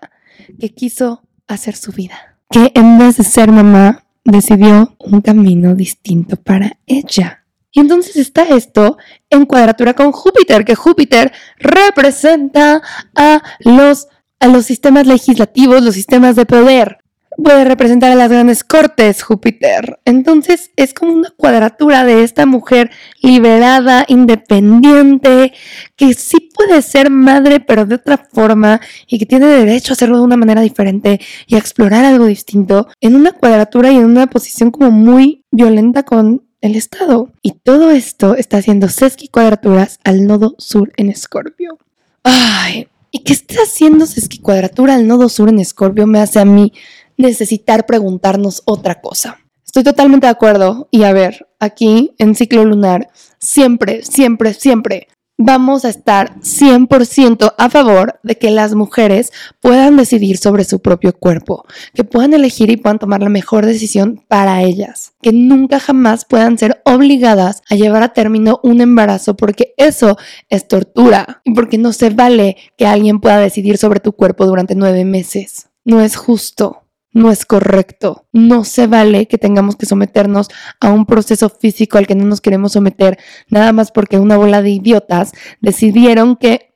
que 0.60 0.74
quiso 0.74 1.24
hacer 1.48 1.76
su 1.76 1.92
vida, 1.92 2.38
que 2.50 2.72
en 2.76 2.98
vez 3.00 3.18
de 3.18 3.24
ser 3.24 3.52
mamá 3.52 4.06
decidió 4.24 4.96
un 5.00 5.22
camino 5.22 5.76
distinto 5.76 6.36
para 6.36 6.78
ella. 6.86 7.46
Y 7.72 7.80
entonces 7.82 8.16
está 8.16 8.44
esto 8.44 8.98
en 9.30 9.46
cuadratura 9.46 9.94
con 9.94 10.12
Júpiter, 10.12 10.66
que 10.66 10.76
Júpiter 10.76 11.32
representa 11.58 12.82
a 13.16 13.42
los, 13.60 14.08
a 14.40 14.48
los 14.48 14.66
sistemas 14.66 15.06
legislativos, 15.06 15.84
los 15.84 15.94
sistemas 15.94 16.36
de 16.36 16.46
poder 16.46 16.98
puede 17.44 17.66
representar 17.66 18.12
a 18.12 18.16
las 18.16 18.30
grandes 18.30 18.64
cortes, 18.64 19.24
Júpiter. 19.24 20.00
Entonces 20.06 20.72
es 20.76 20.94
como 20.94 21.14
una 21.14 21.32
cuadratura 21.32 22.04
de 22.04 22.24
esta 22.24 22.46
mujer 22.46 22.92
liberada, 23.22 24.06
independiente, 24.08 25.54
que 25.96 26.14
sí 26.14 26.50
puede 26.54 26.82
ser 26.82 27.10
madre, 27.10 27.60
pero 27.60 27.86
de 27.86 27.96
otra 27.96 28.18
forma, 28.18 28.82
y 29.08 29.20
que 29.20 29.26
tiene 29.26 29.48
derecho 29.48 29.94
a 29.94 29.96
hacerlo 29.96 30.18
de 30.18 30.24
una 30.24 30.38
manera 30.38 30.62
diferente 30.62 31.20
y 31.48 31.56
a 31.56 31.60
explorar 31.60 32.06
algo 32.06 32.26
distinto, 32.26 32.88
en 33.02 33.16
una 33.16 33.32
cuadratura 33.32 33.92
y 33.92 33.98
en 33.98 34.06
una 34.06 34.28
posición 34.28 34.72
como 34.72 34.92
muy 34.92 35.46
violenta 35.52 36.04
con 36.04 36.44
el 36.62 36.76
Estado. 36.76 37.32
Y 37.42 37.52
todo 37.52 37.92
esto 37.92 38.36
está 38.36 38.58
haciendo 38.58 38.90
sesqui 38.90 39.30
cuadraturas 39.30 40.00
al 40.04 40.26
nodo 40.28 40.56
sur 40.58 40.92
en 40.98 41.10
Escorpio. 41.10 41.78
Ay, 42.24 42.88
¿y 43.12 43.20
qué 43.20 43.34
está 43.34 43.56
haciendo 43.64 44.06
sesqui 44.06 44.40
cuadratura 44.40 44.96
al 44.96 45.08
nodo 45.08 45.30
sur 45.30 45.50
en 45.50 45.60
Escorpio? 45.60 46.06
Me 46.06 46.20
hace 46.20 46.40
a 46.40 46.46
mí 46.46 46.74
necesitar 47.20 47.86
preguntarnos 47.86 48.64
otra 48.66 49.00
cosa. 49.02 49.38
Estoy 49.64 49.84
totalmente 49.84 50.26
de 50.26 50.32
acuerdo 50.32 50.88
y 50.90 51.04
a 51.04 51.14
ver, 51.14 51.48
aquí 51.60 52.16
en 52.18 52.34
ciclo 52.34 52.66
lunar, 52.66 53.10
siempre, 53.38 54.02
siempre, 54.04 54.56
siempre 54.56 55.08
vamos 55.38 55.86
a 55.86 55.90
estar 55.90 56.36
100% 56.42 57.54
a 57.58 57.70
favor 57.70 58.20
de 58.24 58.38
que 58.38 58.52
las 58.52 58.76
mujeres 58.76 59.32
puedan 59.62 59.96
decidir 59.96 60.38
sobre 60.38 60.66
su 60.66 60.82
propio 60.82 61.14
cuerpo, 61.14 61.66
que 61.94 62.04
puedan 62.04 62.34
elegir 62.34 62.70
y 62.70 62.78
puedan 62.78 63.00
tomar 63.00 63.22
la 63.22 63.30
mejor 63.30 63.66
decisión 63.66 64.22
para 64.28 64.64
ellas, 64.64 65.14
que 65.22 65.32
nunca 65.32 65.80
jamás 65.80 66.26
puedan 66.26 66.58
ser 66.58 66.82
obligadas 66.84 67.62
a 67.70 67.76
llevar 67.76 68.04
a 68.04 68.14
término 68.14 68.60
un 68.64 68.82
embarazo 68.82 69.38
porque 69.38 69.74
eso 69.78 70.18
es 70.50 70.68
tortura 70.68 71.42
y 71.46 71.54
porque 71.54 71.78
no 71.78 71.94
se 71.94 72.10
vale 72.10 72.58
que 72.76 72.86
alguien 72.86 73.22
pueda 73.22 73.38
decidir 73.38 73.78
sobre 73.78 74.02
tu 74.02 74.12
cuerpo 74.14 74.46
durante 74.46 74.76
nueve 74.76 75.06
meses. 75.06 75.70
No 75.86 76.02
es 76.02 76.18
justo 76.18 76.84
no 77.12 77.32
es 77.32 77.46
correcto. 77.46 78.28
No 78.32 78.64
se 78.64 78.88
vale 78.88 79.28
que 79.28 79.38
tengamos 79.38 79.76
que 79.76 79.86
someternos 79.86 80.48
a 80.80 80.92
un 80.92 81.06
proceso 81.06 81.50
físico 81.50 81.98
al 81.98 82.08
que 82.08 82.16
no 82.16 82.26
nos 82.26 82.42
queremos 82.42 82.74
someter, 82.74 83.18
nada 83.48 83.74
más 83.74 83.92
porque 83.92 84.20
una 84.20 84.38
bola 84.38 84.62
de 84.62 84.72
idiotas 84.72 85.32
decidieron 85.62 86.36
que 86.36 86.76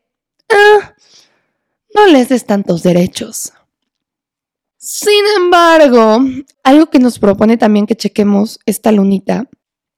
ah, 0.49 0.93
no 1.95 2.07
les 2.07 2.29
des 2.29 2.45
tantos 2.45 2.83
derechos. 2.83 3.53
Sin 4.77 5.23
embargo, 5.37 6.19
algo 6.63 6.89
que 6.89 6.99
nos 6.99 7.19
propone 7.19 7.57
también 7.57 7.85
que 7.85 7.95
chequemos 7.95 8.59
esta 8.65 8.91
lunita 8.91 9.49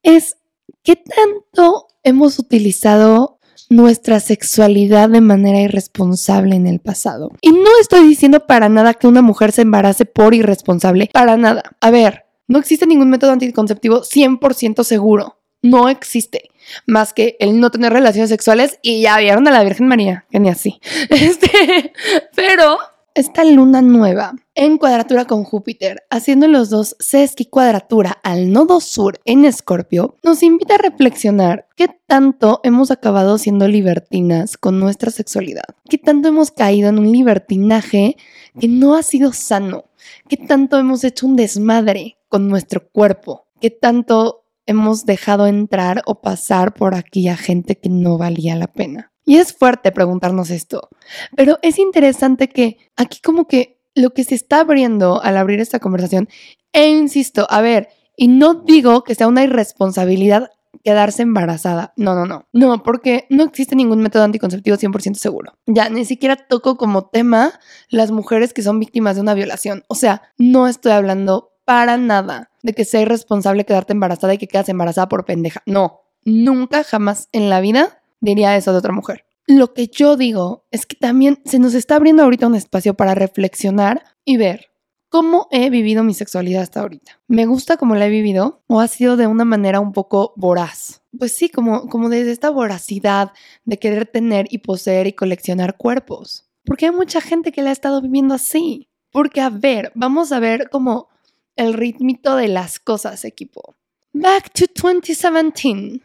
es 0.03 0.37
qué 0.83 0.95
tanto 0.95 1.87
hemos 2.03 2.37
utilizado 2.37 3.34
nuestra 3.69 4.19
sexualidad 4.19 5.09
de 5.09 5.21
manera 5.21 5.61
irresponsable 5.61 6.55
en 6.55 6.67
el 6.67 6.79
pasado. 6.79 7.31
Y 7.41 7.51
no 7.51 7.69
estoy 7.81 8.07
diciendo 8.07 8.45
para 8.45 8.69
nada 8.69 8.93
que 8.93 9.07
una 9.07 9.21
mujer 9.21 9.51
se 9.51 9.63
embarace 9.63 10.05
por 10.05 10.33
irresponsable, 10.33 11.09
para 11.13 11.37
nada. 11.37 11.63
A 11.81 11.91
ver, 11.91 12.25
No 12.47 12.59
existe 12.59 12.85
ningún 12.85 13.09
método 13.09 13.31
anticonceptivo 13.31 14.01
100% 14.01 14.83
seguro. 14.83 15.39
No 15.63 15.89
existe. 15.89 16.51
Más 16.85 17.11
que 17.11 17.37
el 17.39 17.59
no 17.59 17.71
tener 17.71 17.91
relaciones 17.91 18.29
sexuales 18.29 18.77
y 18.83 19.01
ya 19.01 19.17
vieron 19.17 19.47
a 19.47 19.51
la 19.51 19.63
Virgen 19.63 19.87
María, 19.87 20.25
que 20.29 20.39
ni 20.39 20.49
así. 20.49 20.79
Este, 21.09 21.91
pero 22.35 22.77
esta 23.15 23.45
luna 23.45 23.81
nueva 23.81 24.35
en 24.55 24.77
cuadratura 24.77 25.23
con 25.23 25.45
Júpiter, 25.45 26.03
haciendo 26.09 26.49
los 26.49 26.69
dos 26.69 26.97
sesqui 26.99 27.45
cuadratura 27.45 28.19
al 28.23 28.51
nodo 28.51 28.81
sur 28.81 29.21
en 29.23 29.45
Escorpio, 29.45 30.17
nos 30.21 30.43
invita 30.43 30.75
a 30.75 30.79
reflexionar 30.79 31.65
qué 31.77 31.87
tanto 32.07 32.59
hemos 32.63 32.91
acabado 32.91 33.37
siendo 33.37 33.69
libertinas 33.69 34.57
con 34.57 34.81
nuestra 34.81 35.11
sexualidad, 35.11 35.63
qué 35.89 35.97
tanto 35.97 36.27
hemos 36.27 36.51
caído 36.51 36.89
en 36.89 36.99
un 36.99 37.09
libertinaje 37.09 38.17
que 38.59 38.67
no 38.67 38.95
ha 38.95 39.03
sido 39.03 39.31
sano, 39.31 39.85
qué 40.27 40.35
tanto 40.35 40.77
hemos 40.77 41.05
hecho 41.05 41.25
un 41.25 41.37
desmadre 41.37 42.17
con 42.27 42.49
nuestro 42.49 42.89
cuerpo, 42.89 43.47
qué 43.61 43.69
tanto 43.69 44.43
hemos 44.65 45.05
dejado 45.05 45.47
entrar 45.47 46.01
o 46.05 46.19
pasar 46.21 46.73
por 46.73 46.95
aquella 46.95 47.37
gente 47.37 47.77
que 47.77 47.87
no 47.87 48.17
valía 48.17 48.57
la 48.57 48.67
pena. 48.67 49.13
Y 49.25 49.37
es 49.37 49.53
fuerte 49.53 49.91
preguntarnos 49.91 50.51
esto, 50.51 50.89
pero 51.35 51.57
es 51.61 51.79
interesante 51.79 52.47
que 52.47 52.77
aquí 52.95 53.19
como 53.21 53.47
que 53.47 53.79
lo 53.95 54.11
que 54.11 54.23
se 54.23 54.35
está 54.35 54.59
abriendo 54.59 55.21
al 55.23 55.37
abrir 55.37 55.59
esta 55.59 55.79
conversación, 55.79 56.29
e 56.73 56.89
insisto, 56.89 57.47
a 57.49 57.61
ver, 57.61 57.89
y 58.17 58.27
no 58.27 58.53
digo 58.53 59.03
que 59.03 59.15
sea 59.15 59.27
una 59.27 59.43
irresponsabilidad 59.43 60.51
quedarse 60.83 61.23
embarazada. 61.23 61.93
No, 61.97 62.13
no, 62.13 62.25
no. 62.25 62.47
No, 62.53 62.83
porque 62.83 63.25
no 63.29 63.43
existe 63.43 63.75
ningún 63.75 64.01
método 64.01 64.23
anticonceptivo 64.23 64.77
100% 64.77 65.15
seguro. 65.15 65.53
Ya, 65.65 65.89
ni 65.89 66.05
siquiera 66.05 66.35
toco 66.35 66.77
como 66.77 67.07
tema 67.07 67.59
las 67.89 68.11
mujeres 68.11 68.53
que 68.53 68.61
son 68.61 68.79
víctimas 68.79 69.15
de 69.15 69.21
una 69.21 69.33
violación. 69.33 69.83
O 69.87 69.95
sea, 69.95 70.21
no 70.37 70.67
estoy 70.67 70.91
hablando 70.91 71.53
para 71.65 71.97
nada 71.97 72.51
de 72.61 72.73
que 72.73 72.85
sea 72.85 73.01
irresponsable 73.01 73.65
quedarte 73.65 73.93
embarazada 73.93 74.35
y 74.35 74.37
que 74.37 74.47
quedas 74.47 74.69
embarazada 74.69 75.09
por 75.09 75.25
pendeja. 75.25 75.63
No, 75.65 76.01
nunca, 76.23 76.83
jamás 76.83 77.29
en 77.31 77.49
la 77.49 77.61
vida 77.61 78.01
diría 78.21 78.55
eso 78.55 78.71
de 78.71 78.79
otra 78.79 78.93
mujer. 78.93 79.25
Lo 79.47 79.73
que 79.73 79.87
yo 79.87 80.17
digo 80.17 80.65
es 80.71 80.85
que 80.85 80.95
también 80.95 81.39
se 81.45 81.59
nos 81.59 81.75
está 81.75 81.95
abriendo 81.95 82.23
ahorita 82.23 82.47
un 82.47 82.55
espacio 82.55 82.95
para 82.95 83.13
reflexionar 83.13 84.03
y 84.23 84.37
ver 84.37 84.71
cómo 85.09 85.47
he 85.51 85.69
vivido 85.69 86.03
mi 86.03 86.13
sexualidad 86.13 86.63
hasta 86.63 86.81
ahorita. 86.81 87.21
¿Me 87.27 87.45
gusta 87.45 87.77
cómo 87.77 87.95
la 87.95 88.07
he 88.07 88.09
vivido 88.09 88.63
o 88.67 88.79
ha 88.79 88.87
sido 88.87 89.17
de 89.17 89.27
una 89.27 89.45
manera 89.45 89.79
un 89.79 89.93
poco 89.93 90.33
voraz? 90.35 91.03
Pues 91.17 91.35
sí, 91.35 91.49
como, 91.49 91.87
como 91.87 92.09
desde 92.09 92.31
esta 92.31 92.49
voracidad 92.49 93.31
de 93.63 93.77
querer 93.77 94.07
tener 94.07 94.47
y 94.49 94.57
poseer 94.57 95.07
y 95.07 95.13
coleccionar 95.13 95.77
cuerpos. 95.77 96.49
Porque 96.65 96.87
hay 96.87 96.91
mucha 96.91 97.21
gente 97.21 97.51
que 97.51 97.61
la 97.61 97.69
ha 97.69 97.73
estado 97.73 98.01
viviendo 98.01 98.33
así. 98.33 98.89
Porque, 99.11 99.39
a 99.39 99.49
ver, 99.49 99.91
vamos 99.95 100.31
a 100.31 100.39
ver 100.39 100.69
cómo 100.69 101.07
el 101.55 101.73
ritmito 101.73 102.35
de 102.35 102.47
las 102.47 102.79
cosas, 102.79 103.23
equipo. 103.23 103.75
Back 104.11 104.51
to 104.53 104.65
2017. 104.73 106.01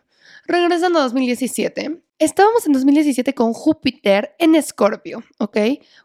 Regresando 0.50 0.98
a 0.98 1.02
2017. 1.02 2.02
Estábamos 2.18 2.66
en 2.66 2.72
2017 2.72 3.34
con 3.34 3.52
Júpiter 3.52 4.34
en 4.40 4.56
Escorpio, 4.56 5.22
¿ok? 5.38 5.56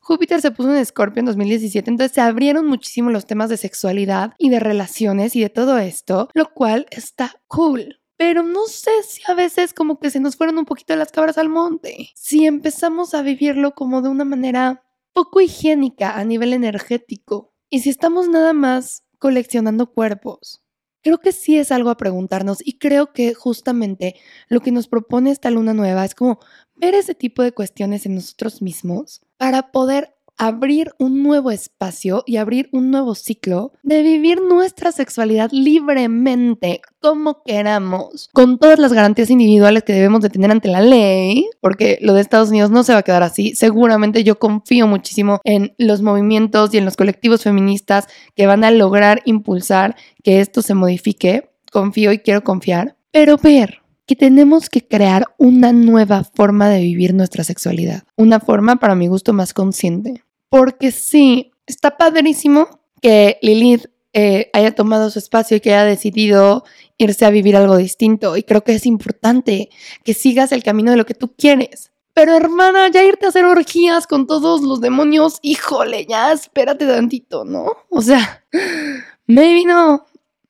Júpiter 0.02 0.40
se 0.40 0.52
puso 0.52 0.70
en 0.70 0.78
Escorpio 0.78 1.22
en 1.22 1.26
2017, 1.26 1.90
entonces 1.90 2.14
se 2.14 2.22
abrieron 2.22 2.68
muchísimo 2.68 3.10
los 3.10 3.26
temas 3.26 3.50
de 3.50 3.58
sexualidad 3.58 4.34
y 4.38 4.52
de 4.52 4.60
relaciones 4.60 5.36
y 5.36 5.42
de 5.42 5.50
todo 5.50 5.80
esto, 5.80 6.30
lo 6.36 6.54
cual 6.54 6.86
está 6.92 7.34
cool. 7.48 8.02
Pero 8.18 8.44
no 8.44 8.68
sé 8.68 8.92
si 9.02 9.24
a 9.28 9.34
veces 9.34 9.74
como 9.74 9.98
que 9.98 10.12
se 10.12 10.20
nos 10.20 10.36
fueron 10.36 10.60
un 10.60 10.66
poquito 10.66 10.96
las 10.96 11.12
cabras 11.12 11.40
al 11.40 11.50
monte. 11.50 12.12
Si 12.14 12.46
empezamos 12.46 13.16
a 13.16 13.24
vivirlo 13.24 13.72
como 13.72 14.04
de 14.04 14.10
una 14.10 14.26
manera 14.26 14.84
poco 15.12 15.42
higiénica 15.42 16.20
a 16.20 16.24
nivel 16.24 16.54
energético. 16.54 17.56
Y 17.72 17.80
si 17.80 17.90
estamos 17.90 18.30
nada 18.30 18.54
más 18.54 19.06
coleccionando 19.18 19.92
cuerpos? 19.92 20.65
Creo 21.06 21.20
que 21.20 21.34
sí 21.34 21.56
es 21.56 21.72
algo 21.72 21.92
a 21.92 21.98
preguntarnos 21.98 22.66
y 22.66 22.80
creo 22.80 23.14
que 23.14 23.36
justamente 23.36 24.16
lo 24.50 24.62
que 24.62 24.72
nos 24.72 24.88
propone 24.88 25.30
esta 25.30 25.52
luna 25.52 25.72
nueva 25.72 26.04
es 26.04 26.16
como 26.16 26.40
ver 26.76 26.96
ese 26.96 27.14
tipo 27.14 27.44
de 27.44 27.52
cuestiones 27.52 28.08
en 28.08 28.16
nosotros 28.16 28.64
mismos 28.64 29.22
para 29.38 29.72
poder 29.72 30.15
abrir 30.38 30.92
un 30.98 31.24
nuevo 31.24 31.52
espacio 31.52 32.24
y 32.26 32.38
abrir 32.38 32.70
un 32.72 32.92
nuevo 32.92 33.16
ciclo 33.16 33.74
de 33.84 34.02
vivir 34.02 34.42
nuestra 34.42 34.92
sexualidad 34.92 35.50
libremente, 35.52 36.82
como 37.00 37.44
queramos, 37.44 38.30
con 38.34 38.58
todas 38.58 38.80
las 38.80 38.94
garantías 38.94 39.30
individuales 39.30 39.84
que 39.84 39.94
debemos 39.94 40.22
de 40.22 40.30
tener 40.30 40.52
ante 40.52 40.70
la 40.70 40.82
ley, 40.82 41.48
porque 41.62 41.98
lo 42.02 42.14
de 42.14 42.22
Estados 42.22 42.50
Unidos 42.50 42.72
no 42.72 42.84
se 42.84 42.94
va 42.94 43.00
a 43.00 43.04
quedar 43.04 43.24
así. 43.24 43.56
Seguramente 43.56 44.24
yo 44.24 44.40
confío 44.40 44.88
muchísimo 44.88 45.40
en 45.44 45.74
los 45.78 46.02
movimientos 46.02 46.74
y 46.74 46.78
en 46.78 46.86
los 46.86 46.98
colectivos 46.98 47.44
feministas 47.44 48.08
que 48.36 48.48
van 48.48 48.64
a 48.64 48.72
lograr 48.72 49.22
impulsar 49.26 49.96
que 50.24 50.42
esto 50.42 50.62
se 50.62 50.74
modifique. 50.74 51.52
Confío 51.72 52.12
y 52.12 52.20
quiero 52.20 52.44
confiar, 52.44 52.96
pero 53.12 53.38
ver 53.38 53.85
que 54.06 54.16
tenemos 54.16 54.70
que 54.70 54.86
crear 54.86 55.26
una 55.38 55.74
nueva 55.74 56.24
forma 56.24 56.70
de 56.70 56.82
vivir 56.82 57.14
nuestra 57.14 57.44
sexualidad, 57.44 58.04
una 58.16 58.40
forma 58.40 58.78
para 58.78 58.96
mi 58.96 59.08
gusto 59.08 59.34
más 59.34 59.54
consciente. 59.54 60.24
Porque 60.50 60.92
sí, 60.92 61.52
está 61.66 61.98
padrísimo 61.98 62.82
que 63.02 63.40
Lilith 63.42 63.88
eh, 64.14 64.50
haya 64.54 64.74
tomado 64.74 65.10
su 65.10 65.20
espacio 65.20 65.58
y 65.58 65.60
que 65.60 65.74
haya 65.74 65.84
decidido 65.84 66.64
irse 66.98 67.26
a 67.26 67.30
vivir 67.30 67.58
algo 67.58 67.76
distinto. 67.78 68.38
Y 68.38 68.44
creo 68.44 68.64
que 68.64 68.74
es 68.74 68.86
importante 68.86 69.70
que 70.04 70.14
sigas 70.14 70.52
el 70.52 70.64
camino 70.64 70.92
de 70.92 70.98
lo 70.98 71.06
que 71.06 71.16
tú 71.16 71.34
quieres. 71.36 71.92
Pero 72.14 72.34
hermana, 72.34 72.88
ya 72.88 73.04
irte 73.04 73.26
a 73.26 73.30
hacer 73.30 73.44
orgías 73.44 74.08
con 74.08 74.26
todos 74.26 74.62
los 74.62 74.80
demonios, 74.80 75.40
híjole, 75.42 76.06
ya 76.06 76.32
espérate 76.32 76.86
tantito, 76.86 77.44
¿no? 77.44 77.66
O 77.90 78.02
sea, 78.02 78.46
maybe 79.28 79.66
no. 79.66 80.06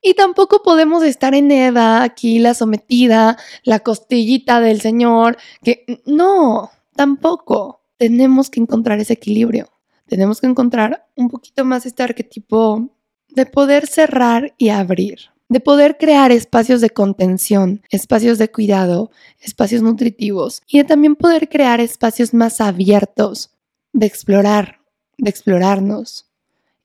Y 0.07 0.13
tampoco 0.13 0.61
podemos 0.61 1.01
estar 1.01 1.33
en 1.33 1.49
Eva, 1.49 2.03
aquí 2.03 2.37
la 2.37 2.53
sometida, 2.53 3.39
la 3.63 3.79
costillita 3.79 4.59
del 4.59 4.79
Señor, 4.79 5.35
que 5.63 6.03
no, 6.05 6.69
tampoco. 6.95 7.81
Tenemos 7.97 8.51
que 8.51 8.59
encontrar 8.59 8.99
ese 8.99 9.13
equilibrio. 9.13 9.67
Tenemos 10.05 10.39
que 10.39 10.45
encontrar 10.45 11.07
un 11.15 11.27
poquito 11.27 11.65
más 11.65 11.87
este 11.87 12.03
arquetipo 12.03 12.87
de 13.29 13.47
poder 13.47 13.87
cerrar 13.87 14.53
y 14.59 14.69
abrir, 14.69 15.31
de 15.49 15.59
poder 15.59 15.97
crear 15.97 16.31
espacios 16.31 16.81
de 16.81 16.91
contención, 16.91 17.81
espacios 17.89 18.37
de 18.37 18.51
cuidado, 18.51 19.09
espacios 19.41 19.81
nutritivos 19.81 20.61
y 20.67 20.77
de 20.77 20.83
también 20.83 21.15
poder 21.15 21.49
crear 21.49 21.81
espacios 21.81 22.31
más 22.31 22.61
abiertos 22.61 23.55
de 23.91 24.05
explorar, 24.05 24.81
de 25.17 25.31
explorarnos 25.31 26.27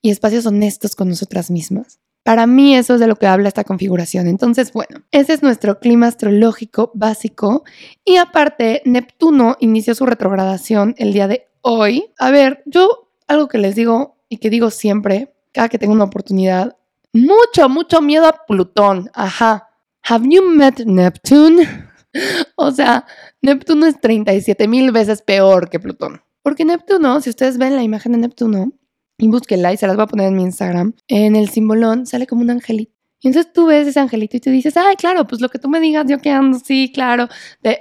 y 0.01 0.09
espacios 0.09 0.47
honestos 0.47 0.97
con 0.97 1.11
nosotras 1.11 1.51
mismas. 1.51 2.00
Para 2.23 2.47
mí 2.47 2.77
eso 2.77 2.95
es 2.95 3.01
de 3.01 3.07
lo 3.07 3.17
que 3.17 3.27
habla 3.27 3.49
esta 3.49 3.65
configuración. 3.65 4.27
Entonces, 4.27 4.73
bueno, 4.73 5.03
ese 5.11 5.33
es 5.33 5.43
nuestro 5.43 5.79
clima 5.79 6.07
astrológico 6.07 6.91
básico. 6.95 7.65
Y 8.05 8.17
aparte, 8.17 8.83
Neptuno 8.85 9.57
inició 9.61 9.95
su 9.95 10.05
retrogradación 10.07 10.95
el 10.99 11.13
día 11.13 11.29
de 11.29 11.49
hoy. 11.63 12.11
A 12.19 12.31
ver, 12.31 12.63
yo 12.67 13.09
algo 13.27 13.49
que 13.49 13.59
les 13.59 13.75
digo 13.75 14.17
y 14.29 14.39
que 14.39 14.51
digo 14.51 14.71
siempre, 14.71 15.35
cada 15.53 15.69
que 15.69 15.79
tengo 15.79 15.95
una 15.95 16.05
oportunidad, 16.05 16.77
mucho, 17.13 17.69
mucho 17.69 18.01
miedo 18.01 18.27
a 18.27 18.45
Plutón. 18.47 19.11
Ajá. 19.15 19.69
Have 20.03 20.27
you 20.29 20.43
met 20.43 20.81
Neptune? 20.85 21.67
o 22.57 22.71
sea, 22.71 23.07
Neptuno 23.43 23.87
es 23.87 24.01
37 24.01 24.69
mil 24.69 24.93
veces 24.93 25.23
peor 25.23 25.71
que 25.71 25.81
Plutón. 25.81 26.23
Porque 26.43 26.65
Neptuno, 26.65 27.21
si 27.21 27.31
ustedes 27.31 27.59
ven 27.59 27.77
la 27.77 27.83
imagen 27.83 28.13
de 28.13 28.19
Neptuno, 28.19 28.73
y 29.21 29.29
búsquenla 29.29 29.73
y 29.73 29.77
se 29.77 29.87
las 29.87 29.97
voy 29.97 30.05
a 30.05 30.09
poner 30.09 30.29
en 30.29 30.37
mi 30.37 30.43
Instagram. 30.43 30.95
En 31.07 31.37
el 31.37 31.51
simbolón 31.51 32.07
sale 32.07 32.27
como 32.27 32.43
un 32.43 32.51
angelito. 32.51 32.93
Y 33.23 33.29
entonces 33.29 33.53
tú 33.53 33.67
ves 33.67 33.87
ese 33.87 34.01
angelito 34.01 34.39
y 34.39 34.41
te 34.41 34.51
dices, 34.51 34.79
ay, 34.79 34.97
claro, 34.97 35.27
pues 35.27 35.43
lo 35.43 35.51
que 35.51 35.59
tú 35.59 35.69
me 35.69 35.79
digas, 35.79 36.07
yo 36.09 36.19
que 36.21 36.31
ando, 36.31 36.59
sí, 36.59 36.91
claro, 36.91 37.29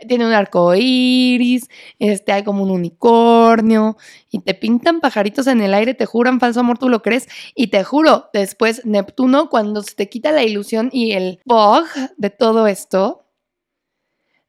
tiene 0.05 0.25
un 0.25 0.33
arco 0.33 0.75
iris, 0.75 1.69
este, 1.97 2.33
hay 2.33 2.43
como 2.43 2.63
un 2.63 2.71
unicornio, 2.71 3.95
y 4.29 4.39
te 4.39 4.53
pintan 4.53 4.99
pajaritos 4.99 5.47
en 5.47 5.61
el 5.61 5.73
aire, 5.73 5.93
te 5.93 6.05
juran 6.05 6.41
falso 6.41 6.59
amor, 6.59 6.77
tú 6.77 6.89
lo 6.89 7.01
crees, 7.01 7.29
y 7.55 7.67
te 7.67 7.85
juro, 7.85 8.29
después 8.33 8.85
Neptuno, 8.85 9.49
cuando 9.49 9.81
se 9.81 9.95
te 9.95 10.09
quita 10.09 10.33
la 10.33 10.43
ilusión 10.43 10.89
y 10.91 11.13
el 11.13 11.39
bug 11.45 11.85
de 12.17 12.29
todo 12.31 12.67
esto, 12.67 13.25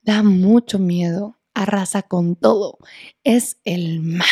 da 0.03 0.25
mucho 0.25 0.81
miedo, 0.81 1.39
arrasa 1.55 2.03
con 2.03 2.35
todo, 2.35 2.79
es 3.23 3.61
el 3.65 4.01
mar. 4.01 4.27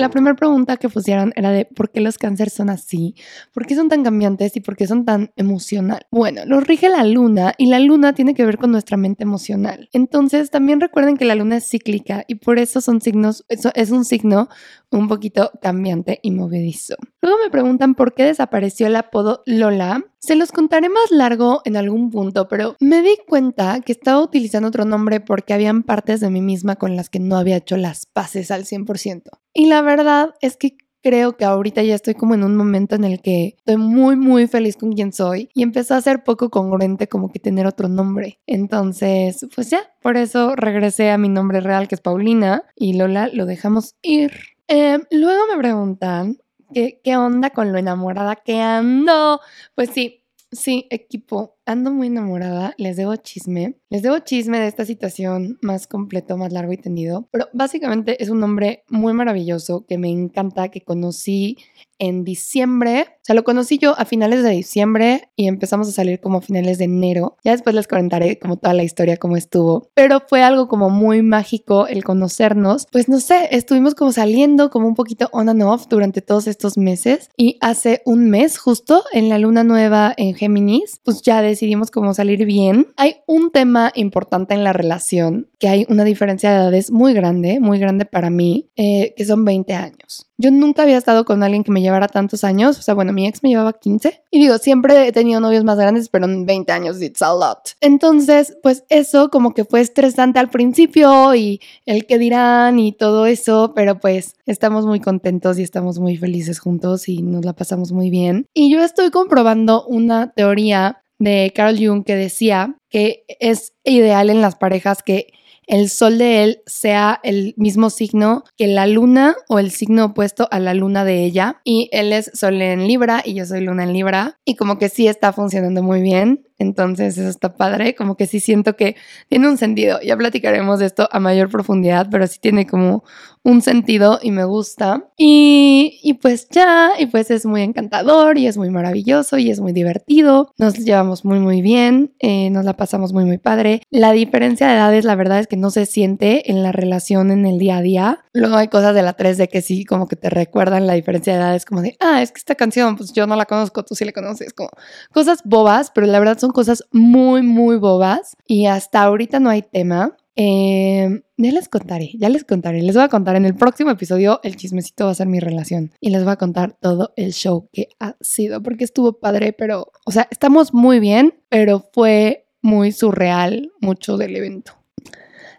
La 0.00 0.10
primera 0.10 0.34
pregunta 0.34 0.76
que 0.76 0.88
pusieron 0.88 1.32
era 1.36 1.50
de 1.50 1.64
por 1.64 1.90
qué 1.90 2.00
los 2.00 2.18
cánceres 2.18 2.52
son 2.52 2.70
así, 2.70 3.14
por 3.52 3.66
qué 3.66 3.74
son 3.74 3.88
tan 3.88 4.02
cambiantes 4.02 4.56
y 4.56 4.60
por 4.60 4.76
qué 4.76 4.86
son 4.86 5.04
tan 5.04 5.30
emocional. 5.36 6.06
Bueno, 6.10 6.42
los 6.46 6.66
rige 6.66 6.88
la 6.88 7.04
luna 7.04 7.54
y 7.58 7.66
la 7.66 7.78
luna 7.78 8.14
tiene 8.14 8.34
que 8.34 8.44
ver 8.44 8.58
con 8.58 8.72
nuestra 8.72 8.96
mente 8.96 9.22
emocional. 9.22 9.88
Entonces, 9.92 10.50
también 10.50 10.80
recuerden 10.80 11.16
que 11.16 11.24
la 11.24 11.34
luna 11.34 11.58
es 11.58 11.68
cíclica 11.68 12.24
y 12.26 12.36
por 12.36 12.58
eso 12.58 12.80
son 12.80 13.00
signos, 13.00 13.44
eso 13.48 13.70
es 13.74 13.90
un 13.90 14.04
signo 14.04 14.48
un 14.90 15.08
poquito 15.08 15.52
cambiante 15.62 16.18
y 16.22 16.30
movedizo. 16.30 16.96
Luego 17.22 17.38
me 17.42 17.50
preguntan 17.50 17.94
por 17.94 18.14
qué 18.14 18.24
desapareció 18.24 18.86
el 18.86 18.96
apodo 18.96 19.42
Lola. 19.46 20.04
Se 20.20 20.36
los 20.36 20.52
contaré 20.52 20.90
más 20.90 21.10
largo 21.10 21.62
en 21.64 21.76
algún 21.76 22.10
punto, 22.10 22.46
pero 22.46 22.76
me 22.78 23.00
di 23.00 23.16
cuenta 23.26 23.80
que 23.80 23.92
estaba 23.92 24.22
utilizando 24.22 24.68
otro 24.68 24.84
nombre 24.84 25.20
porque 25.20 25.54
habían 25.54 25.82
partes 25.82 26.20
de 26.20 26.28
mí 26.28 26.42
misma 26.42 26.76
con 26.76 26.94
las 26.94 27.08
que 27.08 27.20
no 27.20 27.36
había 27.36 27.56
hecho 27.56 27.78
las 27.78 28.04
paces 28.04 28.50
al 28.50 28.66
100%. 28.66 29.22
Y 29.54 29.66
la 29.66 29.80
verdad 29.80 30.34
es 30.42 30.58
que 30.58 30.76
creo 31.02 31.38
que 31.38 31.46
ahorita 31.46 31.82
ya 31.82 31.94
estoy 31.94 32.14
como 32.14 32.34
en 32.34 32.44
un 32.44 32.54
momento 32.54 32.96
en 32.96 33.04
el 33.04 33.22
que 33.22 33.54
estoy 33.56 33.78
muy, 33.78 34.16
muy 34.16 34.46
feliz 34.46 34.76
con 34.76 34.92
quien 34.92 35.14
soy 35.14 35.48
y 35.54 35.62
empezó 35.62 35.94
a 35.94 36.02
ser 36.02 36.22
poco 36.22 36.50
congruente 36.50 37.08
como 37.08 37.32
que 37.32 37.38
tener 37.38 37.66
otro 37.66 37.88
nombre. 37.88 38.40
Entonces, 38.46 39.46
pues 39.54 39.70
ya, 39.70 39.80
por 40.02 40.18
eso 40.18 40.54
regresé 40.54 41.10
a 41.10 41.18
mi 41.18 41.30
nombre 41.30 41.60
real 41.60 41.88
que 41.88 41.94
es 41.94 42.00
Paulina 42.02 42.64
y 42.76 42.92
Lola 42.92 43.30
lo 43.32 43.46
dejamos 43.46 43.94
ir. 44.02 44.32
Eh, 44.68 44.98
luego 45.10 45.46
me 45.50 45.58
preguntan 45.58 46.36
¿qué, 46.74 47.00
qué 47.04 47.16
onda 47.16 47.50
con 47.50 47.72
lo 47.72 47.78
enamorada 47.78 48.36
que 48.36 48.60
ando. 48.60 49.40
Pues 49.74 49.90
sí, 49.90 50.24
sí, 50.52 50.86
equipo, 50.90 51.58
ando 51.70 51.92
muy 51.92 52.08
enamorada, 52.08 52.74
les 52.78 52.96
debo 52.96 53.14
chisme, 53.16 53.76
les 53.88 54.02
debo 54.02 54.18
chisme 54.18 54.58
de 54.58 54.66
esta 54.66 54.84
situación 54.84 55.58
más 55.62 55.86
completo, 55.86 56.36
más 56.36 56.52
largo 56.52 56.72
y 56.72 56.76
tendido, 56.76 57.28
pero 57.30 57.48
básicamente 57.52 58.22
es 58.22 58.28
un 58.28 58.42
hombre 58.42 58.84
muy 58.88 59.12
maravilloso 59.12 59.84
que 59.86 59.98
me 59.98 60.08
encanta, 60.08 60.68
que 60.68 60.80
conocí 60.80 61.56
en 62.00 62.24
diciembre. 62.24 63.06
O 63.08 63.24
sea, 63.24 63.34
lo 63.36 63.44
conocí 63.44 63.78
yo 63.78 63.94
a 63.96 64.04
finales 64.04 64.42
de 64.42 64.50
diciembre 64.50 65.30
y 65.36 65.46
empezamos 65.46 65.86
a 65.88 65.92
salir 65.92 66.18
como 66.18 66.38
a 66.38 66.40
finales 66.40 66.78
de 66.78 66.84
enero. 66.84 67.36
Ya 67.44 67.52
después 67.52 67.76
les 67.76 67.86
contaré 67.86 68.38
como 68.38 68.56
toda 68.56 68.74
la 68.74 68.82
historia, 68.82 69.18
cómo 69.18 69.36
estuvo. 69.36 69.90
Pero 69.94 70.20
fue 70.26 70.42
algo 70.42 70.66
como 70.66 70.88
muy 70.90 71.22
mágico 71.22 71.86
el 71.86 72.02
conocernos. 72.02 72.86
Pues 72.90 73.08
no 73.08 73.20
sé, 73.20 73.48
estuvimos 73.52 73.94
como 73.94 74.12
saliendo 74.12 74.70
como 74.70 74.88
un 74.88 74.94
poquito 74.94 75.28
on 75.32 75.50
and 75.50 75.62
off 75.62 75.86
durante 75.88 76.22
todos 76.22 76.48
estos 76.48 76.78
meses. 76.78 77.28
Y 77.36 77.58
hace 77.60 78.00
un 78.06 78.30
mes 78.30 78.58
justo 78.58 79.04
en 79.12 79.28
la 79.28 79.38
luna 79.38 79.62
nueva 79.62 80.14
en 80.16 80.34
Géminis, 80.34 81.00
pues 81.04 81.20
ya 81.20 81.42
decidimos 81.60 81.90
como 81.90 82.14
salir 82.14 82.46
bien. 82.46 82.86
Hay 82.96 83.16
un 83.26 83.50
tema 83.50 83.92
importante 83.94 84.54
en 84.54 84.64
la 84.64 84.72
relación, 84.72 85.50
que 85.58 85.68
hay 85.68 85.86
una 85.90 86.04
diferencia 86.04 86.50
de 86.50 86.56
edades 86.56 86.90
muy 86.90 87.12
grande, 87.12 87.60
muy 87.60 87.78
grande 87.78 88.06
para 88.06 88.30
mí, 88.30 88.70
eh, 88.76 89.12
que 89.14 89.26
son 89.26 89.44
20 89.44 89.74
años. 89.74 90.26
Yo 90.38 90.50
nunca 90.50 90.84
había 90.84 90.96
estado 90.96 91.26
con 91.26 91.42
alguien 91.42 91.64
que 91.64 91.70
me 91.70 91.82
llevara 91.82 92.08
tantos 92.08 92.44
años. 92.44 92.78
O 92.78 92.82
sea, 92.82 92.94
bueno, 92.94 93.12
mi 93.12 93.28
ex 93.28 93.42
me 93.42 93.50
llevaba 93.50 93.74
15. 93.74 94.22
Y 94.30 94.40
digo, 94.40 94.56
siempre 94.56 95.06
he 95.06 95.12
tenido 95.12 95.38
novios 95.38 95.64
más 95.64 95.76
grandes, 95.76 96.08
pero 96.08 96.24
en 96.24 96.46
20 96.46 96.72
años 96.72 97.02
it's 97.02 97.20
a 97.20 97.34
lot. 97.34 97.58
Entonces, 97.82 98.56
pues 98.62 98.84
eso 98.88 99.28
como 99.28 99.52
que 99.52 99.66
fue 99.66 99.82
estresante 99.82 100.38
al 100.38 100.48
principio 100.48 101.34
y 101.34 101.60
el 101.84 102.06
que 102.06 102.16
dirán 102.16 102.78
y 102.78 102.92
todo 102.92 103.26
eso, 103.26 103.72
pero 103.76 104.00
pues 104.00 104.34
estamos 104.46 104.86
muy 104.86 105.00
contentos 105.00 105.58
y 105.58 105.62
estamos 105.62 105.98
muy 105.98 106.16
felices 106.16 106.58
juntos 106.58 107.06
y 107.10 107.20
nos 107.20 107.44
la 107.44 107.52
pasamos 107.52 107.92
muy 107.92 108.08
bien. 108.08 108.46
Y 108.54 108.72
yo 108.72 108.82
estoy 108.82 109.10
comprobando 109.10 109.84
una 109.84 110.32
teoría 110.32 111.02
de 111.20 111.52
Carl 111.54 111.76
Jung 111.78 112.04
que 112.04 112.16
decía 112.16 112.74
que 112.88 113.24
es 113.38 113.74
ideal 113.84 114.30
en 114.30 114.40
las 114.40 114.56
parejas 114.56 115.04
que 115.04 115.28
el 115.68 115.88
sol 115.88 116.18
de 116.18 116.42
él 116.42 116.62
sea 116.66 117.20
el 117.22 117.54
mismo 117.56 117.90
signo 117.90 118.42
que 118.56 118.66
la 118.66 118.88
luna 118.88 119.36
o 119.48 119.60
el 119.60 119.70
signo 119.70 120.06
opuesto 120.06 120.48
a 120.50 120.58
la 120.58 120.74
luna 120.74 121.04
de 121.04 121.24
ella. 121.24 121.60
Y 121.62 121.88
él 121.92 122.12
es 122.12 122.32
sol 122.34 122.60
en 122.60 122.88
Libra 122.88 123.22
y 123.24 123.34
yo 123.34 123.46
soy 123.46 123.60
luna 123.60 123.84
en 123.84 123.92
Libra. 123.92 124.40
Y 124.44 124.56
como 124.56 124.78
que 124.78 124.88
sí 124.88 125.06
está 125.06 125.32
funcionando 125.32 125.80
muy 125.84 126.02
bien. 126.02 126.44
Entonces 126.60 127.16
eso 127.16 127.28
está 127.28 127.56
padre, 127.56 127.94
como 127.94 128.16
que 128.16 128.26
sí 128.26 128.38
siento 128.38 128.76
que 128.76 128.94
tiene 129.28 129.48
un 129.48 129.56
sentido. 129.56 129.98
Ya 130.02 130.14
platicaremos 130.16 130.78
de 130.78 130.86
esto 130.86 131.08
a 131.10 131.18
mayor 131.18 131.48
profundidad, 131.48 132.08
pero 132.10 132.26
sí 132.26 132.38
tiene 132.38 132.66
como 132.66 133.02
un 133.42 133.62
sentido 133.62 134.18
y 134.22 134.30
me 134.30 134.44
gusta. 134.44 135.08
Y, 135.16 136.18
pues 136.20 136.48
ya, 136.50 136.90
y 136.98 137.06
pues 137.06 137.30
es 137.30 137.46
muy 137.46 137.62
encantador 137.62 138.36
y 138.36 138.46
es 138.46 138.58
muy 138.58 138.68
maravilloso 138.68 139.38
y 139.38 139.50
es 139.50 139.58
muy 139.60 139.72
divertido. 139.72 140.52
Nos 140.58 140.74
llevamos 140.74 141.24
muy 141.24 141.38
muy 141.38 141.62
bien, 141.62 142.12
eh, 142.18 142.50
nos 142.50 142.66
la 142.66 142.76
pasamos 142.76 143.14
muy 143.14 143.24
muy 143.24 143.38
padre. 143.38 143.80
La 143.90 144.12
diferencia 144.12 144.68
de 144.68 144.74
edades 144.74 145.06
la 145.06 145.14
verdad 145.14 145.38
es 145.38 145.46
que 145.46 145.56
no 145.56 145.70
se 145.70 145.86
siente 145.86 146.50
en 146.50 146.62
la 146.62 146.72
relación 146.72 147.30
en 147.30 147.46
el 147.46 147.58
día 147.58 147.78
a 147.78 147.82
día. 147.82 148.18
Luego 148.34 148.56
hay 148.56 148.68
cosas 148.68 148.94
de 148.94 149.02
la 149.02 149.14
3 149.14 149.38
de 149.38 149.48
que 149.48 149.62
sí, 149.62 149.86
como 149.86 150.08
que 150.08 150.16
te 150.16 150.28
recuerdan 150.28 150.86
la 150.86 150.92
diferencia 150.92 151.32
de 151.32 151.38
edades, 151.38 151.64
como 151.64 151.80
de, 151.80 151.96
ah, 152.00 152.20
es 152.20 152.32
que 152.32 152.38
esta 152.38 152.54
canción, 152.54 152.96
pues 152.96 153.12
yo 153.12 153.26
no 153.26 153.34
la 153.34 153.46
conozco, 153.46 153.82
tú 153.82 153.94
sí 153.94 154.04
la 154.04 154.12
conoces, 154.12 154.52
como 154.52 154.68
cosas 155.12 155.40
bobas, 155.44 155.90
pero 155.90 156.06
la 156.06 156.18
verdad 156.18 156.38
son 156.38 156.49
cosas 156.52 156.84
muy, 156.92 157.42
muy 157.42 157.76
bobas 157.76 158.36
y 158.46 158.66
hasta 158.66 159.02
ahorita 159.02 159.40
no 159.40 159.50
hay 159.50 159.62
tema. 159.62 160.16
Eh, 160.36 161.22
ya 161.36 161.52
les 161.52 161.68
contaré, 161.68 162.12
ya 162.18 162.28
les 162.28 162.44
contaré. 162.44 162.82
Les 162.82 162.94
voy 162.94 163.04
a 163.04 163.08
contar 163.08 163.36
en 163.36 163.44
el 163.44 163.54
próximo 163.54 163.90
episodio. 163.90 164.40
El 164.42 164.56
chismecito 164.56 165.06
va 165.06 165.10
a 165.10 165.14
ser 165.14 165.26
mi 165.26 165.40
relación 165.40 165.92
y 166.00 166.10
les 166.10 166.24
voy 166.24 166.32
a 166.32 166.36
contar 166.36 166.76
todo 166.80 167.12
el 167.16 167.32
show 167.32 167.68
que 167.72 167.88
ha 167.98 168.16
sido 168.20 168.62
porque 168.62 168.84
estuvo 168.84 169.14
padre, 169.14 169.52
pero, 169.52 169.92
o 170.06 170.12
sea, 170.12 170.28
estamos 170.30 170.72
muy 170.72 171.00
bien, 171.00 171.34
pero 171.48 171.88
fue 171.92 172.46
muy 172.62 172.92
surreal 172.92 173.72
mucho 173.80 174.16
del 174.16 174.36
evento. 174.36 174.72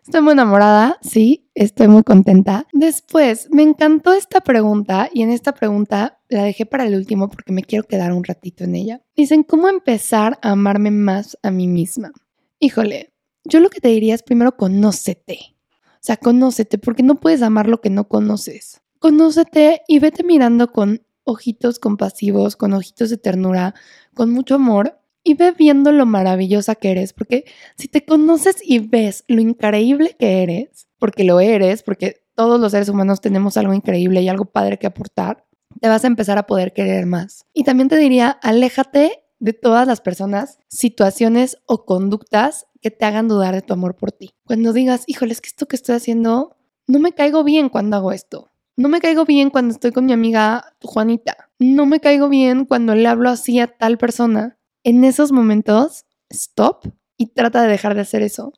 Estoy 0.04 0.22
muy 0.22 0.34
enamorada, 0.34 0.98
sí, 1.02 1.48
estoy 1.54 1.88
muy 1.88 2.04
contenta. 2.04 2.66
Después, 2.74 3.48
me 3.52 3.62
encantó 3.62 4.14
esta 4.14 4.42
pregunta 4.42 5.10
y 5.14 5.22
en 5.22 5.30
esta 5.30 5.54
pregunta 5.54 6.20
la 6.32 6.44
dejé 6.44 6.66
para 6.66 6.86
el 6.86 6.96
último 6.96 7.30
porque 7.30 7.52
me 7.52 7.64
quiero 7.64 7.86
quedar 7.86 8.14
un 8.14 8.24
ratito 8.24 8.64
en 8.64 8.76
ella. 8.76 9.02
Dicen, 9.16 9.44
¿cómo 9.44 9.68
empezar 9.68 10.40
a 10.42 10.52
amarme 10.52 10.90
más 10.90 11.38
a 11.44 11.52
mí 11.52 11.68
misma? 11.68 12.12
Híjole, 12.60 13.12
yo 13.44 13.60
lo 13.60 13.70
que 13.70 13.82
te 13.82 13.90
diría 13.90 14.16
es 14.16 14.24
primero 14.24 14.56
conócete. 14.56 15.40
O 15.74 16.04
sea, 16.04 16.18
conócete 16.18 16.78
porque 16.78 17.04
no 17.04 17.20
puedes 17.20 17.42
amar 17.42 17.68
lo 17.68 17.82
que 17.82 17.90
no 17.90 18.08
conoces. 18.08 18.82
Conócete 19.00 19.82
y 19.88 20.00
vete 20.00 20.24
mirando 20.24 20.72
con 20.72 21.04
ojitos 21.24 21.80
compasivos, 21.80 22.56
con 22.56 22.74
ojitos 22.74 23.10
de 23.10 23.18
ternura, 23.18 23.76
con 24.14 24.32
mucho 24.32 24.56
amor 24.56 25.00
y 25.24 25.36
ve 25.36 25.52
viendo 25.52 25.92
lo 25.92 26.06
maravillosa 26.06 26.76
que 26.76 26.92
eres, 26.92 27.14
porque 27.14 27.46
si 27.78 27.88
te 27.88 28.06
conoces 28.06 28.56
y 28.64 28.80
ves 28.80 29.24
lo 29.28 29.42
increíble 29.42 30.16
que 30.18 30.44
eres, 30.44 30.88
porque 30.98 31.24
lo 31.24 31.40
eres, 31.40 31.84
porque 31.84 32.24
todos 32.36 32.60
los 32.60 32.72
seres 32.72 32.90
humanos 32.90 33.22
tenemos 33.22 33.58
algo 33.58 33.74
increíble 33.74 34.22
y 34.22 34.30
algo 34.30 34.46
padre 34.46 34.80
que 34.80 34.88
aportar, 34.88 35.46
te 35.82 35.90
vas 35.90 36.04
a 36.04 36.08
empezar 36.08 36.38
a 36.38 36.46
poder 36.46 36.74
querer 36.74 37.08
más. 37.08 37.46
Y 37.54 37.64
también 37.64 37.90
te 37.90 37.98
diría, 37.98 38.30
aléjate 38.30 39.24
de 39.40 39.54
todas 39.54 39.88
las 39.88 40.00
personas, 40.00 40.60
situaciones 40.68 41.58
o 41.66 41.86
conductas 41.86 42.68
que 42.82 42.92
te 42.92 43.04
hagan 43.06 43.28
dudar 43.28 43.56
de 43.56 43.64
tu 43.64 43.74
amor 43.74 43.96
por 43.96 44.12
ti. 44.12 44.36
Cuando 44.46 44.74
digas, 44.74 45.04
híjole, 45.08 45.34
es 45.34 45.42
que 45.42 45.50
esto 45.50 45.68
que 45.68 45.76
estoy 45.76 45.96
haciendo, 45.96 46.56
no 46.88 47.00
me 47.00 47.14
caigo 47.14 47.44
bien 47.44 47.70
cuando 47.70 47.98
hago 47.98 48.12
esto 48.12 48.52
No 48.78 48.90
me 48.90 49.02
caigo 49.02 49.26
bien 49.26 49.50
cuando 49.50 49.74
estoy 49.74 49.92
con 49.92 50.06
mi 50.06 50.14
amiga 50.14 50.76
Juanita. 50.84 51.50
No 51.58 51.88
me 51.88 52.00
caigo 52.00 52.30
bien 52.30 52.66
cuando 52.66 52.94
le 52.94 53.08
hablo 53.08 53.30
así 53.30 53.60
a 53.60 53.68
tal 53.68 53.98
persona. 53.98 54.60
En 54.84 55.04
esos 55.04 55.32
momentos, 55.32 56.06
stop 56.30 56.86
y 57.18 57.28
trata 57.28 57.64
de 57.64 57.70
dejar 57.70 57.96
de 57.96 58.02
hacer 58.02 58.22
eso. 58.22 58.54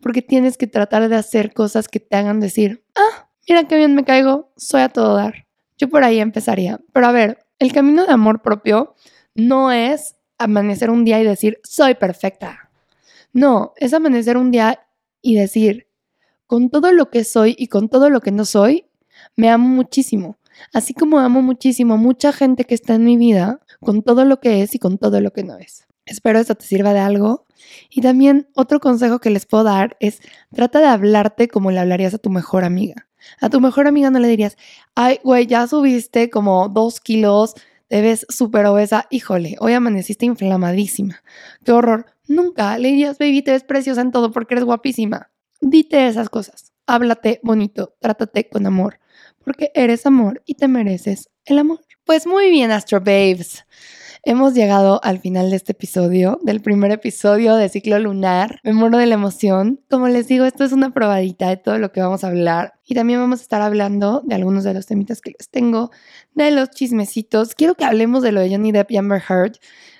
Porque 0.00 0.22
tienes 0.22 0.56
que 0.56 0.68
tratar 0.68 1.08
de 1.08 1.16
hacer 1.16 1.52
cosas 1.52 1.88
que 1.88 1.98
te 1.98 2.16
hagan 2.16 2.38
decir, 2.38 2.84
ah, 2.94 3.28
mira 3.48 3.66
qué 3.66 3.76
bien 3.76 3.96
me 3.96 4.04
caigo, 4.04 4.52
soy 4.56 4.82
a 4.82 4.88
todo 4.88 5.16
dar. 5.16 5.47
Yo 5.78 5.88
por 5.88 6.04
ahí 6.04 6.18
empezaría. 6.18 6.80
Pero 6.92 7.06
a 7.06 7.12
ver, 7.12 7.38
el 7.58 7.72
camino 7.72 8.04
de 8.04 8.12
amor 8.12 8.42
propio 8.42 8.94
no 9.34 9.72
es 9.72 10.16
amanecer 10.36 10.90
un 10.90 11.04
día 11.04 11.20
y 11.20 11.24
decir, 11.24 11.60
soy 11.64 11.94
perfecta. 11.94 12.70
No, 13.32 13.72
es 13.76 13.94
amanecer 13.94 14.36
un 14.36 14.50
día 14.50 14.80
y 15.22 15.36
decir, 15.36 15.88
con 16.46 16.70
todo 16.70 16.92
lo 16.92 17.10
que 17.10 17.24
soy 17.24 17.54
y 17.58 17.68
con 17.68 17.88
todo 17.88 18.10
lo 18.10 18.20
que 18.20 18.32
no 18.32 18.44
soy, 18.44 18.86
me 19.36 19.50
amo 19.50 19.68
muchísimo. 19.68 20.38
Así 20.72 20.94
como 20.94 21.18
amo 21.18 21.42
muchísimo 21.42 21.94
a 21.94 21.98
mucha 21.98 22.32
gente 22.32 22.64
que 22.64 22.74
está 22.74 22.94
en 22.94 23.04
mi 23.04 23.16
vida, 23.16 23.60
con 23.80 24.02
todo 24.02 24.24
lo 24.24 24.40
que 24.40 24.62
es 24.62 24.74
y 24.74 24.78
con 24.78 24.98
todo 24.98 25.20
lo 25.20 25.32
que 25.32 25.44
no 25.44 25.56
es. 25.56 25.86
Espero 26.06 26.38
esto 26.38 26.54
te 26.54 26.64
sirva 26.64 26.92
de 26.94 27.00
algo. 27.00 27.46
Y 27.90 28.00
también 28.00 28.48
otro 28.54 28.80
consejo 28.80 29.18
que 29.18 29.30
les 29.30 29.46
puedo 29.46 29.64
dar 29.64 29.96
es 30.00 30.20
trata 30.52 30.80
de 30.80 30.86
hablarte 30.86 31.48
como 31.48 31.70
le 31.70 31.80
hablarías 31.80 32.14
a 32.14 32.18
tu 32.18 32.30
mejor 32.30 32.64
amiga. 32.64 33.07
A 33.40 33.50
tu 33.50 33.60
mejor 33.60 33.86
amiga 33.86 34.10
no 34.10 34.18
le 34.18 34.28
dirías, 34.28 34.56
ay, 34.94 35.20
güey, 35.24 35.46
ya 35.46 35.66
subiste 35.66 36.30
como 36.30 36.68
dos 36.68 37.00
kilos, 37.00 37.54
te 37.88 38.02
ves 38.02 38.26
súper 38.28 38.66
obesa, 38.66 39.06
híjole, 39.10 39.56
hoy 39.60 39.72
amaneciste 39.72 40.26
inflamadísima. 40.26 41.22
Qué 41.64 41.72
horror. 41.72 42.06
Nunca 42.26 42.76
le 42.78 42.88
dirías, 42.88 43.18
baby, 43.18 43.42
te 43.42 43.52
ves 43.52 43.64
preciosa 43.64 44.02
en 44.02 44.12
todo 44.12 44.30
porque 44.30 44.54
eres 44.54 44.64
guapísima. 44.64 45.30
Dite 45.60 46.06
esas 46.06 46.28
cosas. 46.28 46.72
Háblate 46.86 47.40
bonito, 47.42 47.94
trátate 48.00 48.48
con 48.48 48.66
amor, 48.66 49.00
porque 49.44 49.72
eres 49.74 50.06
amor 50.06 50.42
y 50.46 50.54
te 50.54 50.68
mereces 50.68 51.30
el 51.44 51.58
amor. 51.58 51.80
Pues 52.04 52.26
muy 52.26 52.50
bien, 52.50 52.70
Astro 52.70 53.00
Babes. 53.00 53.64
Hemos 54.24 54.54
llegado 54.54 55.00
al 55.04 55.20
final 55.20 55.50
de 55.50 55.56
este 55.56 55.72
episodio, 55.72 56.40
del 56.42 56.60
primer 56.60 56.90
episodio 56.90 57.54
de 57.54 57.68
Ciclo 57.68 57.98
Lunar. 57.98 58.60
Me 58.64 58.72
muero 58.72 58.98
de 58.98 59.06
la 59.06 59.14
emoción. 59.14 59.80
Como 59.88 60.08
les 60.08 60.26
digo, 60.26 60.44
esto 60.44 60.64
es 60.64 60.72
una 60.72 60.90
probadita 60.90 61.48
de 61.48 61.56
todo 61.56 61.78
lo 61.78 61.92
que 61.92 62.00
vamos 62.00 62.24
a 62.24 62.28
hablar. 62.28 62.74
Y 62.84 62.94
también 62.94 63.20
vamos 63.20 63.40
a 63.40 63.42
estar 63.42 63.62
hablando 63.62 64.22
de 64.24 64.34
algunos 64.34 64.64
de 64.64 64.74
los 64.74 64.86
temitas 64.86 65.20
que 65.20 65.34
les 65.38 65.48
tengo, 65.48 65.90
de 66.34 66.50
los 66.50 66.70
chismecitos. 66.70 67.54
Quiero 67.54 67.74
que 67.74 67.84
hablemos 67.84 68.22
de 68.22 68.32
lo 68.32 68.40
de 68.40 68.50
Johnny 68.50 68.72
Depp 68.72 68.90
y 68.90 68.96
Amber 68.96 69.22
Heard. 69.28 69.56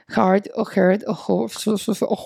Heard 0.08 0.50
o 0.54 0.66
Heard 0.68 1.04
o 1.06 1.48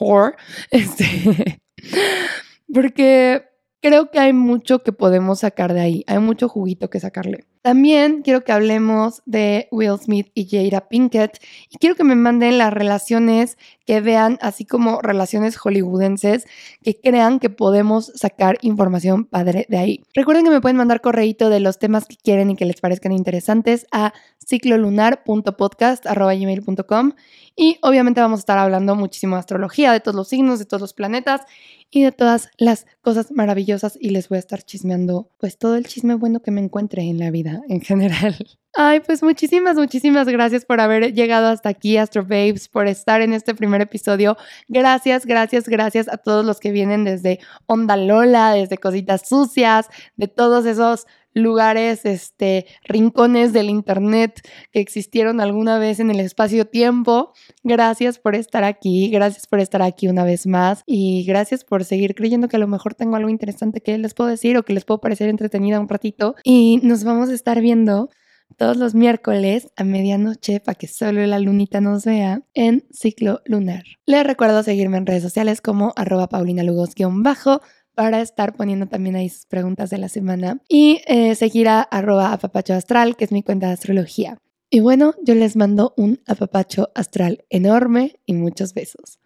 Whore. 0.01 0.37
Este, 0.71 1.61
porque 2.73 3.52
creo 3.83 4.11
que 4.11 4.21
hay 4.21 4.33
mucho 4.33 4.83
que 4.83 4.93
podemos 4.93 5.41
sacar 5.41 5.75
de 5.75 5.81
ahí. 5.81 6.05
Hay 6.07 6.21
mucho 6.21 6.49
juguito 6.49 6.89
que 6.89 7.01
sacarle. 7.01 7.45
También 7.63 8.23
quiero 8.23 8.45
que 8.45 8.53
hablemos 8.53 9.23
de 9.27 9.69
Will 9.71 9.99
Smith 9.99 10.29
y 10.35 10.49
Jada 10.49 10.89
Pinkett 10.89 11.39
y 11.71 11.77
quiero 11.79 11.95
que 11.95 12.05
me 12.05 12.17
manden 12.17 12.59
las 12.59 12.73
relaciones 12.73 13.59
que 13.87 14.01
vean, 14.01 14.39
así 14.41 14.65
como 14.65 15.03
relaciones 15.03 15.57
hollywoodenses, 15.57 16.47
que 16.83 16.99
crean 17.01 17.39
que 17.39 17.51
podemos 17.51 18.11
sacar 18.15 18.59
información 18.63 19.25
padre 19.25 19.67
de 19.69 19.79
ahí. 19.79 20.03
Recuerden 20.15 20.45
que 20.45 20.51
me 20.51 20.61
pueden 20.61 20.77
mandar 20.77 21.01
correíto 21.01 21.51
de 21.51 21.61
los 21.61 21.79
temas 21.79 22.07
que 22.07 22.17
quieren 22.17 22.51
y 22.51 22.57
que 22.57 22.65
les 22.65 22.81
parezcan 22.81 23.13
interesantes 23.13 23.87
a 23.93 24.13
ciclolunar.podcast.gmail.com 24.45 27.13
y 27.57 27.79
obviamente 27.83 28.21
vamos 28.21 28.39
a 28.39 28.43
estar 28.43 28.59
hablando 28.59 28.95
muchísimo 28.95 29.37
de 29.37 29.41
astrología, 29.41 29.93
de 29.93 30.01
todos 30.01 30.15
los 30.15 30.29
signos, 30.29 30.59
de 30.59 30.65
todos 30.65 30.81
los 30.81 30.95
planetas 30.95 31.43
y 31.91 32.03
de 32.03 32.13
todas 32.13 32.49
las 32.57 32.87
cosas 33.03 33.31
maravillosas 33.31 33.99
y 34.01 34.11
les 34.11 34.29
voy 34.29 34.37
a 34.37 34.41
estar 34.41 34.63
chismeando 34.63 35.31
pues 35.39 35.59
todo 35.59 35.77
el 35.77 35.87
chisme 35.87 36.15
bueno 36.15 36.41
que 36.41 36.51
me 36.51 36.63
encuentre 36.63 37.03
en 37.03 37.19
la 37.19 37.31
vida 37.31 37.63
en 37.69 37.81
general. 37.81 38.37
Ay, 38.75 39.01
pues 39.01 39.23
muchísimas, 39.23 39.77
muchísimas 39.77 40.27
gracias 40.27 40.65
por 40.65 40.81
haber 40.81 41.13
llegado 41.13 41.49
hasta 41.49 41.69
aquí, 41.69 41.99
Astro 41.99 42.23
Babes, 42.23 42.69
por 42.69 42.87
estar 42.87 43.21
en 43.21 43.35
este 43.35 43.55
primer 43.55 43.83
episodio. 43.83 44.39
Gracias, 44.67 45.27
gracias, 45.27 45.69
gracias 45.69 46.09
a 46.09 46.17
todos 46.17 46.43
los 46.43 46.59
que 46.59 46.71
vienen 46.71 47.05
desde 47.05 47.39
Onda 47.67 47.99
Lola, 47.99 48.55
desde 48.55 48.79
Cositas 48.79 49.29
Sucias, 49.29 49.89
de 50.17 50.27
todos 50.27 50.65
esos 50.65 51.07
lugares, 51.35 52.05
este, 52.05 52.67
rincones 52.85 53.53
del 53.53 53.71
Internet 53.71 54.47
que 54.73 54.81
existieron 54.81 55.41
alguna 55.41 55.79
vez 55.79 56.01
en 56.01 56.11
el 56.11 56.21
espacio-tiempo. 56.21 57.33
Gracias 57.63 58.19
por 58.19 58.35
estar 58.35 58.65
aquí, 58.65 59.11
gracias 59.11 59.47
por 59.47 59.61
estar 59.61 59.83
aquí 59.83 60.09
una 60.09 60.25
vez 60.25 60.47
más 60.47 60.83
y 60.87 61.25
gracias 61.25 61.65
por 61.65 61.85
seguir 61.85 62.15
creyendo 62.15 62.49
que 62.49 62.57
a 62.57 62.61
lo 62.61 62.69
mejor 62.69 62.95
tengo 62.95 63.17
algo 63.17 63.29
interesante 63.29 63.81
que 63.81 63.97
les 63.99 64.15
puedo 64.15 64.31
decir 64.31 64.57
o 64.57 64.65
que 64.65 64.73
les 64.73 64.85
puedo 64.85 65.01
parecer 65.01 65.29
entretenida 65.29 65.81
un 65.81 65.89
ratito. 65.89 66.35
Y 66.45 66.81
nos 66.83 67.05
vamos 67.05 67.31
a 67.31 67.35
estar 67.35 67.61
viendo 67.61 68.09
todos 68.57 68.77
los 68.77 68.95
miércoles 68.95 69.69
a 69.77 69.85
medianoche 69.85 70.61
para 70.61 70.75
que 70.75 70.87
solo 70.87 71.25
la 71.27 71.39
lunita 71.39 71.81
nos 71.81 72.05
vea 72.05 72.43
en 72.55 72.85
ciclo 72.91 73.41
lunar. 73.45 73.85
Les 74.07 74.25
recuerdo 74.25 74.63
seguirme 74.63 74.99
en 74.99 75.07
redes 75.07 75.23
sociales 75.23 75.61
como 75.61 75.93
arroba 75.97 76.29
paulinalugos-bajo 76.29 77.61
para 77.95 78.21
estar 78.21 78.55
poniendo 78.55 78.87
también 78.87 79.17
ahí 79.17 79.29
sus 79.29 79.47
preguntas 79.47 79.91
de 79.91 79.99
la 79.99 80.09
semana 80.09 80.61
y 80.69 81.01
eh, 81.07 81.35
seguir 81.35 81.69
a 81.69 81.83
arroba 81.83 82.33
apapacho 82.33 82.75
astral, 82.75 83.17
que 83.17 83.25
es 83.25 83.33
mi 83.33 83.43
cuenta 83.43 83.69
de 83.69 83.75
astrología. 83.75 84.39
Y 84.71 84.81
bueno, 84.81 85.15
yo 85.23 85.35
les 85.35 85.55
mando 85.55 85.93
un 85.97 86.21
apapacho 86.27 86.91
astral 86.95 87.45
enorme 87.51 88.21
y 88.25 88.33
muchos 88.33 88.73
besos. 88.73 89.19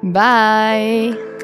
Bye. 0.00 1.43